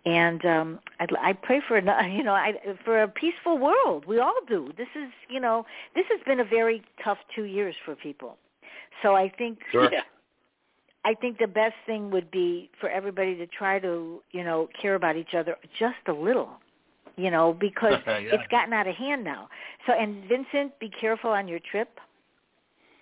And 0.05 0.45
um, 0.45 0.81
I, 0.99 1.07
I 1.21 1.33
pray 1.33 1.61
for, 1.67 1.79
you 2.09 2.25
know, 2.25 2.35
I, 2.35 2.55
for 2.85 3.03
a 3.03 3.09
peaceful 3.09 3.59
world. 3.59 4.05
We 4.07 4.19
all 4.19 4.41
do. 4.49 4.73
This 4.77 4.89
is, 4.97 5.11
you 5.29 5.39
know, 5.39 5.65
this 5.95 6.07
has 6.11 6.21
been 6.27 6.41
a 6.41 6.45
very 6.45 6.83
tough 7.03 7.19
two 7.35 7.45
years 7.45 7.77
for 7.85 7.95
people. 7.95 8.37
So 9.03 9.15
I 9.15 9.29
think 9.29 9.59
Sure. 9.73 9.93
Yeah. 9.93 10.01
I 11.09 11.15
think 11.21 11.39
the 11.39 11.47
best 11.47 11.77
thing 11.87 12.11
would 12.11 12.31
be 12.33 12.69
for 12.81 12.89
everybody 12.91 13.35
to 13.37 13.47
try 13.47 13.79
to, 13.79 14.21
you 14.33 14.43
know, 14.45 14.69
care 14.83 14.97
about 14.97 15.17
each 15.17 15.35
other 15.39 15.57
just 15.79 16.03
a 16.09 16.13
little, 16.13 16.51
you 17.17 17.31
know, 17.31 17.47
because 17.59 17.95
Yeah. 18.07 18.35
it's 18.35 18.49
gotten 18.51 18.73
out 18.73 18.87
of 18.89 18.95
hand 18.97 19.23
now. 19.23 19.49
So, 19.87 19.93
and 19.93 20.11
Vincent, 20.29 20.79
be 20.81 20.91
careful 21.01 21.31
on 21.31 21.47
your 21.47 21.61
trip. 21.71 21.91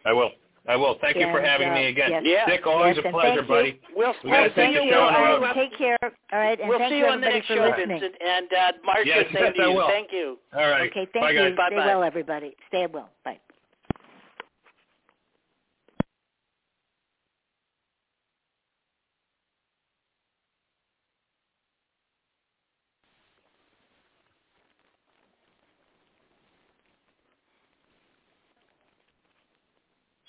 I 0.05 0.13
will. 0.13 0.33
I 0.67 0.77
will. 0.77 0.97
Thank 1.01 1.17
you 1.17 1.29
for 1.33 1.41
having 1.43 1.69
uh, 1.71 1.75
me 1.75 1.87
again. 1.87 2.11
yes. 2.11 2.23
Yeah. 2.25 2.47
Dick, 2.47 2.67
always 2.67 2.97
Yes, 2.97 3.05
a 3.09 3.11
pleasure, 3.13 3.37
thank 3.37 3.49
you. 3.49 3.55
buddy. 3.55 3.81
We'll, 3.97 4.15
We 4.25 4.31
we'll 4.31 4.51
take 4.55 4.73
you. 4.73 4.81
the 4.81 4.89
show 4.93 5.01
on 5.01 5.13
the 5.13 5.19
uh, 5.19 5.23
road. 5.29 5.41
we'll- 5.43 5.55
Take 5.55 5.77
care. 5.79 5.99
All 6.33 6.39
right, 6.47 6.59
and 6.61 6.69
we'll 6.69 6.79
thank 6.79 6.91
see 6.93 6.99
you 6.99 7.05
you 7.05 7.11
on 7.13 7.21
the 7.21 7.27
everybody 7.27 7.41
next 7.41 7.49
for 7.49 7.57
show, 7.57 7.69
listening. 7.69 8.01
Vincent. 8.01 8.15
And 8.21 8.49
uh, 8.53 8.73
Marsha, 8.89 9.05
Yes, 9.07 9.25
same 9.33 9.45
yes, 9.45 9.53
to 9.57 9.63
I 9.63 9.69
you. 9.69 9.75
will. 9.77 9.89
Thank 9.89 10.09
you. 10.13 10.39
All 10.57 10.69
right. 10.75 10.91
Okay, 10.91 11.07
thank 11.13 11.23
Bye, 11.25 11.31
you. 11.33 11.39
guys. 11.39 11.53
Stay 11.53 11.77
Bye-bye. 11.77 11.87
well, 11.87 12.03
everybody. 12.03 12.51
Stay 12.69 12.87
well. 12.93 13.09
Bye. 13.25 13.39